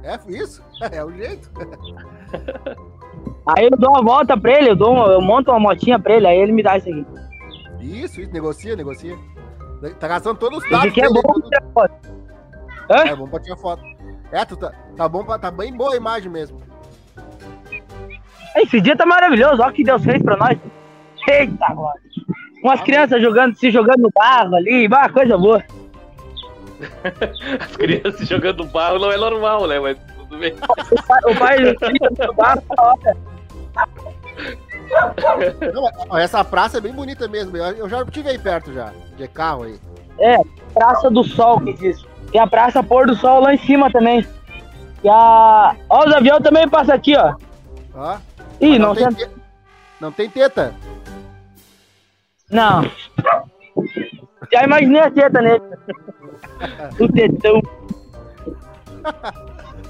É 0.04 0.20
isso? 0.32 0.62
É 0.92 1.02
o 1.02 1.10
jeito. 1.14 1.50
Aí 3.56 3.66
eu 3.72 3.78
dou 3.78 3.92
uma 3.92 4.04
volta 4.04 4.38
pra 4.38 4.52
ele, 4.52 4.72
eu, 4.72 4.76
dou 4.76 4.92
uma- 4.92 5.08
eu 5.14 5.22
monto 5.22 5.50
uma 5.52 5.60
motinha 5.60 5.98
pra 5.98 6.16
ele, 6.16 6.28
aí 6.28 6.38
ele 6.38 6.52
me 6.52 6.62
dá 6.64 6.78
isso 6.78 6.90
aqui. 6.90 7.06
Isso, 7.80 8.20
isso, 8.20 8.32
negocia, 8.34 8.76
negocia. 8.76 9.18
Tá 10.00 10.08
gastando 10.10 10.38
todos 10.38 10.58
os 10.60 10.64
Esse 10.66 10.72
dados 10.74 10.88
aqui 10.92 11.02
é 11.02 11.08
bom 11.10 11.22
tirar 11.42 11.64
foto. 11.74 11.94
Hã? 12.90 13.08
É 13.08 13.16
bom 13.16 13.28
pra 13.28 13.40
tirar 13.40 13.58
foto. 13.58 13.84
É, 14.32 14.44
tu 14.46 14.58
tá, 14.58 14.72
tá 14.96 15.08
bom, 15.08 15.24
pra, 15.24 15.38
tá 15.38 15.52
bem 15.52 15.74
boa 15.74 15.94
a 15.94 15.98
imagem 15.98 16.32
mesmo. 16.32 16.60
Esse 18.56 18.82
dia 18.82 18.96
tá 18.96 19.06
maravilhoso, 19.06 19.62
olha 19.62 19.72
o 19.72 19.74
que 19.74 19.84
Deus 19.84 20.04
fez 20.04 20.22
pra 20.22 20.38
nós. 20.38 20.58
Eita, 21.28 21.66
agora. 21.66 22.00
Umas 22.64 22.82
crianças 22.82 23.22
jogando, 23.22 23.56
se 23.58 23.70
jogando 23.72 24.04
no 24.04 24.12
barro 24.14 24.56
ali, 24.56 24.88
bah, 24.88 25.10
coisa 25.10 25.38
boa. 25.38 25.64
As 27.60 27.76
crianças 27.76 28.28
jogando 28.28 28.66
barro 28.66 29.00
não 29.00 29.12
é 29.12 29.18
normal, 29.18 29.68
né? 29.68 29.80
Mas 29.80 29.98
tudo 30.18 30.38
bem. 30.38 30.54
O 30.54 31.04
pai, 31.08 31.72
o 31.72 31.80
pai 31.80 31.94
no 32.28 32.34
barro, 32.34 32.62
tá 32.62 32.84
hora. 32.84 33.18
Não, 35.74 35.90
ó, 36.10 36.18
essa 36.18 36.44
praça 36.44 36.78
é 36.78 36.82
bem 36.82 36.94
bonita 36.94 37.28
mesmo. 37.28 37.56
Eu, 37.58 37.66
eu 37.78 37.90
já 37.90 38.06
tive 38.06 38.30
aí 38.30 38.38
perto 38.38 38.74
já, 38.74 38.92
de 39.18 39.28
carro 39.28 39.64
aí. 39.64 39.80
É, 40.20 40.38
Praça 40.74 41.10
do 41.10 41.24
Sol 41.24 41.60
que 41.62 41.74
diz. 41.74 42.06
Tem 42.34 42.42
a 42.42 42.48
Praça 42.48 42.82
Pôr 42.84 43.06
do 43.08 43.16
Sol 43.16 43.42
lá 43.42 43.54
em 43.54 43.58
cima 43.60 43.90
também. 43.92 44.28
E 45.04 45.08
a. 45.10 45.76
Ó, 45.88 46.06
os 46.08 46.14
aviões 46.14 46.42
também 46.44 46.68
passam 46.68 46.96
aqui, 46.96 47.16
ó. 47.16 47.36
Ó. 47.96 48.18
Ih, 48.60 48.72
Mas 48.72 48.80
não, 48.80 48.96
tem, 48.96 49.08
tem. 49.08 49.16
te- 49.28 49.32
não 50.02 50.12
tem 50.12 50.30
teta. 50.30 50.74
Não. 52.50 52.84
Já 54.52 54.64
imaginei 54.64 55.02
a 55.02 55.12
teta 55.12 55.42
nele. 55.42 55.62
O 57.00 57.08
tetão. 57.12 57.62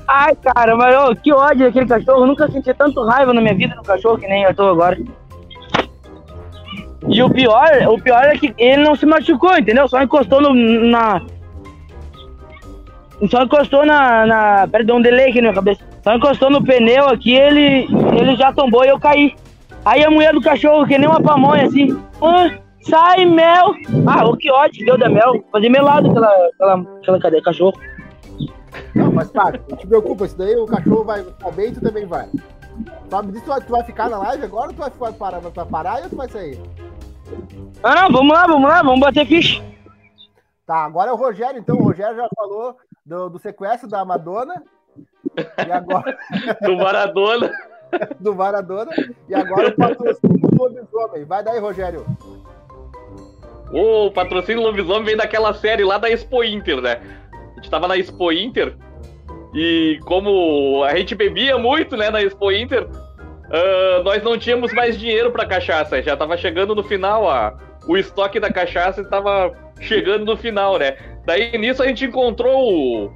Ai, 0.08 0.36
cara, 0.36 0.75
mas 0.75 0.95
ô, 0.97 1.15
que 1.15 1.32
ódio 1.32 1.65
daquele 1.67 1.86
cachorro. 1.86 2.23
Eu 2.23 2.27
nunca 2.27 2.49
senti 2.51 2.73
tanto 2.73 3.03
raiva 3.06 3.34
na 3.34 3.41
minha 3.41 3.56
vida 3.56 3.75
do 3.75 3.84
cachorro 3.84 4.17
que 4.17 4.27
nem 4.27 4.43
eu 4.43 4.53
tô 4.56 4.67
agora. 4.69 4.97
E 7.08 7.21
o 7.21 7.29
pior, 7.29 7.69
o 7.89 8.01
pior 8.01 8.23
é 8.23 8.38
que 8.38 8.53
ele 8.58 8.84
não 8.84 8.95
se 8.95 9.06
machucou, 9.06 9.56
entendeu? 9.58 9.88
Só 9.88 10.01
encostou 10.01 10.41
no, 10.41 10.53
na. 10.53 11.21
Só 13.29 13.43
encostou 13.43 13.86
na. 13.86 14.25
na 14.25 14.67
perdão, 14.67 14.97
um 14.97 15.01
delay 15.01 15.29
aqui 15.29 15.36
na 15.36 15.49
minha 15.49 15.53
cabeça. 15.53 15.81
Só 16.03 16.13
encostou 16.15 16.49
no 16.49 16.63
pneu 16.63 17.07
aqui, 17.07 17.33
ele, 17.33 17.88
ele 18.17 18.36
já 18.36 18.51
tombou 18.51 18.83
e 18.83 18.89
eu 18.89 18.99
caí. 18.99 19.36
Aí 19.86 20.03
a 20.03 20.09
mulher 20.09 20.33
do 20.33 20.41
cachorro, 20.41 20.86
que 20.86 20.97
nem 20.97 21.07
uma 21.07 21.21
pamonha 21.21 21.65
assim. 21.65 21.88
Ah, 22.21 22.57
sai, 22.81 23.25
mel! 23.25 23.73
Ah, 24.07 24.25
o 24.25 24.36
que 24.36 24.51
ódio 24.51 24.79
que 24.79 24.86
deu 24.86 24.97
da 24.97 25.09
mel. 25.09 25.43
Fazer 25.51 25.69
melado 25.69 26.09
aquela, 26.09 26.29
aquela, 26.53 26.97
aquela 26.99 27.19
cadê? 27.19 27.41
Cachorro. 27.41 27.73
Não, 28.95 29.12
mas 29.12 29.31
parte. 29.31 29.62
Não 29.69 29.77
te 29.77 29.88
preocupa, 29.88 30.25
isso 30.25 30.38
daí 30.38 30.55
o 30.55 30.65
cachorro 30.65 31.03
vai 31.03 31.25
bem 31.55 31.69
e 31.69 31.73
tu 31.73 31.81
também 31.81 32.05
vai. 32.05 32.27
Tu 32.27 33.45
vai, 33.45 33.62
tu 33.62 33.71
vai 33.71 33.83
ficar 33.83 34.09
na 34.09 34.17
live 34.17 34.45
agora 34.45 34.67
ou 34.67 34.73
tu 34.73 34.79
vai, 34.79 34.89
vai 34.89 35.13
parar, 35.13 35.39
vai 35.39 35.65
parar 35.65 36.03
ou 36.03 36.09
tu 36.09 36.15
vai 36.15 36.29
sair? 36.29 36.59
Ah, 37.83 38.03
não, 38.03 38.12
vamos 38.12 38.33
lá, 38.33 38.47
vamos 38.47 38.69
lá, 38.69 38.81
vamos 38.81 38.99
bater 38.99 39.25
ficha. 39.25 39.63
Tá, 40.65 40.86
agora 40.86 41.12
é 41.12 41.13
o 41.13 41.17
Rogério, 41.17 41.59
então. 41.59 41.75
O 41.75 41.83
Rogério 41.83 42.15
já 42.15 42.27
falou 42.36 42.77
do, 43.05 43.29
do 43.29 43.39
sequestro 43.39 43.87
da 43.87 44.03
Madonna. 44.03 44.63
E 45.37 45.71
agora 45.71 46.17
Do 46.62 46.77
Maradona. 46.77 47.51
do 48.19 48.35
Maradona. 48.35 48.91
E 49.27 49.35
agora 49.35 49.69
o 49.69 49.75
patrocínio 49.75 50.39
do 50.39 50.63
lobisomem. 50.63 51.25
Vai 51.25 51.43
daí, 51.43 51.60
Rogério. 51.60 52.06
O 53.71 54.12
patrocínio 54.12 54.63
lobisomem 54.63 55.06
vem 55.06 55.17
daquela 55.17 55.54
série 55.54 55.83
lá 55.83 55.97
da 55.97 56.10
Expo 56.10 56.43
Inter, 56.43 56.81
né? 56.81 57.01
A 57.31 57.56
gente 57.56 57.69
tava 57.69 57.87
na 57.87 57.97
Expo 57.97 58.31
Inter 58.31 58.75
e 59.54 59.99
como 60.06 60.83
a 60.83 60.95
gente 60.95 61.15
bebia 61.15 61.58
muito, 61.58 61.95
né, 61.95 62.10
na 62.10 62.21
Expo 62.21 62.51
Inter, 62.51 62.87
ah, 63.51 64.01
nós 64.04 64.23
não 64.23 64.37
tínhamos 64.37 64.73
mais 64.73 64.99
dinheiro 64.99 65.31
pra 65.31 65.45
cachaça. 65.45 66.01
Já 66.01 66.17
tava 66.17 66.35
chegando 66.35 66.73
no 66.73 66.83
final, 66.83 67.29
a, 67.29 67.56
o 67.87 67.95
estoque 67.95 68.39
da 68.39 68.51
cachaça 68.51 69.01
estava 69.01 69.51
chegando 69.84 70.25
no 70.25 70.38
final, 70.38 70.77
né? 70.77 70.96
Daí 71.25 71.58
nisso 71.58 71.81
a 71.84 71.88
gente 71.88 72.06
encontrou 72.06 72.71
o- 72.71 73.12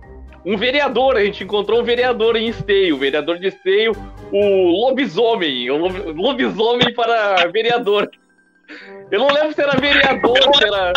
um 0.45 0.55
vereador, 0.57 1.17
a 1.17 1.23
gente 1.25 1.43
encontrou 1.43 1.81
um 1.81 1.83
vereador 1.83 2.35
em 2.35 2.47
Esteio, 2.47 2.95
o 2.95 2.99
vereador 2.99 3.37
de 3.37 3.47
Esteio, 3.47 3.91
o 4.31 4.85
lobisomem, 4.85 5.69
o 5.69 5.77
lob- 5.77 6.11
lobisomem 6.13 6.93
para 6.93 7.47
vereador. 7.47 8.09
Eu 9.11 9.19
não 9.19 9.27
lembro 9.27 9.53
se 9.53 9.61
era 9.61 9.79
vereador, 9.79 10.37
se 10.55 10.63
era. 10.63 10.93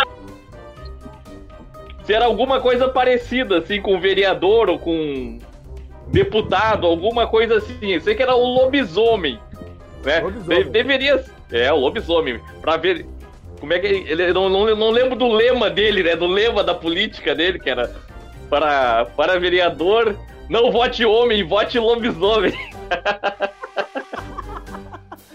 Se 2.03 2.13
era 2.13 2.25
alguma 2.25 2.59
coisa 2.59 2.87
parecida, 2.89 3.59
assim, 3.59 3.81
com 3.81 3.99
vereador 3.99 4.69
ou 4.69 4.79
com 4.79 5.37
deputado, 6.07 6.87
alguma 6.87 7.27
coisa 7.27 7.57
assim. 7.57 7.93
Eu 7.93 8.01
sei 8.01 8.15
que 8.15 8.23
era 8.23 8.35
o 8.35 8.43
lobisomem. 8.43 9.39
Né? 10.03 10.19
Lobisomem. 10.19 10.63
De- 10.63 10.69
deveria. 10.69 11.23
É, 11.51 11.71
o 11.71 11.77
lobisomem. 11.77 12.39
Pra 12.61 12.75
ver. 12.77 13.05
Como 13.61 13.71
é 13.73 13.79
que 13.79 13.87
ele. 13.87 14.11
ele- 14.11 14.33
não, 14.33 14.49
não, 14.49 14.75
não 14.75 14.89
lembro 14.89 15.15
do 15.15 15.27
lema 15.29 15.69
dele, 15.69 16.01
né? 16.03 16.15
Do 16.15 16.25
lema 16.27 16.63
da 16.63 16.73
política 16.73 17.33
dele, 17.35 17.59
que 17.59 17.69
era 17.69 17.93
para, 18.49 19.05
para 19.05 19.39
vereador, 19.39 20.15
não 20.49 20.71
vote 20.71 21.05
homem, 21.05 21.47
vote 21.47 21.77
lobisomem. 21.79 22.53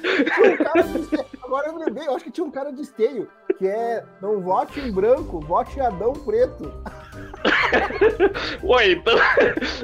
Um 0.05 0.81
esteio. 1.01 1.25
Agora 1.43 1.69
eu 1.69 1.79
lembrei, 1.79 2.09
eu 2.09 2.17
acho 2.17 2.25
que 2.25 2.31
tinha 2.33 2.45
um 2.45 2.51
cara 2.51 2.73
de 2.73 2.83
esteio, 2.83 3.29
que 3.57 3.69
é 3.69 4.03
não 4.21 4.41
vote 4.41 4.81
em 4.81 4.91
branco, 4.91 5.39
vote 5.39 5.79
em 5.79 5.83
Adão 5.83 6.13
preto. 6.13 6.73
Ué, 8.65 8.91
então. 8.91 9.15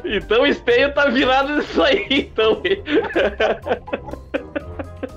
Então 0.04 0.42
o 0.42 0.46
esteio 0.46 0.92
tá 0.92 1.06
virado 1.08 1.54
nisso 1.54 1.80
aí, 1.80 2.04
então. 2.10 2.60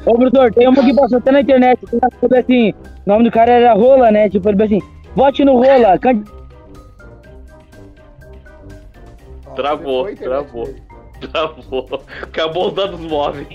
Ô, 0.05 0.13
professor, 0.13 0.53
tem 0.53 0.67
uma 0.67 0.83
que 0.83 0.93
passou 0.93 1.17
até 1.17 1.31
na 1.31 1.41
internet. 1.41 1.79
falou 1.89 2.39
assim, 2.39 2.71
o 2.71 2.75
nome 3.09 3.23
do 3.23 3.31
cara 3.31 3.51
era 3.51 3.73
Rola, 3.73 4.11
né? 4.11 4.29
Tipo, 4.29 4.49
ele 4.49 4.63
assim, 4.63 4.79
vote 5.15 5.43
no 5.43 5.53
Rola. 5.57 5.97
can- 5.97 6.23
Ó, 9.47 9.51
Travou, 9.55 10.15
travou. 10.15 10.65
dele. 10.65 10.81
Travou. 11.31 12.01
Acabou 12.21 12.67
os 12.67 12.73
dados 12.73 12.99
móveis. 12.99 13.47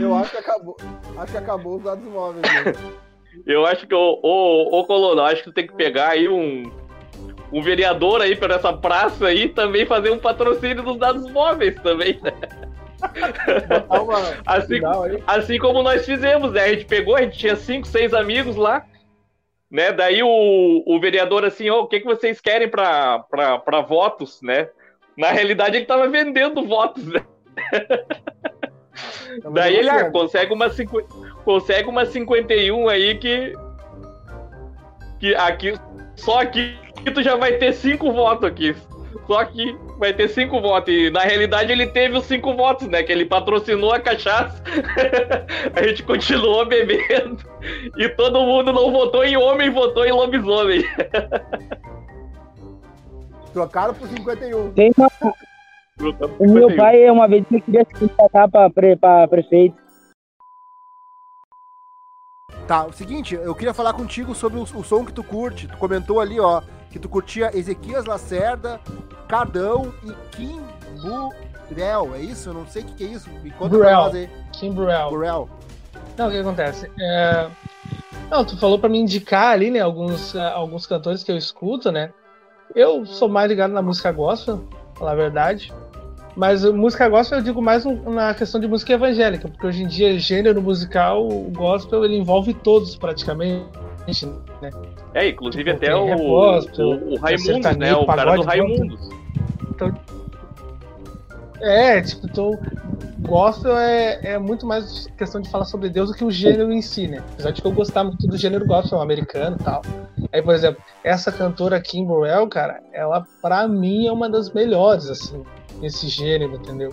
Eu 0.00 0.14
acho 0.14 0.30
que 0.32 0.36
acabou. 0.38 0.76
Acho 1.16 1.32
que 1.32 1.38
acabou 1.38 1.76
os 1.76 1.82
dados 1.82 2.04
móveis. 2.04 2.42
Né? 2.42 2.74
Eu 3.46 3.64
acho 3.64 3.86
que 3.86 3.94
o, 3.94 4.20
o, 4.22 4.80
o 4.80 4.84
Colono, 4.86 5.22
acho 5.22 5.44
que 5.44 5.52
tem 5.52 5.66
que 5.66 5.72
pegar 5.74 6.08
aí 6.10 6.28
um, 6.28 6.70
um 7.52 7.62
vereador 7.62 8.20
aí 8.20 8.34
para 8.36 8.56
essa 8.56 8.72
praça 8.72 9.28
aí 9.28 9.44
e 9.44 9.48
também 9.48 9.86
fazer 9.86 10.10
um 10.10 10.18
patrocínio 10.18 10.82
dos 10.82 10.98
dados 10.98 11.30
móveis 11.30 11.74
também, 11.76 12.18
né? 12.22 12.32
Botar 13.68 14.02
uma 14.02 14.18
Assim, 14.46 14.80
assim 15.26 15.58
como 15.58 15.82
nós 15.82 16.04
fizemos, 16.04 16.52
né? 16.52 16.64
A 16.64 16.68
gente 16.68 16.84
pegou, 16.84 17.16
a 17.16 17.22
gente 17.22 17.38
tinha 17.38 17.56
cinco, 17.56 17.86
seis 17.86 18.14
amigos 18.14 18.56
lá, 18.56 18.84
né? 19.70 19.92
Daí 19.92 20.22
o, 20.22 20.82
o 20.86 21.00
vereador 21.00 21.44
assim, 21.44 21.70
ó, 21.70 21.80
o 21.80 21.86
que, 21.86 22.00
que 22.00 22.06
vocês 22.06 22.40
querem 22.40 22.68
para 22.68 23.80
votos, 23.88 24.40
né? 24.42 24.68
Na 25.16 25.30
realidade 25.30 25.76
ele 25.76 25.86
tava 25.86 26.08
vendendo 26.08 26.66
votos, 26.66 27.06
né? 27.06 27.24
Tava 29.42 29.54
Daí 29.54 29.76
ele 29.76 29.88
ah, 29.88 30.10
consegue 30.10 30.52
uma, 30.52 30.66
consegue 31.44 31.88
uma 31.88 32.04
51 32.04 32.88
aí 32.88 33.16
que. 33.16 33.54
Que 35.18 35.34
aqui. 35.34 35.74
Só 36.16 36.40
aqui 36.40 36.76
tu 37.14 37.22
já 37.22 37.36
vai 37.36 37.52
ter 37.58 37.72
cinco 37.72 38.12
votos 38.12 38.44
aqui. 38.44 38.74
Só 39.26 39.40
aqui 39.40 39.76
vai 39.98 40.12
ter 40.12 40.28
cinco 40.28 40.60
votos. 40.60 40.92
E 40.92 41.10
na 41.10 41.20
realidade 41.20 41.72
ele 41.72 41.86
teve 41.86 42.16
os 42.16 42.24
cinco 42.24 42.54
votos, 42.54 42.86
né? 42.88 43.02
Que 43.02 43.12
ele 43.12 43.24
patrocinou 43.24 43.92
a 43.92 44.00
cachaça. 44.00 44.62
a 45.74 45.82
gente 45.82 46.02
continuou 46.02 46.64
bebendo. 46.66 47.38
E 47.96 48.08
todo 48.10 48.42
mundo 48.42 48.72
não 48.72 48.90
votou 48.92 49.24
em 49.24 49.36
homem, 49.36 49.70
votou 49.70 50.04
em 50.04 50.12
lobisomem. 50.12 50.84
Trocaram 53.52 53.94
por 53.94 54.06
51. 54.08 54.72
Tem 54.72 54.92
uma, 54.96 55.08
o 56.38 56.48
meu 56.48 56.74
pai, 56.76 57.10
uma 57.10 57.28
vez, 57.28 57.44
ele 57.50 57.60
queria 57.60 57.84
se 57.84 57.92
candidatar 57.92 58.48
pra, 58.48 58.70
pre, 58.70 58.96
pra 58.96 59.28
prefeito. 59.28 59.76
Tá, 62.66 62.86
o 62.86 62.92
seguinte, 62.92 63.34
eu 63.34 63.54
queria 63.54 63.74
falar 63.74 63.92
contigo 63.92 64.34
sobre 64.34 64.58
o, 64.58 64.62
o 64.62 64.84
som 64.84 65.04
que 65.04 65.12
tu 65.12 65.24
curte. 65.24 65.66
Tu 65.66 65.76
comentou 65.76 66.20
ali, 66.20 66.38
ó, 66.38 66.62
que 66.90 66.98
tu 66.98 67.08
curtia 67.08 67.50
Ezequias 67.56 68.04
Lacerda, 68.04 68.80
Cardão 69.28 69.92
e 70.04 70.12
Kim 70.36 70.60
Burrell. 71.00 72.14
É 72.14 72.20
isso? 72.20 72.50
Eu 72.50 72.54
não 72.54 72.66
sei 72.66 72.82
o 72.82 72.86
que, 72.86 72.94
que 72.94 73.04
é 73.04 73.06
isso. 73.08 73.30
Me 73.42 73.50
conta 73.50 73.78
nós 73.78 74.14
aí. 74.14 74.28
Kim 74.52 74.72
Burrell. 74.72 75.48
Não, 76.18 76.28
o 76.28 76.30
que 76.30 76.38
acontece? 76.38 76.90
É... 77.00 77.48
Não, 78.30 78.44
tu 78.44 78.56
falou 78.58 78.78
pra 78.78 78.88
me 78.88 78.98
indicar 78.98 79.52
ali, 79.52 79.70
né, 79.70 79.80
alguns, 79.80 80.36
ah, 80.36 80.52
alguns 80.52 80.86
cantores 80.86 81.24
que 81.24 81.32
eu 81.32 81.36
escuto, 81.36 81.90
né? 81.90 82.12
Eu 82.74 83.04
sou 83.04 83.28
mais 83.28 83.48
ligado 83.48 83.72
na 83.72 83.82
música 83.82 84.12
gospel, 84.12 84.58
pra 84.58 84.94
falar 84.94 85.12
a 85.12 85.16
verdade. 85.16 85.72
Mas 86.36 86.64
música 86.64 87.08
gospel 87.08 87.38
eu 87.38 87.44
digo 87.44 87.60
mais 87.60 87.84
na 87.84 88.32
questão 88.32 88.60
de 88.60 88.68
música 88.68 88.92
evangélica, 88.92 89.48
porque 89.48 89.66
hoje 89.66 89.82
em 89.82 89.88
dia, 89.88 90.16
gênero 90.18 90.62
musical, 90.62 91.26
o 91.26 91.50
gospel, 91.50 92.04
ele 92.04 92.16
envolve 92.16 92.54
todos 92.54 92.94
praticamente, 92.94 94.26
né? 94.62 94.70
É, 95.14 95.28
inclusive 95.28 95.70
até 95.70 95.94
o, 95.94 96.16
gospel, 96.16 96.86
o, 96.86 97.14
o 97.14 97.18
Raimundos, 97.18 97.46
né? 97.46 97.54
sertanejo, 97.54 97.96
O 98.00 98.06
cara 98.06 98.36
do 98.36 98.42
Raimundos. 98.42 99.08
É, 101.60 102.00
tipo, 102.00 102.26
então, 102.26 102.58
gospel 103.20 103.76
é, 103.76 104.32
é 104.32 104.38
muito 104.38 104.66
mais 104.66 105.06
questão 105.18 105.40
de 105.40 105.50
falar 105.50 105.64
sobre 105.64 105.90
Deus 105.90 106.08
do 106.08 106.16
que 106.16 106.24
o 106.24 106.30
gênero 106.30 106.72
em 106.72 106.80
si, 106.80 107.06
né? 107.06 107.22
Apesar 107.32 107.50
de 107.50 107.60
que 107.60 107.68
eu 107.68 107.72
gostar 107.72 108.04
muito 108.04 108.26
do 108.26 108.36
gênero 108.36 108.66
gospel 108.66 109.00
americano 109.00 109.56
e 109.60 109.62
tal. 109.62 109.82
Aí, 110.32 110.40
por 110.40 110.54
exemplo, 110.54 110.82
essa 111.04 111.30
cantora 111.30 111.80
Kim 111.80 112.04
Burrell, 112.06 112.48
cara, 112.48 112.80
ela 112.92 113.26
pra 113.42 113.68
mim 113.68 114.06
é 114.06 114.12
uma 114.12 114.28
das 114.28 114.52
melhores, 114.52 115.08
assim, 115.08 115.42
nesse 115.80 116.08
gênero, 116.08 116.54
entendeu? 116.54 116.92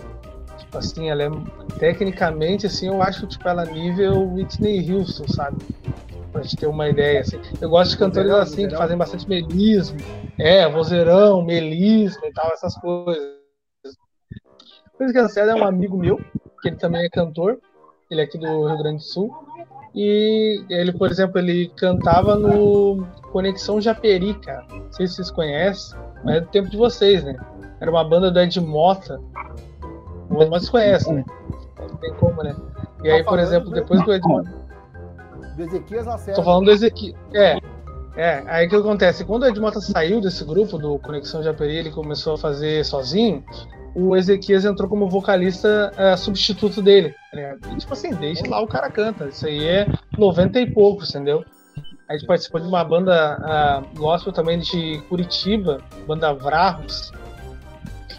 Tipo 0.58 0.78
assim, 0.78 1.08
ela 1.08 1.22
é 1.22 1.30
tecnicamente, 1.78 2.66
assim, 2.66 2.88
eu 2.88 3.00
acho, 3.00 3.26
tipo, 3.26 3.48
ela 3.48 3.64
nível 3.64 4.28
Whitney 4.34 4.92
Houston, 4.92 5.26
sabe? 5.28 5.56
Pra 6.32 6.42
gente 6.42 6.56
ter 6.56 6.66
uma 6.66 6.88
ideia, 6.88 7.20
assim. 7.20 7.40
Eu 7.60 7.70
gosto 7.70 7.92
de 7.92 7.98
cantores 7.98 8.30
Vozeirão, 8.30 8.42
assim, 8.42 8.68
que 8.68 8.76
fazem 8.76 8.96
bastante 8.96 9.28
melismo. 9.28 9.98
É, 10.38 10.68
vozeirão, 10.68 11.42
melismo 11.42 12.24
e 12.26 12.32
tal, 12.32 12.50
essas 12.52 12.74
coisas. 12.76 13.38
Coisa 14.96 15.12
que 15.12 15.20
Lacerda 15.20 15.52
é 15.52 15.54
um 15.54 15.64
amigo 15.64 15.96
meu, 15.96 16.18
que 16.60 16.68
ele 16.68 16.76
também 16.76 17.04
é 17.04 17.08
cantor, 17.08 17.58
ele 18.10 18.20
é 18.20 18.24
aqui 18.24 18.36
do 18.36 18.66
Rio 18.66 18.78
Grande 18.78 18.96
do 18.96 19.02
Sul. 19.02 19.32
E 19.94 20.64
ele, 20.68 20.92
por 20.92 21.10
exemplo, 21.10 21.38
ele 21.38 21.68
cantava 21.76 22.36
no 22.36 23.06
Conexão 23.32 23.80
Japeri, 23.80 24.34
cara. 24.34 24.66
Não 24.70 24.92
sei 24.92 25.06
se 25.06 25.14
vocês 25.14 25.30
conhecem, 25.30 25.98
mas 26.24 26.36
é 26.36 26.40
do 26.40 26.48
tempo 26.48 26.68
de 26.68 26.76
vocês, 26.76 27.24
né? 27.24 27.36
Era 27.80 27.90
uma 27.90 28.04
banda 28.04 28.30
do 28.30 28.38
Ed 28.40 28.60
Mota. 28.60 29.20
Vocês 30.28 30.68
conhecem, 30.68 31.14
né? 31.14 31.24
Não 31.78 31.96
tem 31.96 32.12
como, 32.14 32.42
né? 32.42 32.54
E 33.02 33.10
aí, 33.10 33.18
Tá 33.18 33.24
por 33.24 33.30
falando 33.30 33.46
exemplo, 33.46 33.70
do 33.70 33.74
depois 33.74 34.02
que 34.02 34.10
o 34.10 34.12
Ed 34.12 34.28
Mota. 34.28 34.57
Do 35.58 35.64
Ezequias 35.64 36.06
Lacerda. 36.06 36.40
Tô 36.40 36.44
falando 36.44 36.66
do 36.66 36.70
Ezequiel. 36.70 37.16
É. 37.34 37.58
É, 38.16 38.42
aí 38.46 38.66
o 38.66 38.70
que 38.70 38.76
acontece? 38.76 39.24
Quando 39.24 39.42
o 39.42 39.46
Ed 39.46 39.60
Mota 39.60 39.80
saiu 39.80 40.20
desse 40.20 40.44
grupo 40.44 40.78
do 40.78 40.98
Conexão 41.00 41.42
Japeri, 41.42 41.76
ele 41.76 41.90
começou 41.90 42.34
a 42.34 42.38
fazer 42.38 42.84
sozinho, 42.84 43.44
o 43.94 44.16
Ezequias 44.16 44.64
entrou 44.64 44.88
como 44.88 45.08
vocalista 45.08 45.92
eh, 45.96 46.16
substituto 46.16 46.82
dele. 46.82 47.14
ligado? 47.32 47.58
E, 47.72 47.76
tipo 47.76 47.92
assim, 47.92 48.12
deixa 48.14 48.48
lá 48.48 48.60
o 48.60 48.66
cara 48.66 48.90
canta. 48.90 49.26
Isso 49.26 49.46
aí 49.46 49.64
é 49.64 49.86
90 50.16 50.60
e 50.60 50.70
poucos, 50.72 51.10
entendeu? 51.10 51.44
A 52.08 52.12
gente 52.14 52.26
participou 52.26 52.60
de 52.60 52.66
uma 52.66 52.82
banda 52.82 53.38
ah, 53.42 53.82
gospel 53.96 54.32
também 54.32 54.58
de 54.58 55.00
Curitiba, 55.08 55.80
banda 56.06 56.32
Vrarros. 56.34 57.12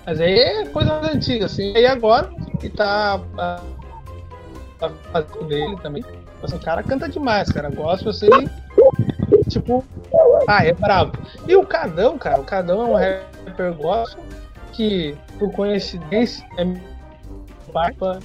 Mas 0.06 0.22
aí 0.22 0.40
é 0.40 0.66
coisa 0.66 0.94
antiga, 1.14 1.46
assim. 1.46 1.74
E 1.74 1.86
agora, 1.86 2.30
que 2.60 2.70
tá, 2.70 3.20
tá 4.78 4.90
fazendo 5.12 5.46
dele 5.46 5.78
também. 5.82 6.04
Tipo 6.40 6.46
Assim, 6.46 6.56
o 6.56 6.60
cara 6.60 6.84
canta 6.84 7.10
demais, 7.10 7.52
cara. 7.52 7.70
Gospel 7.70 8.12
assim. 8.12 8.30
Tipo, 9.50 9.84
ah, 10.48 10.66
é 10.66 10.74
brabo. 10.74 11.18
E 11.48 11.56
o 11.56 11.66
Cadão, 11.66 12.18
cara, 12.18 12.40
o 12.40 12.46
Cadão 12.46 12.82
é 12.82 12.86
um 12.86 12.96
rapper 13.46 13.74
gospel 13.74 14.24
que, 14.72 15.18
por 15.38 15.52
coincidência, 15.52 16.48
é 16.58 16.64
barba. 17.74 18.20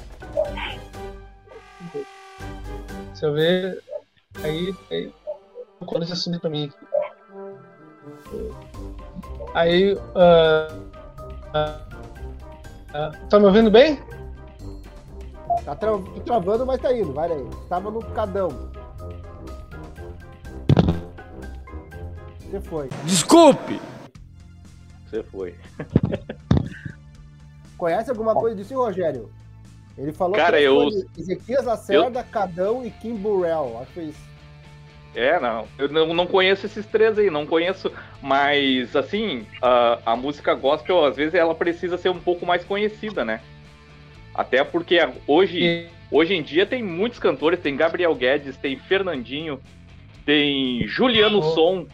Se 3.15 3.27
eu 3.27 3.35
ver. 3.35 3.83
Aí. 4.43 4.75
aí 4.91 5.12
quando 5.85 6.07
você 6.07 6.15
subir 6.15 6.39
pra 6.39 6.51
mim. 6.51 6.71
Aí. 9.55 9.99
ah, 10.15 10.69
ah, 11.53 11.81
ah, 12.95 13.12
tá 13.29 13.41
me 13.41 13.47
ouvindo 13.47 13.71
bem? 13.71 13.99
Tá 15.64 15.74
tra- 15.74 15.90
travando, 16.24 16.66
mas 16.66 16.80
tá 16.80 16.92
indo. 16.92 17.12
Vai 17.12 17.30
aí. 17.32 17.46
Tava 17.68 17.90
no 17.90 18.00
Cadão. 18.12 18.48
Você 22.40 22.61
foi. 22.61 22.88
Desculpe! 23.05 23.80
Você 25.07 25.22
foi. 25.24 25.55
Conhece 27.76 28.11
alguma 28.11 28.34
coisa 28.34 28.57
disso, 28.57 28.74
Rogério? 28.74 29.30
Ele 29.96 30.12
falou 30.12 30.34
Cara, 30.36 30.59
que 30.59 30.64
eu- 30.64 30.88
Ezequias 31.16 31.64
Lacerda, 31.64 32.22
Cadão 32.22 32.84
e 32.84 32.90
Kim 32.90 33.14
Burrell. 33.16 33.78
Acho 33.78 33.86
que 33.88 33.94
foi 33.94 34.05
isso. 34.05 34.34
É, 35.14 35.38
não. 35.38 35.66
Eu 35.78 35.88
não, 35.88 36.12
não 36.12 36.26
conheço 36.26 36.66
esses 36.66 36.84
três 36.86 37.16
aí, 37.18 37.30
não 37.30 37.46
conheço. 37.46 37.90
Mas, 38.20 38.96
assim, 38.96 39.46
a, 39.62 39.98
a 40.12 40.16
música 40.16 40.55
gospel, 40.55 41.05
às 41.05 41.14
vezes, 41.16 41.34
ela 41.34 41.55
precisa 41.55 41.96
ser 41.96 42.09
um 42.09 42.18
pouco 42.18 42.44
mais 42.44 42.64
conhecida, 42.64 43.24
né? 43.24 43.40
Até 44.35 44.64
porque 44.64 44.99
hoje, 45.26 45.87
hoje 46.11 46.35
em 46.35 46.43
dia 46.43 46.66
tem 46.66 46.82
muitos 46.82 47.18
cantores, 47.18 47.61
tem 47.61 47.76
Gabriel 47.76 48.14
Guedes, 48.14 48.57
tem 48.57 48.76
Fernandinho, 48.76 49.61
tem 50.26 50.87
Juliano 50.87 51.39
Oh. 51.39 51.43
Som, 51.43 51.87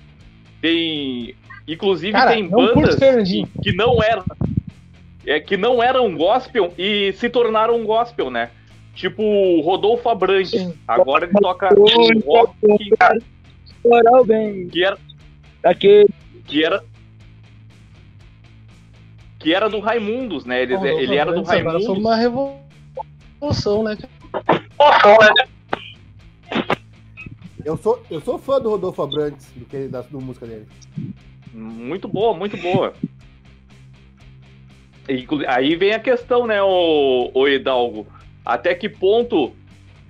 tem. 0.61 1.35
Inclusive 1.69 2.13
Cara, 2.13 2.33
tem 2.33 2.49
bandas 2.49 2.97
que, 2.97 3.47
que 3.63 3.73
não 3.73 4.03
eram. 4.03 4.25
É, 5.27 5.39
que 5.39 5.57
não 5.57 5.83
eram 5.83 6.17
gospel 6.17 6.73
e 6.79 7.13
se 7.13 7.29
tornaram 7.29 7.77
um 7.77 7.85
gospel, 7.85 8.31
né? 8.31 8.51
Tipo 8.95 9.23
o 9.23 9.61
Rodolfo 9.61 10.09
Abrantes. 10.09 10.51
Sim. 10.51 10.75
Agora 10.89 11.27
ele 11.27 11.35
toca 11.41 11.69
rock 12.27 12.55
que, 14.71 14.83
era 14.83 14.99
que 16.47 16.65
era 16.65 16.85
que 19.41 19.53
era 19.53 19.69
do 19.69 19.81
Raimundos, 19.81 20.45
né? 20.45 20.63
Ele, 20.63 20.75
ele 20.75 21.17
era 21.17 21.33
do 21.33 21.41
Abrantes 21.41 21.51
agora 21.51 21.79
Raimundos. 21.79 21.87
Foi 21.87 21.99
uma 21.99 22.17
revolução, 23.41 23.83
né? 23.83 23.97
Eu 27.65 27.77
sou, 27.77 28.03
eu 28.11 28.21
sou 28.21 28.39
fã 28.39 28.61
do 28.61 28.71
Rodolfo 28.71 29.03
Abrantes, 29.03 29.51
do 29.55 29.65
que, 29.67 29.89
da, 29.89 30.01
da 30.03 30.19
música 30.19 30.47
dele. 30.47 30.67
Muito 31.53 32.07
boa, 32.09 32.33
muito 32.35 32.57
boa. 32.57 32.95
Inclu- 35.09 35.45
Aí 35.47 35.75
vem 35.77 35.93
a 35.93 35.99
questão, 35.99 36.47
né, 36.47 36.63
o, 36.63 37.31
o 37.35 37.49
Hidalgo? 37.49 38.07
Até 38.45 38.75
que 38.75 38.89
ponto 38.89 39.53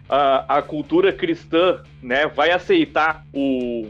a, 0.09 0.59
a 0.59 0.63
cultura 0.63 1.13
cristã, 1.13 1.83
né, 2.03 2.27
vai 2.29 2.51
aceitar 2.51 3.25
o 3.33 3.89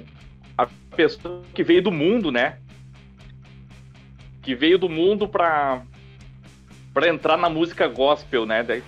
a 0.57 0.67
pessoa 0.97 1.43
que 1.55 1.63
veio 1.63 1.83
do 1.83 1.91
mundo, 1.93 2.31
né? 2.31 2.59
Que 4.51 4.55
veio 4.57 4.79
do 4.81 4.89
mundo 4.89 5.29
pra 5.29 5.83
para 6.93 7.09
entrar 7.09 7.37
na 7.37 7.49
música 7.49 7.87
gospel, 7.87 8.45
né? 8.45 8.65
Daí, 8.65 8.83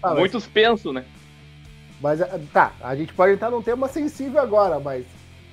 Ah, 0.00 0.10
mas- 0.10 0.18
muitos 0.20 0.46
pensam, 0.46 0.92
né? 0.92 1.04
Mas 2.00 2.22
ah, 2.22 2.38
tá, 2.52 2.72
a 2.80 2.94
gente 2.94 3.12
pode 3.12 3.32
entrar 3.32 3.50
num 3.50 3.60
tema 3.60 3.88
sensível 3.88 4.40
agora, 4.40 4.78
mas 4.78 5.04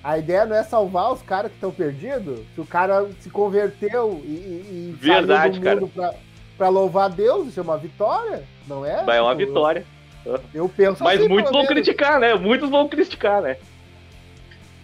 a 0.04 0.16
ideia 0.16 0.46
não 0.46 0.56
é 0.56 0.62
salvar 0.62 1.12
os 1.12 1.24
caras 1.24 1.50
que 1.50 1.58
estão 1.58 1.72
perdidos? 1.72 2.40
Se 2.54 2.62
o 2.62 2.66
cara 2.68 3.10
se 3.20 3.32
converteu 3.32 4.22
e, 4.24 4.30
e, 4.30 4.96
Verdade, 5.00 5.60
saiu 5.60 5.80
do 5.80 5.82
mundo 5.88 5.92
pra, 5.96 6.14
pra 6.56 6.70
louvar 6.70 7.10
Deus, 7.10 7.48
isso 7.48 7.60
é 7.60 7.64
uma 7.64 7.80
vitória, 7.80 8.44
não 8.68 8.86
é? 8.86 9.04
Vai 9.04 9.20
uma 9.20 9.36
Tipo, 9.36 9.48
vitória. 9.48 9.84
Eu, 10.24 10.40
eu 10.54 10.70
penso 10.70 11.04
Mas 11.04 11.20
assim, 11.20 11.28
muitos 11.28 11.52
vão 11.52 11.66
criticar, 11.66 12.20
né? 12.20 12.36
Muitos 12.36 12.70
vão 12.70 12.88
criticar, 12.88 13.42
né? 13.42 13.58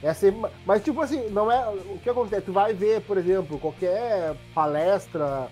É 0.03 0.09
assim, 0.09 0.31
mas 0.65 0.83
tipo 0.83 1.01
assim, 1.01 1.27
não 1.29 1.51
é. 1.51 1.67
O 1.69 1.97
que 2.01 2.09
acontece? 2.09 2.43
Tu 2.45 2.51
vai 2.53 2.73
ver, 2.73 3.01
por 3.01 3.17
exemplo, 3.17 3.57
qualquer 3.59 4.35
palestra, 4.53 5.47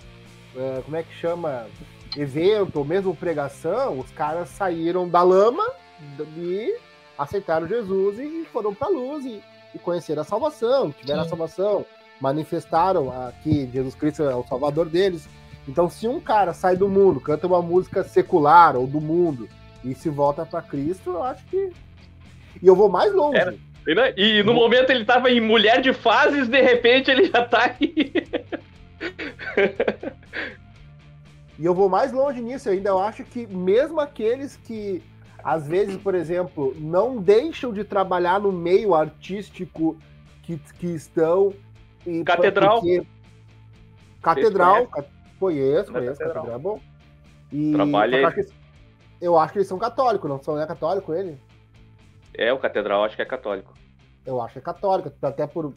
é, 0.55 0.81
como 0.83 0.95
é 0.95 1.03
que 1.03 1.13
chama? 1.15 1.65
Evento, 2.17 2.77
ou 2.79 2.85
mesmo 2.85 3.13
pregação, 3.15 3.99
os 3.99 4.09
caras 4.11 4.47
saíram 4.49 5.09
da 5.09 5.21
lama 5.21 5.65
e 6.37 6.77
aceitaram 7.17 7.67
Jesus 7.67 8.17
e 8.19 8.45
foram 8.53 8.73
pra 8.73 8.87
luz 8.87 9.25
e, 9.25 9.41
e 9.73 9.79
conheceram 9.79 10.21
a 10.21 10.25
salvação, 10.25 10.91
tiveram 10.93 11.21
a 11.21 11.23
Sim. 11.23 11.29
salvação, 11.31 11.85
manifestaram 12.21 13.09
a- 13.11 13.33
que 13.43 13.67
Jesus 13.69 13.95
Cristo 13.95 14.23
é 14.23 14.33
o 14.35 14.45
salvador 14.47 14.87
deles. 14.87 15.27
Então, 15.67 15.89
se 15.89 16.07
um 16.07 16.21
cara 16.21 16.53
sai 16.53 16.77
do 16.77 16.87
mundo, 16.87 17.19
canta 17.19 17.47
uma 17.47 17.61
música 17.61 18.03
secular 18.03 18.77
ou 18.77 18.85
do 18.87 19.01
mundo 19.01 19.49
e 19.83 19.93
se 19.95 20.09
volta 20.09 20.45
pra 20.45 20.61
Cristo, 20.61 21.09
eu 21.09 21.23
acho 21.23 21.43
que. 21.47 21.73
E 22.61 22.65
eu 22.67 22.75
vou 22.75 22.87
mais 22.87 23.11
longe. 23.13 23.37
Era. 23.39 23.55
E, 23.87 23.93
né, 23.95 24.13
E 24.17 24.43
no 24.43 24.53
momento 24.53 24.89
ele 24.89 25.05
tava 25.05 25.29
em 25.29 25.39
mulher 25.39 25.81
de 25.81 25.93
fases, 25.93 26.47
de 26.47 26.61
repente 26.61 27.09
ele 27.11 27.25
já 27.25 27.45
tá 27.45 27.75
aí. 27.79 27.93
E 31.57 31.63
eu 31.65 31.73
vou 31.73 31.87
mais 31.87 32.11
longe 32.11 32.41
nisso, 32.41 32.67
eu 32.67 32.73
ainda 32.73 32.89
eu 32.89 32.99
acho 32.99 33.23
que 33.23 33.47
mesmo 33.47 34.01
aqueles 34.01 34.57
que, 34.57 35.01
às 35.41 35.65
vezes, 35.65 35.95
por 35.95 36.13
exemplo, 36.13 36.75
não 36.77 37.15
deixam 37.17 37.71
de 37.71 37.85
trabalhar 37.85 38.41
no 38.41 38.51
meio 38.51 38.93
artístico 38.93 39.95
que, 40.43 40.57
que 40.77 40.87
estão. 40.87 41.53
e- 42.05 42.25
Catedral. 42.25 42.81
porque- 42.81 43.07
Catedral, 44.21 44.87
conhecem? 44.87 44.91
ca- 44.91 45.05
conheço, 45.39 45.91
conheço, 45.93 46.19
Catedral. 46.19 46.43
Catedral 46.45 46.55
é 46.55 46.59
bom. 46.59 46.81
E, 47.53 47.71
Trabalha 47.71 48.33
eu 49.21 49.39
acho 49.39 49.53
que- 49.53 49.59
eles 49.59 49.67
são 49.69 49.77
católicos, 49.77 50.29
não 50.29 50.43
são, 50.43 50.59
é 50.59 50.67
católico 50.67 51.13
ele? 51.13 51.37
É, 52.37 52.51
o 52.53 52.59
catedral 52.59 53.03
acho 53.03 53.15
que 53.15 53.21
é 53.21 53.25
católico. 53.25 53.73
Eu 54.25 54.41
acho 54.41 54.53
que 54.53 54.59
é 54.59 54.61
católico, 54.61 55.11
até 55.21 55.45
por. 55.45 55.73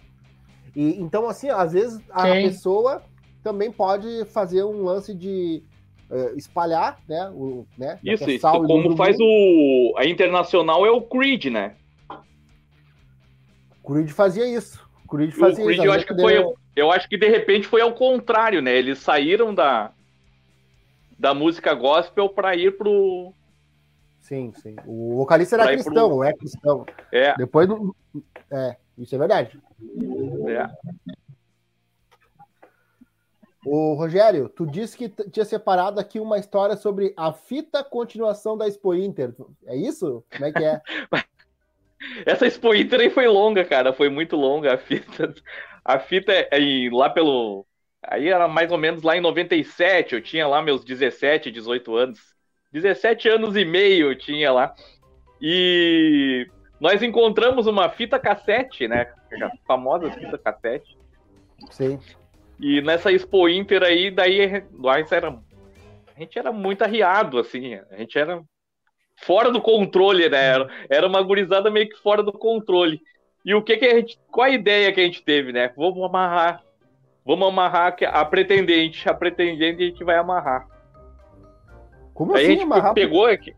E, 0.74 1.00
então, 1.00 1.28
assim, 1.28 1.50
às 1.50 1.72
vezes 1.72 2.00
a 2.10 2.22
Quem? 2.22 2.48
pessoa 2.48 3.02
também 3.42 3.70
pode 3.70 4.24
fazer 4.26 4.64
um 4.64 4.82
lance 4.82 5.14
de 5.14 5.62
eh, 6.10 6.32
espalhar, 6.36 6.98
né? 7.06 7.30
O, 7.30 7.66
né 7.76 7.98
Isso, 8.02 8.24
é 8.24 8.32
isso. 8.32 8.50
Como 8.50 8.96
faz 8.96 9.16
o. 9.20 9.94
A 9.96 10.06
internacional 10.06 10.86
é 10.86 10.90
o 10.90 11.02
Creed, 11.02 11.46
né? 11.46 11.74
O 13.82 13.92
Creed 13.92 14.08
fazia 14.10 14.46
isso. 14.46 14.80
O 15.04 15.08
Creed 15.08 15.32
O 15.32 15.36
fazia 15.36 15.64
Creed 15.64 15.78
isso. 15.78 15.86
eu 15.86 15.92
acho 15.92 16.06
que 16.06 16.14
foi. 16.14 16.54
Eu 16.74 16.92
acho 16.92 17.08
que 17.08 17.18
de 17.18 17.28
repente 17.28 17.66
foi 17.66 17.80
ao 17.80 17.92
contrário, 17.92 18.62
né? 18.62 18.74
Eles 18.74 18.98
saíram 18.98 19.54
da. 19.54 19.92
Da 21.18 21.34
música 21.34 21.74
gospel 21.74 22.28
pra 22.28 22.54
ir 22.54 22.78
pro. 22.78 23.34
Sim, 24.28 24.52
sim. 24.56 24.76
O 24.86 25.16
vocalista 25.16 25.56
era 25.56 25.68
cristão, 25.68 26.10
pro- 26.10 26.22
é 26.22 26.34
cristão. 26.34 26.86
É, 27.10 27.34
Depois 27.34 27.66
não. 27.66 27.94
É, 28.50 28.76
isso 28.98 29.14
é 29.14 29.18
verdade. 29.18 29.58
é. 30.48 30.68
Ô, 33.64 33.94
Rogério, 33.94 34.50
tu 34.50 34.66
disse 34.66 34.96
que 34.98 35.08
tinha 35.30 35.46
separado 35.46 35.98
aqui 35.98 36.20
uma 36.20 36.38
história 36.38 36.76
sobre 36.76 37.14
a 37.16 37.32
fita 37.32 37.82
continuação 37.82 38.56
da 38.56 38.68
Expo 38.68 38.94
Inter. 38.94 39.34
É 39.66 39.74
isso? 39.74 40.22
Como 40.30 40.44
é 40.44 40.52
que 40.52 40.62
é? 40.62 40.80
Essa 42.26 42.46
Expo 42.46 42.74
Inter 42.74 43.00
aí 43.00 43.10
foi 43.10 43.26
longa, 43.26 43.64
cara. 43.64 43.94
Foi 43.94 44.10
muito 44.10 44.36
longa 44.36 44.74
a 44.74 44.78
fita. 44.78 45.34
A 45.82 45.98
fita 45.98 46.32
é 46.32 46.48
aí, 46.52 46.90
lá 46.90 47.08
pelo. 47.08 47.66
Aí 48.02 48.28
era 48.28 48.46
mais 48.46 48.70
ou 48.70 48.76
menos 48.76 49.02
lá 49.02 49.16
em 49.16 49.20
97. 49.22 50.14
Eu 50.14 50.22
tinha 50.22 50.46
lá 50.46 50.60
meus 50.60 50.84
17, 50.84 51.50
18 51.50 51.96
anos. 51.96 52.37
17 52.72 53.28
anos 53.28 53.56
e 53.56 53.64
meio 53.64 54.14
tinha 54.16 54.52
lá. 54.52 54.74
E 55.40 56.46
nós 56.80 57.02
encontramos 57.02 57.66
uma 57.66 57.88
fita 57.88 58.18
cassete, 58.18 58.86
né? 58.86 59.12
A 59.42 59.50
famosa 59.66 60.10
fita 60.10 60.38
cassete. 60.38 60.96
Sim. 61.70 61.98
E 62.60 62.80
nessa 62.80 63.12
Expo 63.12 63.48
Inter 63.48 63.82
aí, 63.82 64.10
daí 64.10 64.64
nós 64.72 65.10
era. 65.12 65.30
A 66.14 66.20
gente 66.20 66.38
era 66.38 66.52
muito 66.52 66.82
arriado, 66.82 67.38
assim. 67.38 67.74
A 67.90 67.96
gente 67.96 68.18
era 68.18 68.42
fora 69.16 69.50
do 69.50 69.60
controle, 69.60 70.28
né? 70.28 70.66
Era, 70.88 71.06
uma 71.06 71.22
gurizada 71.22 71.70
meio 71.70 71.88
que 71.88 71.96
fora 71.96 72.22
do 72.22 72.32
controle. 72.32 73.00
E 73.44 73.54
o 73.54 73.62
que 73.62 73.76
que 73.76 73.86
a 73.86 73.94
gente. 73.94 74.18
Qual 74.30 74.46
a 74.46 74.50
ideia 74.50 74.92
que 74.92 75.00
a 75.00 75.04
gente 75.04 75.22
teve, 75.22 75.52
né? 75.52 75.72
Vamos 75.76 76.02
amarrar. 76.02 76.62
Vamos 77.24 77.48
amarrar 77.48 77.96
a 78.04 78.24
pretendente. 78.24 79.08
A 79.08 79.14
pretendente 79.14 79.82
a 79.82 79.86
gente 79.86 80.02
vai 80.02 80.16
amarrar. 80.16 80.66
Como 82.18 82.34
Aí 82.34 82.40
a 82.40 82.42
assim, 82.48 82.52
gente 82.54 82.64
amarrar? 82.64 82.94
pegou. 82.94 83.26
aqui- 83.26 83.54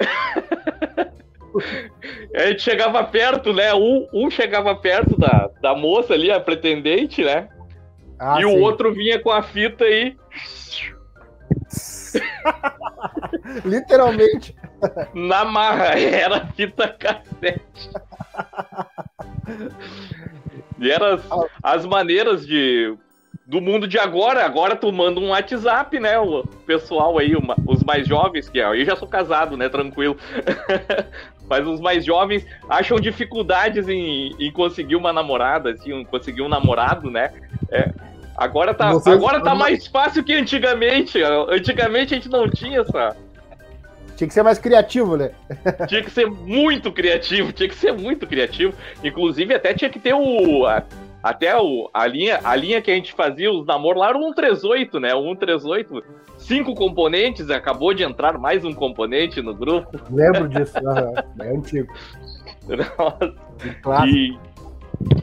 a 2.34 2.46
gente 2.46 2.62
chegava 2.62 3.04
perto, 3.04 3.52
né? 3.52 3.74
Um, 3.74 4.08
um 4.10 4.30
chegava 4.30 4.74
perto 4.74 5.20
da, 5.20 5.50
da 5.60 5.74
moça 5.74 6.14
ali, 6.14 6.30
a 6.30 6.40
pretendente, 6.40 7.22
né? 7.22 7.50
Ah, 8.18 8.38
e 8.40 8.44
sim. 8.44 8.46
o 8.46 8.58
outro 8.62 8.94
vinha 8.94 9.18
com 9.20 9.30
a 9.30 9.42
fita 9.42 9.84
aí. 9.84 10.16
Literalmente. 13.66 14.56
Na 15.12 15.44
marra, 15.44 15.88
era 16.00 16.46
fita 16.46 16.88
cassete. 16.88 17.90
E 20.78 20.90
eram 20.90 21.06
as, 21.16 21.20
as 21.62 21.84
maneiras 21.84 22.46
de 22.46 22.96
do 23.50 23.60
mundo 23.60 23.88
de 23.88 23.98
agora. 23.98 24.44
Agora 24.44 24.76
tu 24.76 24.92
manda 24.92 25.18
um 25.18 25.30
WhatsApp, 25.30 25.98
né? 25.98 26.16
O 26.20 26.44
pessoal 26.64 27.18
aí, 27.18 27.34
uma- 27.34 27.56
os 27.66 27.82
mais 27.82 28.06
jovens, 28.06 28.48
que 28.48 28.58
eu 28.58 28.84
já 28.84 28.94
sou 28.94 29.08
casado, 29.08 29.56
né? 29.56 29.68
Tranquilo. 29.68 30.16
Mas 31.48 31.66
os 31.66 31.80
mais 31.80 32.04
jovens 32.04 32.46
acham 32.68 32.98
dificuldades 33.00 33.88
em, 33.88 34.30
em 34.38 34.52
conseguir 34.52 34.94
uma 34.94 35.12
namorada, 35.12 35.70
assim, 35.72 35.92
em 35.92 36.04
conseguir 36.04 36.42
um 36.42 36.48
namorado, 36.48 37.10
né? 37.10 37.32
É, 37.72 37.90
agora 38.36 38.72
tá, 38.72 38.92
Vocês- 38.92 39.16
agora 39.16 39.40
tá 39.42 39.52
mais 39.52 39.84
fácil 39.88 40.22
que 40.22 40.32
antigamente. 40.32 41.20
Antigamente 41.48 42.14
a 42.14 42.16
gente 42.18 42.28
não 42.28 42.48
tinha 42.48 42.80
essa, 42.82 43.16
Tinha 44.16 44.28
que 44.28 44.34
ser 44.34 44.44
mais 44.44 44.58
criativo, 44.60 45.16
né? 45.16 45.32
tinha 45.88 46.02
que 46.04 46.10
ser 46.10 46.26
muito 46.30 46.92
criativo, 46.92 47.52
tinha 47.52 47.68
que 47.68 47.74
ser 47.74 47.92
muito 47.92 48.28
criativo. 48.28 48.72
Inclusive, 49.02 49.52
até 49.52 49.74
tinha 49.74 49.90
que 49.90 49.98
ter 49.98 50.14
o. 50.14 50.66
a- 50.66 50.84
até 51.22 51.56
o, 51.60 51.90
a, 51.92 52.06
linha, 52.06 52.40
a 52.42 52.56
linha 52.56 52.80
que 52.80 52.90
a 52.90 52.94
gente 52.94 53.12
fazia, 53.12 53.52
os 53.52 53.66
namoros 53.66 54.00
lá 54.00 54.08
era 54.08 54.18
o 54.18 54.22
138, 54.22 55.00
né? 55.00 55.14
O 55.14 55.22
138, 55.22 56.02
cinco 56.38 56.74
componentes, 56.74 57.50
acabou 57.50 57.92
de 57.92 58.02
entrar 58.02 58.38
mais 58.38 58.64
um 58.64 58.72
componente 58.72 59.42
no 59.42 59.54
grupo. 59.54 60.00
Lembro 60.10 60.48
disso. 60.48 60.78
É 61.40 61.48
antigo. 61.48 61.92
Nossa, 62.68 63.34
Claro. 63.82 64.08
e... 64.08 64.38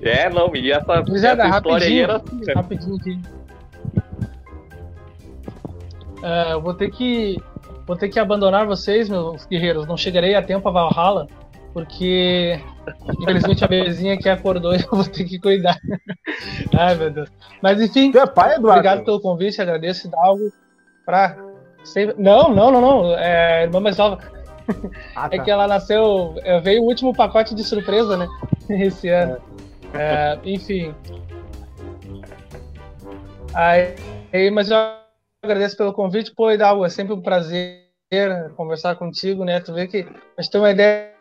É, 0.01 0.27
não, 0.29 0.55
e 0.55 0.71
essa, 0.71 1.01
Gurizada, 1.01 1.43
essa 1.43 1.57
história 1.57 1.87
aí 1.87 2.01
rapidinho, 2.01 2.03
era 2.03 2.15
assim, 2.17 2.45
né? 2.45 2.53
rapidinho 2.53 2.95
aqui. 2.95 3.19
É, 6.23 6.53
eu 6.53 6.61
vou 6.61 6.73
ter 6.73 6.89
que 6.89 7.37
vou 7.85 7.95
ter 7.95 8.09
que 8.09 8.19
abandonar 8.19 8.65
vocês, 8.65 9.07
meus 9.07 9.45
guerreiros. 9.45 9.85
Não 9.87 9.95
chegarei 9.95 10.35
a 10.35 10.41
tempo 10.41 10.67
a 10.67 10.71
Valhalla, 10.71 11.27
porque 11.78 12.59
infelizmente 13.21 13.63
a 13.63 13.67
bebezinha 13.67 14.15
aqui 14.15 14.28
acordou 14.28 14.73
eu 14.73 14.82
vou 14.89 15.03
ter 15.03 15.25
que 15.25 15.38
cuidar. 15.39 15.78
Ai, 16.75 16.95
meu 16.95 17.11
Deus. 17.11 17.30
Mas 17.61 17.80
enfim, 17.80 18.11
Tu 18.11 18.17
é 18.17 18.25
pai, 18.25 18.55
Eduardo? 18.55 18.69
obrigado 18.80 19.05
pelo 19.05 19.21
convite, 19.21 19.61
agradeço 19.61 20.07
e 20.07 20.09
dá 20.09 20.17
algo 20.19 20.51
pra. 21.05 21.38
Não, 22.17 22.49
não, 22.49 22.71
não, 22.71 22.82
não. 22.82 23.15
É 23.15 23.63
irmã 23.65 23.80
mais 23.80 23.95
nova. 23.95 24.17
Ah, 25.15 25.30
É 25.32 25.38
tá. 25.38 25.43
que 25.43 25.51
ela 25.51 25.67
nasceu. 25.67 26.34
é, 26.43 26.59
Veio 26.59 26.82
o 26.82 26.86
último 26.86 27.13
pacote 27.13 27.53
de 27.53 27.63
surpresa, 27.63 28.17
né? 28.17 28.28
Esse 28.67 29.09
ano. 29.09 29.38
É, 29.93 30.39
enfim. 30.43 30.95
Aí, 33.53 33.93
aí, 34.34 34.49
mas 34.49 34.71
eu 34.71 34.78
agradeço 35.43 35.78
pelo 35.78 35.93
convite, 35.93 36.34
pô, 36.36 36.49
Hidalgo, 36.51 36.84
é 36.84 36.89
sempre 36.89 37.13
um 37.13 37.21
prazer 37.21 37.86
conversar 38.55 38.95
contigo, 38.95 39.45
né? 39.45 39.59
Tu 39.59 39.71
vê 39.73 39.86
que 39.88 40.07
a 40.38 40.41
gente 40.41 40.51
tem 40.51 40.59
uma 40.59 40.71
ideia. 40.71 41.16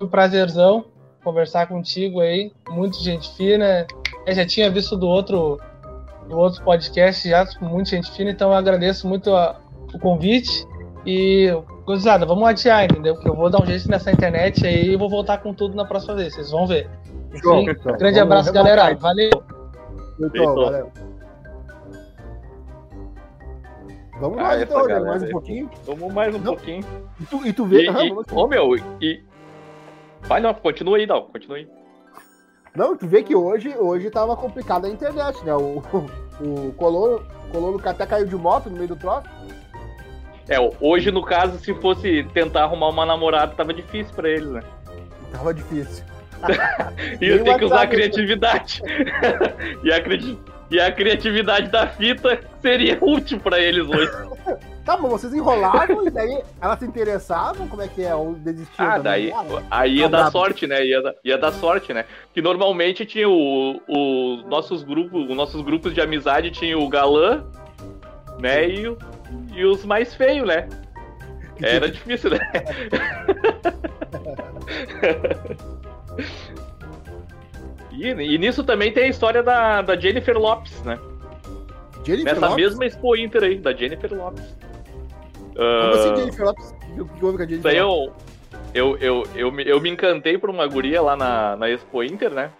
Um 0.00 0.06
prazerzão 0.08 0.84
conversar 1.22 1.66
contigo 1.66 2.20
aí, 2.20 2.52
muito 2.68 3.02
gente 3.02 3.34
fina. 3.36 3.86
Eu 4.26 4.34
já 4.34 4.44
tinha 4.46 4.70
visto 4.70 4.96
do 4.96 5.06
outro, 5.06 5.58
do 6.28 6.36
outro 6.36 6.62
podcast, 6.62 7.26
já 7.28 7.46
muito 7.60 7.88
gente 7.88 8.10
fina, 8.12 8.30
então 8.30 8.50
eu 8.50 8.56
agradeço 8.56 9.08
muito 9.08 9.34
a- 9.34 9.58
o 9.94 9.98
convite. 9.98 10.66
E, 11.06 11.50
gurizada, 11.84 12.24
vamos 12.26 12.46
adiar, 12.48 12.84
entendeu? 12.84 13.14
Porque 13.14 13.28
eu 13.28 13.34
vou 13.34 13.48
dar 13.50 13.62
um 13.62 13.66
jeito 13.66 13.88
nessa 13.90 14.10
internet 14.10 14.66
aí 14.66 14.90
e 14.92 14.96
vou 14.96 15.08
voltar 15.08 15.38
com 15.38 15.52
tudo 15.54 15.74
na 15.76 15.84
próxima 15.84 16.14
vez, 16.14 16.34
vocês 16.34 16.50
vão 16.50 16.66
ver. 16.66 16.88
Show. 17.42 17.60
Então, 17.62 17.96
grande 17.96 18.18
vamos 18.18 18.32
abraço, 18.32 18.52
galera. 18.52 18.94
Valeu. 18.94 19.30
Então, 20.20 20.54
valeu. 20.54 20.92
Vamos 24.20 24.38
Ah, 24.38 24.42
lá, 24.42 24.62
então, 24.62 24.80
galera 24.86 25.04
mais 25.04 25.22
um 25.24 25.28
pouquinho. 25.28 25.70
Vamos 25.84 26.14
mais 26.14 26.34
um 26.34 26.38
Não. 26.38 26.44
pouquinho. 26.54 26.84
E 27.20 27.24
tu, 27.26 27.46
e 27.46 27.52
tu 27.52 27.64
vê. 27.66 27.82
E, 27.84 27.88
Aham, 27.88 28.04
e, 28.04 28.14
ô 28.32 28.46
meu, 28.46 28.76
e. 29.00 29.22
Vai 30.26 30.40
não, 30.40 30.54
continua 30.54 30.96
aí, 30.96 31.06
Dal, 31.06 31.24
continua 31.24 31.58
aí. 31.58 31.68
Não, 32.74 32.96
tu 32.96 33.06
vê 33.06 33.22
que 33.22 33.34
hoje, 33.36 33.74
hoje 33.78 34.10
tava 34.10 34.36
complicado 34.36 34.86
a 34.86 34.88
internet, 34.88 35.42
né? 35.44 35.54
O, 35.54 35.82
o 36.40 36.72
Colono, 36.76 37.24
Colono 37.52 37.80
até 37.84 38.04
caiu 38.04 38.26
de 38.26 38.34
moto 38.34 38.68
no 38.68 38.76
meio 38.76 38.88
do 38.88 38.96
troço. 38.96 39.28
É, 40.48 40.56
hoje 40.80 41.10
no 41.10 41.22
caso, 41.22 41.58
se 41.58 41.72
fosse 41.74 42.24
tentar 42.34 42.64
arrumar 42.64 42.88
uma 42.88 43.06
namorada, 43.06 43.54
tava 43.54 43.72
difícil 43.72 44.12
pra 44.14 44.28
eles, 44.28 44.48
né? 44.50 44.62
Tava 45.30 45.54
difícil. 45.54 46.04
Ia 47.20 47.36
Nem 47.36 47.44
ter 47.44 47.58
que 47.58 47.64
usar 47.64 47.82
a 47.82 47.86
criatividade. 47.86 48.82
e, 49.82 49.92
a, 49.92 50.02
cri- 50.02 50.38
e 50.74 50.80
a 50.80 50.90
criatividade 50.92 51.68
da 51.70 51.86
fita 51.86 52.40
seria 52.60 52.98
útil 53.00 53.38
pra 53.40 53.58
eles 53.60 53.86
hoje. 53.88 54.10
Tá, 54.84 54.98
mas 54.98 55.10
vocês 55.12 55.32
enrolavam 55.32 56.06
e 56.06 56.10
daí 56.10 56.42
elas 56.60 56.78
se 56.78 56.84
interessavam? 56.84 57.66
Como 57.68 57.80
é 57.80 57.88
que 57.88 58.02
é? 58.02 58.14
Ou 58.14 58.34
desistiam? 58.34 58.86
Ah, 58.90 58.98
daí 58.98 59.32
Ah, 59.32 59.44
aí 59.70 59.96
ia 59.98 60.10
Tá 60.10 60.22
dar 60.24 60.30
sorte, 60.30 60.66
né? 60.66 60.84
Ia 60.84 61.00
dar, 61.02 61.14
ia 61.24 61.38
dar 61.38 61.52
sorte, 61.52 61.94
né? 61.94 62.04
Que 62.34 62.42
normalmente 62.42 63.06
tinha 63.06 63.26
o, 63.28 63.80
o 63.88 64.36
nossos 64.46 64.82
grupos, 64.82 65.30
os 65.30 65.34
nossos 65.36 65.62
grupos 65.62 65.94
de 65.94 66.00
amizade 66.02 66.50
tinha 66.50 66.78
o 66.78 66.86
galã, 66.88 67.44
né? 68.38 68.68
E, 68.68 68.86
o- 68.88 68.98
e 69.54 69.64
os 69.64 69.84
mais 69.86 70.14
feios, 70.14 70.46
né? 70.46 70.68
Era 71.62 71.88
difícil, 71.88 72.30
né? 72.30 72.40
e, 78.02 78.34
e 78.34 78.38
nisso 78.38 78.62
também 78.64 78.92
tem 78.92 79.04
a 79.04 79.08
história 79.08 79.42
da, 79.42 79.82
da 79.82 79.96
Jennifer 79.96 80.36
Lopes, 80.38 80.82
né? 80.82 80.98
Jennifer 82.04 82.34
Nessa 82.34 82.48
Lopes? 82.48 82.64
mesma 82.64 82.84
Expo 82.86 83.16
Inter 83.16 83.42
aí, 83.44 83.58
da 83.58 83.72
Jennifer 83.72 84.12
Lopes. 84.14 84.56
Como 85.54 85.58
Ah, 85.64 85.90
assim, 85.90 86.16
Jennifer 86.16 86.44
Lopes? 86.46 86.74
O 86.98 87.04
que 87.06 87.24
houve 87.24 87.36
com 87.38 87.42
a 87.42 87.46
Jennifer 87.46 87.84
Lopes? 87.84 88.14
eu, 88.74 88.96
eu, 88.96 88.98
eu, 88.98 89.22
eu, 89.36 89.52
me, 89.52 89.66
eu 89.66 89.80
me 89.80 89.88
encantei 89.90 90.36
por 90.36 90.50
uma 90.50 90.66
guria 90.66 91.00
lá 91.00 91.16
na, 91.16 91.56
na 91.56 91.70
Expo 91.70 92.02
Inter, 92.02 92.30
né? 92.30 92.50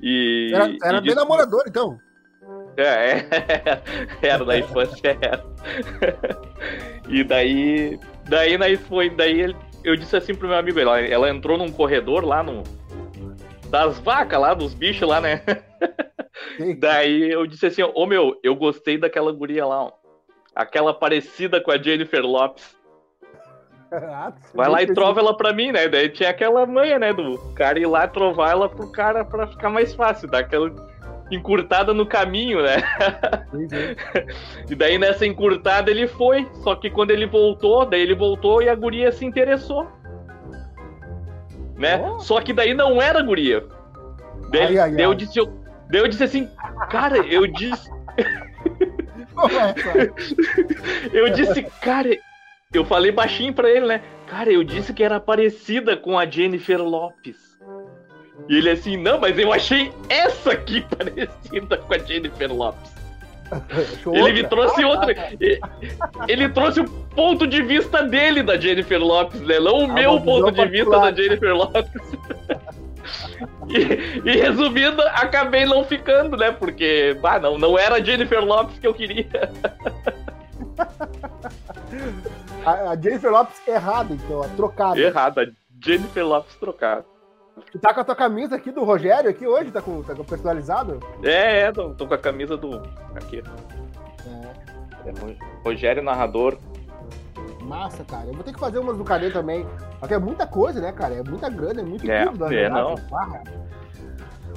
E. 0.00 0.50
Era, 0.54 0.68
e 0.68 0.78
era 0.82 0.92
bem 0.94 1.02
disse- 1.02 1.16
namorador, 1.16 1.64
então. 1.66 1.98
É, 2.76 2.82
é, 2.82 3.26
era 4.28 4.44
da 4.44 4.58
infância, 4.58 5.16
era. 5.20 5.42
e 7.08 7.24
daí. 7.24 7.98
Daí 8.28 8.58
na 8.58 8.68
Expo 8.68 8.96
daí 9.16 9.40
ele- 9.40 9.56
eu 9.82 9.96
disse 9.96 10.16
assim 10.16 10.34
pro 10.34 10.48
meu 10.48 10.56
amigo, 10.58 10.78
ela, 10.78 11.00
ela 11.00 11.30
entrou 11.30 11.56
num 11.56 11.70
corredor 11.72 12.24
lá 12.24 12.42
no. 12.42 12.62
Das 13.76 13.98
vacas 13.98 14.40
lá, 14.40 14.54
dos 14.54 14.72
bichos 14.72 15.06
lá, 15.06 15.20
né? 15.20 15.42
Daí 16.80 17.30
eu 17.30 17.46
disse 17.46 17.66
assim, 17.66 17.82
ô 17.82 18.06
meu, 18.06 18.40
eu 18.42 18.56
gostei 18.56 18.96
daquela 18.96 19.30
guria 19.30 19.66
lá, 19.66 19.84
ó. 19.84 19.92
Aquela 20.54 20.94
parecida 20.94 21.60
com 21.60 21.70
a 21.70 21.76
Jennifer 21.76 22.24
Lopes. 22.24 22.74
Ah, 23.92 24.32
Vai 24.52 24.68
lá 24.68 24.82
e 24.82 24.92
trova 24.92 25.20
ela 25.20 25.36
pra 25.36 25.52
mim, 25.52 25.70
né? 25.70 25.88
Daí 25.88 26.08
tinha 26.08 26.30
aquela 26.30 26.66
manha, 26.66 26.98
né? 26.98 27.12
Do 27.12 27.38
cara 27.54 27.78
ir 27.78 27.86
lá 27.86 28.04
e 28.04 28.08
trovar 28.08 28.50
ela 28.50 28.68
pro 28.68 28.90
cara 28.90 29.24
pra 29.24 29.46
ficar 29.46 29.70
mais 29.70 29.94
fácil, 29.94 30.28
dar 30.28 30.40
aquela 30.40 30.74
encurtada 31.30 31.94
no 31.94 32.04
caminho, 32.04 32.62
né? 32.62 32.76
E 34.68 34.74
daí 34.74 34.98
nessa 34.98 35.24
encurtada 35.24 35.88
ele 35.88 36.08
foi, 36.08 36.48
só 36.64 36.74
que 36.74 36.90
quando 36.90 37.12
ele 37.12 37.26
voltou, 37.26 37.86
daí 37.86 38.00
ele 38.00 38.14
voltou 38.14 38.60
e 38.60 38.68
a 38.68 38.74
guria 38.74 39.12
se 39.12 39.24
interessou. 39.24 39.86
Né? 41.76 42.00
Oh. 42.00 42.20
Só 42.20 42.40
que 42.40 42.52
daí 42.52 42.74
não 42.74 43.00
era 43.00 43.22
guria. 43.22 43.64
Daí, 44.50 44.62
Ai, 44.62 44.78
ai, 44.78 44.92
daí 44.92 45.04
eu 45.04 45.10
ai. 45.10 45.16
disse, 45.16 45.38
eu, 45.38 45.46
daí 45.90 46.00
eu 46.00 46.08
disse 46.08 46.24
assim, 46.24 46.48
cara, 46.90 47.18
eu 47.18 47.46
disse, 47.46 47.90
é 48.16 48.46
eu 51.12 51.30
disse, 51.30 51.62
cara, 51.82 52.16
eu 52.72 52.84
falei 52.84 53.12
baixinho 53.12 53.52
pra 53.52 53.70
ele, 53.70 53.86
né? 53.86 54.02
Cara, 54.26 54.50
eu 54.50 54.64
disse 54.64 54.92
que 54.92 55.04
era 55.04 55.20
parecida 55.20 55.96
com 55.96 56.18
a 56.18 56.26
Jennifer 56.26 56.82
Lopes. 56.82 57.36
E 58.48 58.56
ele 58.58 58.70
assim, 58.70 58.96
não, 58.96 59.18
mas 59.18 59.38
eu 59.38 59.52
achei 59.52 59.92
essa 60.08 60.52
aqui 60.52 60.84
parecida 60.96 61.76
com 61.78 61.94
a 61.94 61.98
Jennifer 61.98 62.52
Lopes. 62.52 62.90
Ele 64.12 64.32
me 64.32 64.44
trouxe 64.48 64.84
outra. 64.84 65.14
Ele 66.28 66.48
trouxe 66.48 66.80
o 66.80 66.88
ponto 66.88 67.46
de 67.46 67.62
vista 67.62 68.02
dele 68.02 68.42
da 68.42 68.58
Jennifer 68.58 69.00
Lopes, 69.00 69.40
né? 69.40 69.58
Não 69.60 69.78
o 69.78 69.92
meu 69.92 70.20
ponto 70.20 70.52
de 70.52 70.66
vista 70.66 70.98
da 70.98 71.12
Jennifer 71.12 71.54
Lopes. 71.54 71.90
e, 73.68 74.28
e 74.28 74.36
resumindo, 74.36 75.02
acabei 75.02 75.64
não 75.64 75.84
ficando, 75.84 76.36
né? 76.36 76.50
Porque, 76.50 77.16
bah, 77.20 77.38
não, 77.38 77.58
não 77.58 77.78
era 77.78 77.96
a 77.96 78.02
Jennifer 78.02 78.44
Lopes 78.44 78.78
que 78.78 78.86
eu 78.86 78.94
queria. 78.94 79.26
A, 82.64 82.90
a 82.90 82.96
Jennifer 82.96 83.30
Lopes 83.30 83.56
errada, 83.66 84.12
então, 84.12 84.42
a 84.42 84.48
trocada. 84.48 84.98
Errada, 84.98 85.52
Jennifer 85.82 86.26
Lopes 86.26 86.54
trocada. 86.56 87.04
Tu 87.72 87.78
tá 87.78 87.94
com 87.94 88.00
a 88.00 88.04
tua 88.04 88.14
camisa 88.16 88.56
aqui 88.56 88.70
do 88.70 88.84
Rogério 88.84 89.30
aqui 89.30 89.46
hoje? 89.46 89.70
Tá 89.70 89.80
com, 89.80 90.02
tá 90.02 90.14
com 90.14 90.24
personalizado? 90.24 91.00
É, 91.22 91.60
é, 91.60 91.72
tô, 91.72 91.90
tô 91.94 92.06
com 92.06 92.14
a 92.14 92.18
camisa 92.18 92.56
do. 92.56 92.82
Aqui. 93.14 93.42
É, 95.06 95.10
Ro- 95.20 95.36
Rogério 95.64 96.02
Narrador. 96.02 96.58
Massa, 97.62 98.04
cara. 98.04 98.26
Eu 98.26 98.34
vou 98.34 98.44
ter 98.44 98.52
que 98.52 98.60
fazer 98.60 98.78
umas 98.78 98.96
do 98.98 99.04
Cadê 99.04 99.30
também. 99.30 99.66
Porque 99.98 100.14
é 100.14 100.18
muita 100.18 100.46
coisa, 100.46 100.80
né, 100.80 100.92
cara? 100.92 101.14
É 101.14 101.22
muita 101.22 101.48
grana, 101.48 101.80
é 101.80 101.84
muito 101.84 102.08
É, 102.10 102.26
tudo, 102.26 102.44
é, 102.44 102.48
verdade. 102.48 103.00
Barra. 103.10 103.42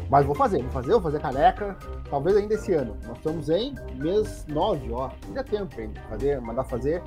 Mas 0.10 0.26
vou 0.26 0.36
fazer, 0.36 0.62
vou 0.64 0.72
fazer, 0.72 0.91
vou 0.91 1.02
fazer 1.02 1.20
caneca. 1.20 1.78
Talvez 2.10 2.36
ainda 2.38 2.55
esse 2.55 2.74
ano. 2.74 2.97
Nós 3.05 3.18
estamos 3.18 3.49
em 3.49 3.76
mês 3.95 4.45
9, 4.47 4.91
ó. 4.91 5.12
Ainda 5.28 5.43
tempo 5.43 5.80
ainda. 5.80 6.01
Fazer, 6.10 6.41
mandar 6.41 6.64
fazer. 6.64 7.03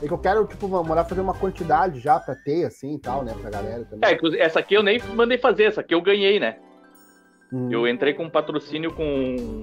É 0.00 0.06
que 0.06 0.12
eu 0.12 0.18
quero, 0.18 0.46
tipo, 0.46 0.68
mandar 0.68 1.04
fazer 1.04 1.20
uma 1.20 1.34
quantidade 1.34 1.98
já 1.98 2.20
pra 2.20 2.36
ter, 2.36 2.64
assim 2.64 2.94
e 2.94 2.98
tal, 2.98 3.24
né? 3.24 3.34
Pra 3.40 3.50
galera 3.50 3.84
também. 3.84 4.08
É, 4.08 4.42
essa 4.42 4.60
aqui 4.60 4.74
eu 4.74 4.82
nem 4.82 5.00
mandei 5.14 5.38
fazer, 5.38 5.64
essa 5.64 5.80
aqui 5.80 5.92
eu 5.94 6.00
ganhei, 6.00 6.38
né? 6.38 6.58
Hum. 7.52 7.68
Eu 7.70 7.86
entrei 7.88 8.14
com 8.14 8.24
um 8.24 8.30
patrocínio 8.30 8.92
com, 8.94 9.60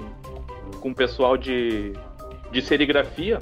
com 0.82 0.90
o 0.90 0.96
pessoal 0.96 1.38
de, 1.38 1.94
de 2.52 2.62
serigrafia, 2.62 3.40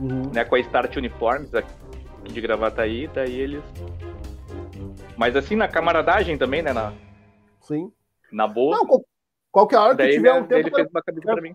Uhum. 0.00 0.30
né? 0.32 0.44
Com 0.44 0.54
a 0.54 0.60
Start 0.60 0.96
Uniformes 0.96 1.54
aqui 1.54 1.70
de 2.24 2.40
Gravataí, 2.40 3.08
daí 3.08 3.34
eles. 3.38 3.62
Mas 5.16 5.36
assim, 5.36 5.56
na 5.56 5.68
camaradagem 5.68 6.38
também, 6.38 6.62
né? 6.62 6.72
Na, 6.72 6.92
Sim. 7.60 7.92
na 8.32 8.46
boa. 8.46 8.76
Não, 8.78 9.04
qualquer 9.52 9.78
hora 9.78 9.90
que 9.90 9.96
tu 9.96 9.98
daí 10.06 10.12
tiver 10.16 10.32
né, 10.34 10.40
um 10.40 10.44
tempo. 10.46 10.68
ele 10.68 10.74
fez 10.74 10.88
uma 10.90 11.02
camisa 11.02 11.26
pra 11.32 11.42
mim. 11.42 11.54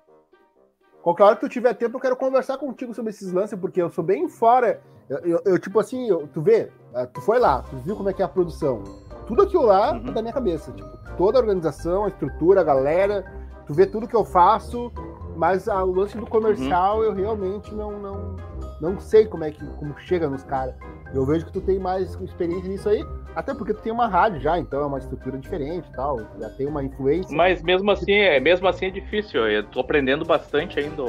Qualquer 1.01 1.23
hora 1.23 1.35
que 1.35 1.41
tu 1.41 1.49
tiver 1.49 1.73
tempo, 1.73 1.97
eu 1.97 2.01
quero 2.01 2.15
conversar 2.15 2.57
contigo 2.57 2.93
sobre 2.93 3.09
esses 3.11 3.31
lances, 3.31 3.57
porque 3.59 3.81
eu 3.81 3.89
sou 3.89 4.03
bem 4.03 4.27
fora. 4.29 4.81
Eu, 5.09 5.17
eu- 5.19 5.41
eu, 5.45 5.59
tipo 5.59 5.79
assim, 5.79 6.07
eu- 6.09 6.27
tu 6.27 6.41
vê, 6.41 6.69
eh, 6.93 7.05
tu 7.13 7.21
foi 7.21 7.39
lá, 7.39 7.61
tu 7.61 7.77
viu 7.77 7.95
como 7.95 8.09
é 8.09 8.13
que 8.13 8.21
é 8.21 8.25
a 8.25 8.27
produção. 8.27 8.83
Tudo 9.25 9.41
aquilo 9.43 9.63
lá 9.65 9.93
Uhum. 9.93 10.09
é 10.09 10.11
da 10.11 10.21
minha 10.21 10.33
cabeça. 10.33 10.71
Tipo, 10.71 10.89
toda 11.17 11.37
a 11.37 11.41
organização, 11.41 12.03
a 12.05 12.07
estrutura, 12.09 12.59
a 12.61 12.63
galera, 12.63 13.23
tu 13.65 13.73
vê 13.73 13.85
tudo 13.85 14.07
que 14.07 14.15
eu 14.15 14.25
faço, 14.25 14.91
mas 15.37 15.69
a- 15.69 15.81
o 15.83 15.93
lance 15.93 16.17
do 16.17 16.25
comercial 16.27 16.97
Uhum. 16.97 17.03
eu 17.03 17.13
realmente 17.13 17.73
não, 17.73 17.99
não, 17.99 18.35
não 18.81 18.99
sei 18.99 19.25
como 19.27 19.45
é 19.45 19.51
que 19.51 19.65
como 19.75 19.97
chega 19.99 20.29
nos 20.29 20.43
caras. 20.43 20.75
Eu 21.13 21.25
vejo 21.25 21.45
que 21.45 21.53
tu 21.53 21.61
tem 21.61 21.79
mais 21.79 22.13
experiência 22.21 22.67
nisso 22.69 22.89
aí, 22.89 23.03
até 23.35 23.53
porque 23.53 23.73
tu 23.73 23.81
tem 23.81 23.91
uma 23.91 24.07
rádio 24.07 24.41
já, 24.41 24.57
então 24.59 24.81
é 24.81 24.85
uma 24.85 24.97
estrutura 24.97 25.37
diferente 25.37 25.87
e 25.87 25.95
tal, 25.95 26.19
já 26.39 26.49
tem 26.49 26.67
uma 26.67 26.83
influência. 26.83 27.35
Mas 27.35 27.61
mesmo 27.63 27.89
assim, 27.91 28.13
é, 28.13 28.39
mesmo 28.39 28.67
assim 28.67 28.87
é 28.87 28.89
difícil. 28.89 29.47
Eu 29.47 29.63
tô 29.63 29.79
aprendendo 29.79 30.25
bastante 30.25 30.79
ainda. 30.79 31.03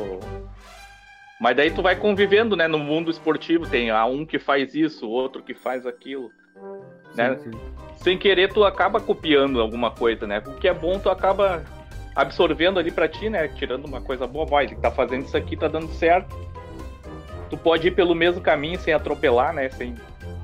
Mas 1.40 1.56
daí 1.56 1.70
tu 1.70 1.82
vai 1.82 1.94
convivendo, 1.96 2.56
né? 2.56 2.66
No 2.66 2.78
mundo 2.78 3.10
esportivo 3.10 3.66
tem 3.66 3.92
um 3.92 4.26
que 4.26 4.38
faz 4.38 4.74
isso, 4.74 5.08
outro 5.08 5.42
que 5.42 5.54
faz 5.54 5.86
aquilo. 5.86 6.30
né? 7.14 7.36
Sim, 7.36 7.52
sim. 7.52 7.58
Sem 7.96 8.18
querer, 8.18 8.52
tu 8.52 8.64
acaba 8.64 9.00
copiando 9.00 9.60
alguma 9.60 9.90
coisa, 9.90 10.26
né? 10.26 10.42
O 10.46 10.54
que 10.54 10.68
é 10.68 10.74
bom, 10.74 10.98
tu 10.98 11.10
acaba 11.10 11.64
absorvendo 12.14 12.78
ali 12.78 12.90
pra 12.90 13.08
ti, 13.08 13.28
né? 13.28 13.48
Tirando 13.48 13.84
uma 13.84 14.00
coisa 14.00 14.26
boa, 14.26 14.46
vai, 14.46 14.64
ele 14.64 14.76
tá 14.76 14.90
fazendo 14.90 15.24
isso 15.24 15.36
aqui, 15.36 15.56
tá 15.56 15.68
dando 15.68 15.88
certo. 15.88 16.36
Tu 17.50 17.56
pode 17.56 17.88
ir 17.88 17.90
pelo 17.92 18.14
mesmo 18.14 18.40
caminho 18.40 18.78
sem 18.78 18.92
atropelar, 18.92 19.52
né? 19.54 19.68
Sem... 19.70 19.94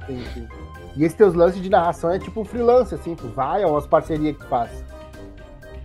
Sim, 0.07 0.25
sim. 0.33 0.49
E 0.97 1.05
esses 1.05 1.17
teus 1.17 1.35
lances 1.35 1.61
de 1.61 1.69
narração 1.69 2.11
é 2.11 2.19
tipo 2.19 2.45
freelance, 2.45 2.95
assim, 2.95 3.17
tu 3.17 3.27
vai, 3.29 3.63
é 3.63 3.67
umas 3.67 3.87
parcerias 3.87 4.37
que 4.37 4.43
tu 4.43 4.49
faz. 4.49 4.85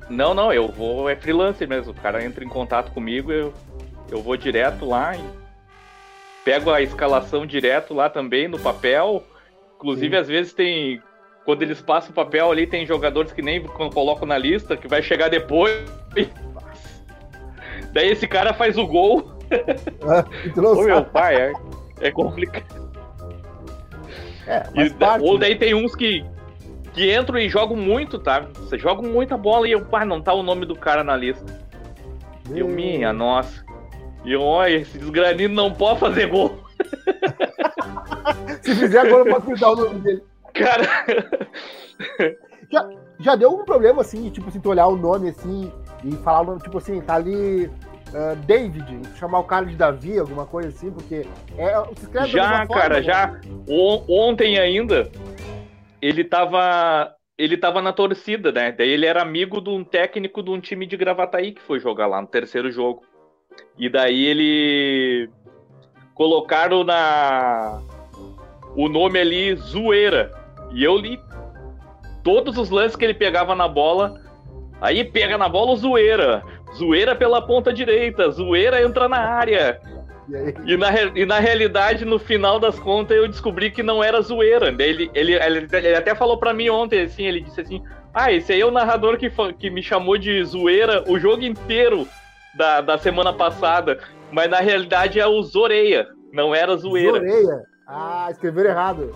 Não, 0.10 0.34
não, 0.34 0.52
eu 0.52 0.68
vou, 0.68 1.10
é 1.10 1.16
freelancer 1.16 1.68
mesmo. 1.68 1.92
O 1.92 1.96
cara 1.96 2.24
entra 2.24 2.44
em 2.44 2.50
contato 2.50 2.92
comigo, 2.92 3.32
eu, 3.32 3.54
eu 4.12 4.22
vou 4.22 4.36
direto 4.36 4.86
lá 4.86 5.16
e 5.16 5.24
pego 6.44 6.72
a 6.72 6.82
escalação 6.82 7.46
direto 7.46 7.94
lá 7.94 8.10
também 8.10 8.48
no 8.48 8.60
papel. 8.60 9.24
Inclusive, 9.76 10.16
Sim. 10.16 10.22
às 10.22 10.28
vezes 10.28 10.54
tem. 10.54 11.02
Quando 11.46 11.62
eles 11.62 11.82
passam 11.82 12.12
o 12.12 12.14
papel 12.14 12.52
ali, 12.52 12.68
tem 12.68 12.86
jogadores 12.86 13.32
que 13.32 13.42
nem 13.42 13.64
colocam 13.64 14.28
na 14.28 14.38
lista, 14.38 14.76
que 14.76 14.88
vai 14.88 15.02
chegar 15.02 15.30
depois. 15.30 15.74
Daí 17.94 18.10
esse 18.10 18.28
cara 18.28 18.54
faz 18.54 18.78
o 18.78 18.86
gol. 18.86 19.39
Ah, 20.08 20.26
e 20.46 20.84
meu 20.86 21.06
pai, 21.06 21.36
é, 21.36 21.54
é 22.02 22.12
complicado. 22.12 22.90
É, 24.48 24.64
E 24.76 24.90
parte, 24.92 25.24
ou 25.24 25.34
né? 25.36 25.42
daí 25.42 25.56
tem 25.58 25.74
uns 25.76 25.94
que, 25.96 26.26
que 26.94 27.16
entram 27.16 27.38
e 27.38 27.48
jogam 27.50 27.78
muito, 27.78 28.18
tá? 28.18 28.48
Você 28.56 28.78
joga 28.78 29.02
muita 29.08 29.38
bola 29.38 29.68
e 29.68 29.72
eu, 29.72 29.86
pá, 29.86 30.04
não 30.06 30.22
tá 30.22 30.34
o 30.34 30.42
nome 30.42 30.66
do 30.66 30.76
cara 30.76 31.04
na 31.04 31.16
lista. 31.16 31.46
Eu, 32.54 32.66
Hum. 32.66 32.70
minha, 32.70 33.14
nossa. 33.14 33.64
E 34.26 34.34
eu, 34.34 34.42
olha, 34.42 34.76
esse 34.78 34.98
desgranino 34.98 35.54
não 35.54 35.72
pode 35.72 36.00
fazer 36.00 36.28
gol. 36.28 36.58
Se 38.62 38.76
fizer 38.76 39.00
agora, 39.00 39.28
eu 39.30 39.34
posso 39.34 39.46
cuidar 39.46 39.72
o 39.72 39.76
nome 39.76 40.00
dele. 40.00 40.24
Cara, 40.54 40.84
Já 43.20 43.36
deu 43.36 43.50
algum 43.50 43.66
problema, 43.66 44.02
assim, 44.02 44.24
de, 44.24 44.32
tipo 44.32 44.48
assim, 44.48 44.60
tu 44.62 44.70
olhar 44.70 44.88
o 44.88 44.96
nome, 44.96 45.30
assim, 45.30 45.72
e 46.04 46.12
falar 46.18 46.42
o 46.42 46.46
nome, 46.46 46.62
tipo 46.62 46.78
assim, 46.78 47.02
tá 47.02 47.16
ali 47.16 47.70
ah, 48.14 48.36
David, 48.46 49.02
chamar 49.18 49.40
o 49.40 49.44
cara 49.44 49.66
de 49.66 49.76
Davi, 49.76 50.18
alguma 50.18 50.46
coisa 50.46 50.70
assim, 50.70 50.92
porque 50.92 51.28
é, 51.58 51.84
se 51.96 52.04
escreve 52.04 52.28
já, 52.28 52.66
forma, 52.66 52.82
cara, 52.82 52.96
né? 52.96 53.04
já. 53.04 53.40
On- 53.68 54.04
ontem 54.10 54.58
ainda, 54.58 55.10
ele 56.02 56.24
tava. 56.24 57.14
Ele 57.38 57.56
tava 57.56 57.82
na 57.82 57.94
torcida, 57.94 58.52
né? 58.52 58.74
Daí 58.74 58.90
ele 58.90 59.06
era 59.06 59.22
amigo 59.22 59.62
de 59.62 59.70
um 59.70 59.82
técnico 59.82 60.44
de 60.44 60.50
um 60.50 60.60
time 60.60 60.86
de 60.86 60.98
Gravataí 60.98 61.54
que 61.54 61.62
foi 61.62 61.80
jogar 61.80 62.06
lá 62.06 62.20
no 62.20 62.28
terceiro 62.28 62.70
jogo. 62.70 63.04
E 63.78 63.88
daí 63.90 64.26
ele. 64.26 65.30
Colocaram 66.14 66.84
na. 66.84 67.82
O 68.76 68.90
nome 68.90 69.20
ali, 69.20 69.56
Zoeira. 69.56 70.32
E 70.72 70.84
eu 70.84 70.98
li 70.98 71.18
todos 72.24 72.58
os 72.58 72.70
lances 72.70 72.98
que 72.98 73.06
ele 73.06 73.14
pegava 73.14 73.56
na 73.56 73.68
bola. 73.68 74.22
Aí 74.82 75.04
pega 75.04 75.38
na 75.38 75.48
bola 75.48 75.72
o 75.72 75.78
Zoeira. 75.78 76.44
Zoeira 76.76 77.16
pela 77.16 77.42
ponta 77.42 77.74
direita. 77.74 78.30
Zoeira 78.30 78.82
entra 78.82 79.08
na 79.08 79.18
área. 79.18 79.80
E 80.66 80.74
E 80.74 80.78
na, 80.78 80.92
e 81.16 81.26
na 81.26 81.40
realidade, 81.40 82.06
no 82.06 82.20
final 82.20 82.60
das 82.60 82.80
contas, 82.80 83.18
eu 83.18 83.28
descobri 83.28 83.72
que 83.72 83.82
não 83.82 84.04
era 84.04 84.22
zoeira. 84.22 84.68
Ele, 84.68 85.10
ele, 85.14 85.34
ele, 85.34 85.68
ele 85.72 85.96
até 85.96 86.14
falou 86.14 86.38
pra 86.38 86.54
mim 86.54 86.70
ontem, 86.70 87.02
assim, 87.02 87.24
ele 87.24 87.42
disse 87.42 87.62
assim, 87.62 87.82
ah, 88.14 88.32
esse 88.32 88.54
aí 88.54 88.62
é 88.62 88.66
o 88.66 88.72
narrador 88.72 89.18
que, 89.18 89.30
que 89.58 89.70
me 89.70 89.82
chamou 89.82 90.18
de 90.18 90.44
zoeira 90.44 91.04
o 91.08 91.20
jogo 91.20 91.44
inteiro 91.44 92.08
da, 92.56 92.82
da 92.82 92.98
semana 92.98 93.34
passada. 93.34 94.00
Mas 94.32 94.50
na 94.50 94.60
realidade 94.60 95.20
é 95.20 95.26
o 95.26 95.42
Zoreia, 95.42 96.08
não 96.32 96.54
era 96.54 96.76
zoeira. 96.78 97.18
Zoreia. 97.20 97.64
Ah, 97.88 98.28
escreveram 98.30 98.70
errado. 98.70 99.16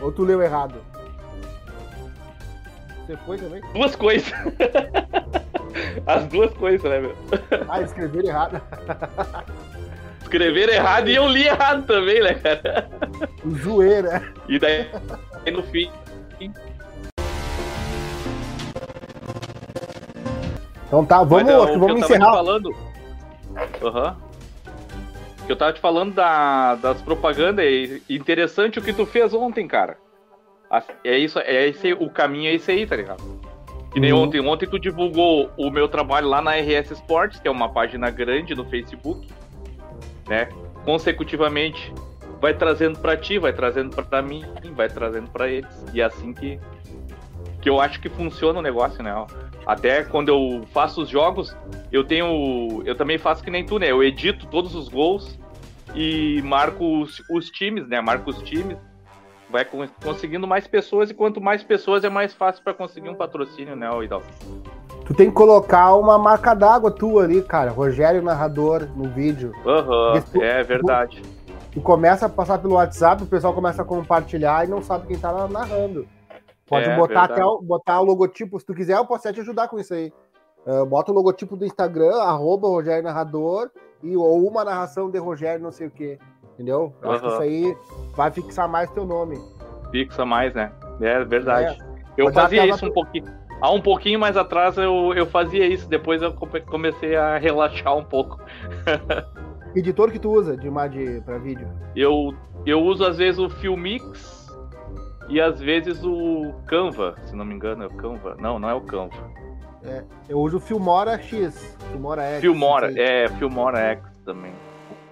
Ou 0.00 0.10
tu 0.10 0.22
leu 0.22 0.40
errado. 0.40 0.76
Você 3.06 3.16
foi 3.18 3.36
também? 3.36 3.60
Duas 3.74 3.94
coisas. 3.94 4.32
As 6.06 6.24
duas 6.26 6.52
coisas, 6.54 6.82
né, 6.90 7.00
meu? 7.00 7.16
Ah, 7.68 7.80
escreveram 7.80 8.28
errado. 8.28 8.60
Escreveram 10.22 10.72
errado 10.72 11.08
e 11.08 11.14
eu 11.14 11.28
li 11.28 11.46
errado 11.46 11.86
também, 11.86 12.22
né, 12.22 12.34
cara? 12.34 12.88
O 13.44 13.50
zoeira. 13.56 14.22
E 14.48 14.58
daí, 14.58 14.88
no 15.52 15.62
fim, 15.64 15.90
Então 20.86 21.04
tá, 21.04 21.24
vamos, 21.24 21.44
Mas, 21.44 21.52
é, 21.52 21.56
acho 21.56 21.66
que 21.66 21.76
o 21.76 21.80
vamos 21.80 22.02
encerrar. 22.02 22.32
falando. 22.32 22.76
Aham. 23.82 24.16
Que 25.44 25.52
eu 25.52 25.56
tava 25.56 25.72
te 25.72 25.80
falando 25.80 26.14
da, 26.14 26.76
das 26.76 27.02
propagandas. 27.02 27.64
É 27.64 28.00
interessante 28.08 28.78
o 28.78 28.82
que 28.82 28.92
tu 28.92 29.04
fez 29.04 29.34
ontem, 29.34 29.66
cara. 29.66 29.96
É 31.02 31.18
isso, 31.18 31.38
é 31.40 31.68
esse, 31.68 31.92
o 31.92 32.08
caminho 32.08 32.48
é 32.48 32.54
esse 32.54 32.70
aí, 32.70 32.86
tá 32.86 32.94
ligado? 32.96 33.22
Que 33.94 34.00
nem 34.00 34.12
Uhum. 34.12 34.22
ontem. 34.24 34.40
Ontem 34.40 34.66
tu 34.66 34.78
divulgou 34.78 35.50
o 35.56 35.70
meu 35.70 35.88
trabalho 35.88 36.28
lá 36.28 36.42
na 36.42 36.56
RS 36.56 36.90
Sports, 36.90 37.38
que 37.40 37.48
é 37.48 37.50
uma 37.50 37.68
página 37.68 38.10
grande 38.10 38.54
no 38.54 38.64
Facebook, 38.64 39.26
né? 40.28 40.48
Consecutivamente 40.84 41.92
vai 42.40 42.52
trazendo 42.52 42.98
pra 42.98 43.16
ti, 43.16 43.38
vai 43.38 43.52
trazendo 43.52 43.94
pra 44.04 44.20
mim, 44.20 44.44
vai 44.74 44.88
trazendo 44.88 45.30
pra 45.30 45.48
eles. 45.48 45.70
E 45.94 46.00
é 46.00 46.04
assim 46.04 46.32
que 46.34 46.58
que 47.62 47.70
eu 47.70 47.80
acho 47.80 47.98
que 47.98 48.10
funciona 48.10 48.58
o 48.58 48.62
negócio, 48.62 49.02
né? 49.02 49.14
Até 49.66 50.04
quando 50.04 50.28
eu 50.28 50.66
faço 50.72 51.00
os 51.00 51.08
jogos, 51.08 51.56
eu 51.90 52.04
tenho. 52.04 52.82
Eu 52.84 52.94
também 52.94 53.16
faço 53.16 53.42
que 53.42 53.50
nem 53.50 53.64
tu, 53.64 53.78
né? 53.78 53.90
Eu 53.90 54.02
edito 54.02 54.46
todos 54.48 54.74
os 54.74 54.88
gols 54.88 55.38
e 55.94 56.42
marco 56.42 57.00
os, 57.00 57.22
os 57.30 57.48
times, 57.48 57.88
né? 57.88 58.02
Marco 58.02 58.28
os 58.28 58.42
times. 58.42 58.76
Vai 59.54 59.64
con- 59.64 59.86
conseguindo 60.02 60.48
mais 60.48 60.66
pessoas 60.66 61.10
e 61.10 61.14
quanto 61.14 61.40
mais 61.40 61.62
pessoas 61.62 62.02
é 62.02 62.08
mais 62.08 62.34
fácil 62.34 62.60
pra 62.64 62.74
conseguir 62.74 63.08
um 63.08 63.14
patrocínio, 63.14 63.76
né, 63.76 63.88
Idal? 64.02 64.20
Tu 65.06 65.14
tem 65.14 65.28
que 65.28 65.32
colocar 65.36 65.94
uma 65.94 66.18
marca 66.18 66.54
d'água 66.54 66.90
tua 66.90 67.22
ali, 67.22 67.40
cara. 67.40 67.70
Rogério 67.70 68.20
narrador 68.20 68.88
no 68.96 69.08
vídeo. 69.08 69.52
Aham, 69.64 70.18
Isso- 70.18 70.42
é 70.42 70.60
verdade. 70.64 71.22
Tu 71.72 71.80
começa 71.80 72.26
a 72.26 72.28
passar 72.28 72.58
pelo 72.58 72.74
WhatsApp, 72.74 73.22
o 73.22 73.26
pessoal 73.26 73.54
começa 73.54 73.82
a 73.82 73.84
compartilhar 73.84 74.66
e 74.66 74.68
não 74.68 74.82
sabe 74.82 75.06
quem 75.06 75.16
tá 75.20 75.30
narrando. 75.46 76.04
Pode 76.66 76.88
É, 76.90 76.96
botar 76.96 77.20
verdade. 77.20 77.32
até 77.34 77.44
o, 77.44 77.62
botar 77.62 78.00
o 78.00 78.04
logotipo, 78.04 78.58
se 78.58 78.66
tu 78.66 78.74
quiser, 78.74 78.96
eu 78.96 79.06
posso 79.06 79.20
até 79.28 79.34
te 79.34 79.40
ajudar 79.40 79.68
com 79.68 79.78
isso 79.78 79.94
aí. 79.94 80.12
Ah, 80.66 80.84
bota 80.84 81.12
o 81.12 81.14
logotipo 81.14 81.56
do 81.56 81.64
Instagram, 81.64 82.16
arroba 82.22 82.66
Rogério 82.66 83.04
Narrador, 83.04 83.70
e, 84.02 84.16
ou 84.16 84.48
uma 84.48 84.64
narração 84.64 85.08
de 85.08 85.18
Rogério 85.20 85.62
não 85.62 85.70
sei 85.70 85.86
o 85.86 85.90
quê. 85.92 86.18
Entendeu? 86.54 86.94
Eu 87.02 87.10
acho 87.10 87.22
que 87.22 87.28
isso 87.28 87.42
aí 87.42 87.76
vai 88.16 88.30
fixar 88.30 88.68
mais 88.68 88.90
teu 88.90 89.04
nome. 89.04 89.38
Fixa 89.90 90.24
mais, 90.24 90.54
né? 90.54 90.72
É 91.00 91.24
verdade. 91.24 91.78
Eu 92.16 92.26
Mas 92.26 92.34
fazia 92.34 92.66
isso 92.66 92.86
um 92.86 92.92
pouquinho. 92.92 93.26
Há 93.60 93.70
um 93.70 93.80
pouquinho 93.80 94.18
mais 94.18 94.36
atrás 94.36 94.76
eu, 94.76 95.12
eu 95.14 95.26
fazia 95.26 95.66
isso, 95.66 95.88
depois 95.88 96.22
eu 96.22 96.32
come- 96.32 96.60
comecei 96.60 97.16
a 97.16 97.38
relaxar 97.38 97.96
um 97.96 98.04
pouco. 98.04 98.40
Editor 99.74 100.10
que 100.12 100.18
tu 100.18 100.30
usa 100.30 100.56
de, 100.56 100.70
de, 100.70 101.20
pra 101.22 101.38
vídeo. 101.38 101.68
Eu, 101.96 102.34
eu 102.64 102.80
uso 102.80 103.04
às 103.04 103.18
vezes 103.18 103.38
o 103.40 103.48
Filmix 103.48 104.48
e 105.28 105.40
às 105.40 105.60
vezes 105.60 106.04
o 106.04 106.52
Canva, 106.66 107.16
se 107.24 107.34
não 107.34 107.44
me 107.44 107.54
engano 107.54 107.84
é 107.84 107.86
o 107.86 107.90
Canva. 107.90 108.36
Não, 108.38 108.58
não 108.58 108.68
é 108.68 108.74
o 108.74 108.80
Canva. 108.80 109.16
Eu 110.28 110.38
uso 110.38 110.56
o 110.56 110.60
Filmora 110.60 111.18
X. 111.18 111.76
Filmora 111.90 112.22
X. 112.22 112.40
Filmora, 112.40 113.00
é, 113.00 113.28
Filmora 113.28 113.78
X 113.78 114.02
também. 114.24 114.52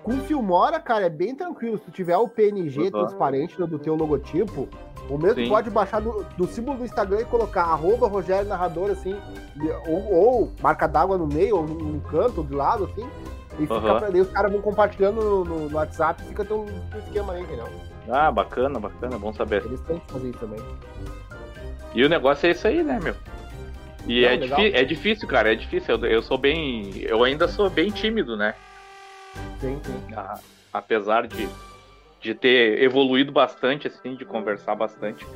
Com 0.03 0.18
Filmora, 0.20 0.80
cara, 0.80 1.07
é 1.07 1.11
bem 1.11 1.34
tranquilo. 1.34 1.78
Se 1.78 1.84
tu 1.84 1.90
tiver 1.92 2.16
o 2.16 2.26
PNG 2.28 2.80
Uhum. 2.84 2.90
transparente 2.90 3.57
do 3.57 3.78
teu 3.78 3.94
logotipo, 3.94 4.68
o 5.09 5.16
mesmo 5.16 5.42
Sim. 5.44 5.48
pode 5.48 5.70
baixar 5.70 6.00
do, 6.00 6.24
do 6.36 6.46
símbolo 6.46 6.78
do 6.78 6.84
Instagram 6.84 7.20
e 7.20 7.24
colocar 7.24 7.62
arroba 7.64 8.09
Rogério 8.09 8.48
Narrador, 8.48 8.90
assim, 8.90 9.14
ou, 9.86 10.12
ou 10.12 10.53
marca 10.61 10.86
d'água 10.88 11.16
no 11.16 11.26
meio, 11.26 11.57
ou 11.59 11.66
num, 11.66 11.74
num 11.74 12.00
canto, 12.00 12.42
do 12.42 12.57
lado, 12.57 12.84
assim. 12.84 13.09
E 13.59 13.62
fica 13.62 13.74
Uhum. 13.74 13.98
pra, 13.98 14.11
daí 14.11 14.20
os 14.20 14.30
caras 14.30 14.50
vão 14.50 14.61
compartilhando 14.61 15.20
no, 15.20 15.44
no- 15.44 15.68
no 15.68 15.76
WhatsApp 15.76 16.22
e 16.22 16.26
fica 16.28 16.44
teu, 16.44 16.66
teu 16.90 17.00
esquema 17.00 17.34
aí, 17.34 17.42
entendeu? 17.42 17.68
Ah, 18.11 18.30
bacana, 18.32 18.80
bacana, 18.80 19.18
bom 19.18 19.32
saber. 19.32 19.64
Eles 19.64 19.80
têm 19.82 19.98
que 20.00 20.11
fazer 20.12 20.30
isso 20.30 20.38
também. 20.38 20.59
E 21.94 22.05
o 22.05 22.09
negócio 22.09 22.46
é 22.48 22.50
isso 22.53 22.66
aí, 22.66 22.82
né, 22.82 22.98
meu? 23.00 23.14
E 24.09 24.22
Não, 24.48 24.57
é, 24.57 24.80
é 24.80 24.84
difícil, 24.84 25.28
cara, 25.28 25.53
é 25.53 25.55
difícil. 25.55 25.94
Eu, 25.96 26.05
eu 26.07 26.22
sou 26.22 26.36
bem. 26.36 26.90
Eu 27.03 27.22
ainda 27.22 27.46
sou 27.46 27.70
bem 27.70 27.90
tímido, 27.90 28.36
né? 28.36 28.55
Sim, 29.61 29.80
sim. 29.85 30.14
A- 30.14 30.41
apesar 30.72 31.26
de, 31.26 31.49
de 32.20 32.35
ter 32.35 32.83
evoluído 32.83 33.33
bastante, 33.33 33.87
assim, 33.87 34.14
de 34.16 34.24
conversar 34.24 34.74
bastante. 34.74 35.26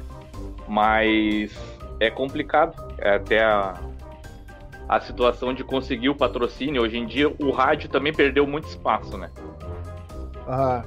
Mas 0.66 1.56
é 2.00 2.10
complicado. 2.10 2.74
É 2.98 3.14
até 3.16 3.42
a, 3.44 3.74
a 4.88 5.00
situação 5.00 5.54
de 5.54 5.62
conseguir 5.64 6.08
o 6.08 6.14
patrocínio. 6.14 6.82
Hoje 6.82 6.98
em 6.98 7.06
dia, 7.06 7.28
o 7.38 7.50
rádio 7.50 7.88
também 7.88 8.12
perdeu 8.12 8.46
muito 8.46 8.68
espaço, 8.68 9.16
né? 9.16 9.30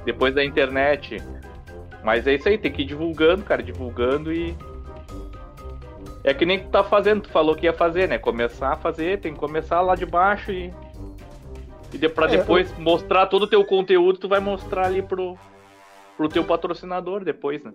Depois 0.04 0.34
da 0.34 0.44
internet, 0.44 1.16
Mas 2.02 2.26
é 2.26 2.34
isso 2.34 2.48
aí, 2.48 2.56
tem 2.56 2.72
que 2.72 2.82
ir 2.82 2.86
divulgando, 2.86 3.44
cara, 3.44 3.62
divulgando 3.62 4.32
e. 4.32 4.56
É 6.24 6.32
que 6.34 6.44
nem 6.46 6.58
tu 6.58 6.68
tá 6.68 6.82
fazendo, 6.84 7.22
tu 7.22 7.30
falou 7.30 7.54
que 7.54 7.64
ia 7.66 7.72
fazer, 7.72 8.08
né? 8.08 8.18
Começar 8.18 8.72
a 8.72 8.76
fazer, 8.76 9.20
tem 9.20 9.32
que 9.34 9.38
começar 9.40 9.80
lá 9.80 9.94
de 9.94 10.06
baixo 10.06 10.50
e. 10.50 10.72
E 11.92 11.98
de, 11.98 12.08
pra 12.08 12.26
É, 12.26 12.36
depois 12.36 12.76
mostrar 12.78 13.26
todo 13.26 13.42
o 13.42 13.46
teu 13.46 13.64
conteúdo, 13.64 14.18
tu 14.18 14.28
vai 14.28 14.40
mostrar 14.40 14.86
ali 14.86 15.02
pro, 15.02 15.36
pro 16.16 16.28
teu 16.28 16.44
patrocinador 16.44 17.24
depois, 17.24 17.62
né? 17.62 17.72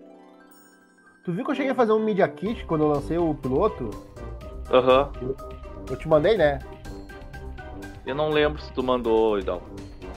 Tu 1.23 1.31
viu 1.31 1.43
que 1.43 1.51
eu 1.51 1.55
cheguei 1.55 1.71
a 1.71 1.75
fazer 1.75 1.91
um 1.91 1.99
Media 1.99 2.27
Kit 2.27 2.65
quando 2.65 2.83
eu 2.83 2.89
lancei 2.89 3.17
o 3.17 3.33
piloto? 3.33 3.89
Aham. 4.71 5.11
Eu 5.89 5.95
te 5.95 6.07
mandei, 6.07 6.37
né? 6.37 6.59
Eu 8.05 8.15
não 8.15 8.29
lembro 8.29 8.61
se 8.61 8.71
tu 8.71 8.83
mandou, 8.83 9.39
Hidalgo. 9.39 9.65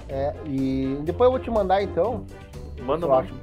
É, 0.08 0.34
e 0.46 0.98
depois 1.02 1.26
eu 1.26 1.30
vou 1.32 1.40
te 1.40 1.50
mandar 1.50 1.82
então. 1.82 2.26
Manda, 2.82 3.06
eu 3.06 3.10
mano. 3.10 3.22
acho. 3.22 3.34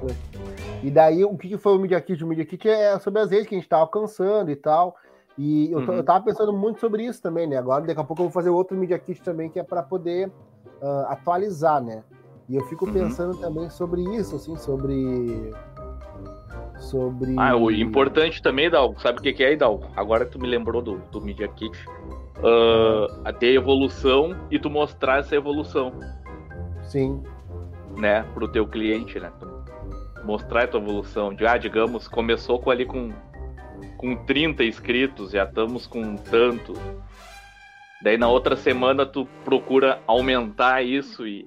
E 0.82 0.90
daí, 0.90 1.24
o 1.24 1.36
que 1.36 1.48
que 1.48 1.58
foi 1.58 1.76
o 1.76 1.78
Media 1.78 2.00
Kit? 2.00 2.22
O 2.22 2.26
Media 2.26 2.44
Kit 2.44 2.68
é 2.68 2.98
sobre 2.98 3.20
as 3.20 3.30
redes 3.30 3.48
que 3.48 3.54
a 3.54 3.58
gente 3.58 3.68
tá 3.68 3.76
alcançando 3.76 4.50
e 4.50 4.56
tal. 4.56 4.96
E 5.38 5.70
eu, 5.70 5.78
Uhum. 5.80 5.92
eu 5.94 6.04
tava 6.04 6.24
pensando 6.24 6.52
muito 6.52 6.80
sobre 6.80 7.04
isso 7.04 7.20
também, 7.20 7.46
né? 7.46 7.56
Agora, 7.56 7.84
daqui 7.84 8.00
a 8.00 8.04
pouco 8.04 8.22
eu 8.22 8.26
vou 8.26 8.32
fazer 8.32 8.48
outro 8.50 8.76
Media 8.76 8.98
Kit 8.98 9.20
também, 9.22 9.50
que 9.50 9.58
é 9.58 9.62
para 9.62 9.82
poder 9.82 10.30
ah, 10.82 11.08
atualizar, 11.10 11.82
né? 11.82 12.02
E 12.48 12.56
eu 12.56 12.64
fico 12.64 12.86
Uhum. 12.86 12.92
pensando 12.92 13.36
também 13.38 13.68
sobre 13.70 14.02
isso, 14.16 14.36
assim, 14.36 14.56
sobre. 14.56 15.52
Sobre. 16.78 17.34
Ah, 17.38 17.56
o 17.56 17.70
importante 17.70 18.40
também, 18.42 18.66
Hidalgo, 18.66 19.00
sabe 19.00 19.18
o 19.18 19.22
que 19.22 19.32
que 19.32 19.42
é, 19.42 19.52
Hidalgo? 19.52 19.86
Agora 19.96 20.24
que 20.24 20.32
tu 20.32 20.38
me 20.40 20.46
lembrou 20.46 20.80
do, 20.82 20.98
do 21.10 21.20
Media 21.20 21.48
Kit. 21.48 21.76
Ah, 23.24 23.32
ter 23.32 23.54
evolução 23.54 24.36
e 24.50 24.58
tu 24.58 24.68
mostrar 24.70 25.20
essa 25.20 25.34
evolução, 25.34 25.92
Sim. 26.82 27.22
né, 27.96 28.24
pro 28.34 28.46
teu 28.46 28.66
cliente, 28.66 29.18
né? 29.18 29.32
Mostrar 30.24 30.64
a 30.64 30.68
tua 30.68 30.80
evolução. 30.80 31.34
De, 31.34 31.46
ah, 31.46 31.56
digamos, 31.56 32.06
começou 32.08 32.58
com 32.60 32.70
ali 32.70 32.84
com, 32.84 33.10
com 34.06 34.14
30 34.14 34.62
inscritos, 34.62 35.32
já 35.32 35.42
estamos 35.42 35.84
com 35.84 36.14
tanto. 36.14 36.74
Daí 38.00 38.16
na 38.16 38.28
outra 38.28 38.54
semana 38.54 39.04
tu 39.04 39.26
procura 39.44 40.00
aumentar 40.06 40.84
isso 40.84 41.26
e. 41.26 41.44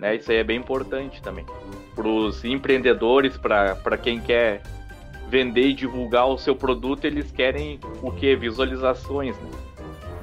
Né, 0.00 0.16
isso 0.16 0.32
aí 0.32 0.38
é 0.38 0.44
bem 0.44 0.58
importante 0.58 1.22
também. 1.22 1.46
Para 1.94 2.08
os 2.08 2.44
empreendedores, 2.44 3.38
para 3.38 3.96
quem 3.96 4.20
quer 4.20 4.62
vender 5.28 5.68
e 5.68 5.72
divulgar 5.72 6.26
o 6.26 6.36
seu 6.36 6.56
produto, 6.56 7.04
eles 7.04 7.30
querem 7.30 7.78
o 8.02 8.10
que? 8.10 8.34
Visualizações. 8.34 9.36
Né? 9.38 9.50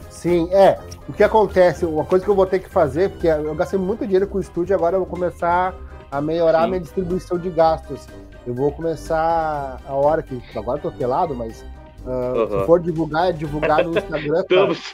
Sim, 0.09 0.49
é. 0.51 0.79
O 1.07 1.13
que 1.13 1.23
acontece, 1.23 1.85
uma 1.85 2.03
coisa 2.03 2.25
que 2.25 2.29
eu 2.29 2.35
vou 2.35 2.45
ter 2.45 2.59
que 2.59 2.69
fazer, 2.69 3.09
porque 3.09 3.27
eu 3.27 3.55
gastei 3.55 3.79
muito 3.79 4.05
dinheiro 4.05 4.27
com 4.27 4.37
o 4.37 4.41
estúdio, 4.41 4.75
agora 4.75 4.97
eu 4.97 4.99
vou 4.99 5.07
começar 5.07 5.73
a 6.11 6.21
melhorar 6.21 6.59
a 6.59 6.63
Sim. 6.63 6.69
minha 6.69 6.81
distribuição 6.81 7.37
de 7.37 7.49
gastos. 7.49 8.05
Eu 8.45 8.53
vou 8.53 8.71
começar 8.71 9.79
a 9.87 9.93
hora 9.93 10.21
que. 10.21 10.41
Agora 10.57 10.77
eu 10.79 10.81
tô 10.83 10.91
pelado, 10.91 11.33
mas. 11.33 11.65
ah, 12.05 12.09
Aham. 12.35 12.59
Se 12.59 12.65
for 12.65 12.79
divulgar, 12.79 13.29
é 13.29 13.31
divulgar 13.31 13.83
no 13.83 13.97
Instagram. 13.97 14.43
tá? 14.43 14.55
Estamos. 14.71 14.93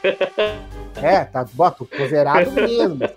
É, 1.02 1.24
tá. 1.24 1.44
Bota, 1.54 1.84
tô 1.84 2.06
zerado 2.06 2.50
mesmo. 2.52 2.98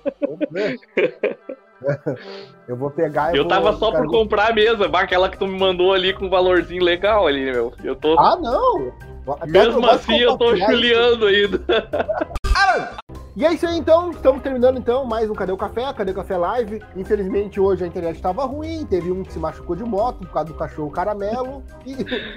Eu 2.65 2.77
vou 2.77 2.89
pegar 2.89 3.33
e 3.33 3.37
Eu 3.37 3.43
vou- 3.43 3.49
tava 3.49 3.73
só 3.75 3.91
por 3.91 4.07
comprar 4.07 4.51
a 4.51 4.53
mesa, 4.53 4.89
aquela 4.93 5.27
que 5.29 5.37
tu 5.37 5.45
me 5.45 5.59
mandou 5.59 5.91
ali 5.93 6.13
com 6.13 6.27
um 6.27 6.29
valorzinho 6.29 6.81
legal 6.81 7.27
ali, 7.27 7.43
meu. 7.51 7.73
Eu 7.83 7.93
tô. 7.95 8.17
Ah, 8.17 8.37
não! 8.37 8.93
Até 9.27 9.47
mesmo 9.47 9.85
assim, 9.87 10.17
eu 10.17 10.37
tô 10.37 10.55
chuleando 10.55 11.25
ainda. 11.27 11.59
E 13.35 13.43
é 13.43 13.51
isso 13.51 13.65
aí 13.65 13.79
então, 13.79 14.11
estamos 14.11 14.43
terminando 14.43 14.77
então 14.77 15.05
mais 15.05 15.27
um 15.27 15.33
Cadê 15.33 15.51
o 15.51 15.57
Café, 15.57 15.91
Cadê 15.91 16.11
o 16.11 16.13
Café 16.13 16.37
Live. 16.37 16.83
Infelizmente 16.95 17.59
hoje 17.59 17.83
a 17.83 17.87
internet 17.87 18.17
estava 18.17 18.45
ruim, 18.45 18.85
teve 18.85 19.11
um 19.11 19.23
que 19.23 19.33
se 19.33 19.39
machucou 19.39 19.75
de 19.75 19.83
moto 19.83 20.19
por 20.19 20.29
causa 20.29 20.49
do 20.49 20.53
cachorro 20.53 20.91
caramelo 20.91 21.63
e, 21.83 21.93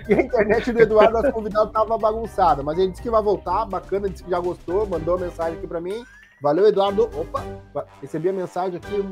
e 0.08 0.14
a 0.14 0.22
internet 0.22 0.72
do 0.72 0.80
Eduardo, 0.80 1.12
nosso 1.12 1.32
convidado, 1.32 1.66
estava 1.66 1.98
bagunçada. 1.98 2.62
Mas 2.62 2.78
ele 2.78 2.92
disse 2.92 3.02
que 3.02 3.10
vai 3.10 3.22
voltar, 3.22 3.66
bacana, 3.66 4.08
disse 4.08 4.24
que 4.24 4.30
já 4.30 4.40
gostou, 4.40 4.86
mandou 4.86 5.16
uma 5.16 5.26
mensagem 5.26 5.58
aqui 5.58 5.66
para 5.66 5.82
mim. 5.82 6.02
Valeu, 6.40 6.66
Eduardo. 6.66 7.10
Opa, 7.14 7.44
recebi 8.00 8.30
a 8.30 8.32
mensagem 8.32 8.78
aqui, 8.78 9.04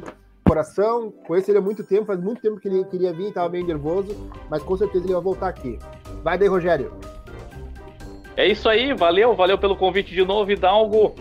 coração, 0.43 1.13
conheço 1.27 1.51
ele 1.51 1.59
há 1.59 1.63
muito 1.63 1.85
tempo, 1.85 2.07
faz 2.07 2.19
muito 2.19 2.41
tempo 2.41 2.59
que 2.59 2.67
ele 2.67 2.83
queria 2.85 3.13
vir, 3.13 3.29
estava 3.29 3.51
meio 3.51 3.67
nervoso, 3.67 4.17
mas 4.49 4.63
com 4.63 4.75
certeza 4.75 5.05
ele 5.05 5.13
vai 5.13 5.23
voltar 5.23 5.49
aqui. 5.49 5.79
Vai 6.23 6.39
daí, 6.39 6.49
Rogério. 6.49 6.95
É 8.37 8.49
isso 8.49 8.71
aí, 8.71 8.95
valeu, 8.95 9.35
valeu 9.35 9.59
pelo 9.59 9.77
convite 9.77 10.15
de 10.15 10.25
novo, 10.25 10.51
Hidalgo. 10.51 11.15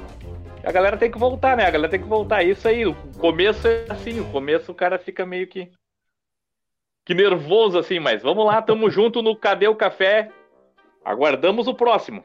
A 0.64 0.72
galera 0.72 0.98
tem 0.98 1.12
que 1.12 1.18
voltar, 1.18 1.58
né? 1.58 1.66
A 1.66 1.72
galera 1.72 1.92
tem 1.92 2.02
que 2.02 2.08
voltar. 2.08 2.42
É 2.42 2.48
isso 2.48 2.68
aí. 2.68 2.86
O 2.86 2.96
começo 3.20 3.68
é 3.68 3.86
assim, 3.90 4.20
o 4.20 4.32
começo 4.32 4.72
o 4.72 4.76
cara 4.76 4.98
fica 4.98 5.26
meio 5.26 5.48
que. 5.48 5.70
Que 7.06 7.14
nervoso 7.14 7.78
assim, 7.78 8.00
mas 8.00 8.24
vamos 8.24 8.46
lá, 8.46 8.62
tamo 8.62 8.90
junto 8.92 9.22
no 9.22 9.36
Cadê 9.36 9.68
o 9.68 9.76
Café? 9.76 10.32
Aguardamos 11.04 11.68
o 11.68 11.74
próximo. 11.74 12.24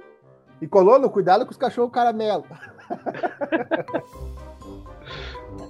E 0.63 0.69
Colono, 0.69 1.11
cuidado 1.11 1.45
com 1.45 1.51
os 1.51 1.57
cachorros 1.57 1.93
caramelo. 1.93 2.45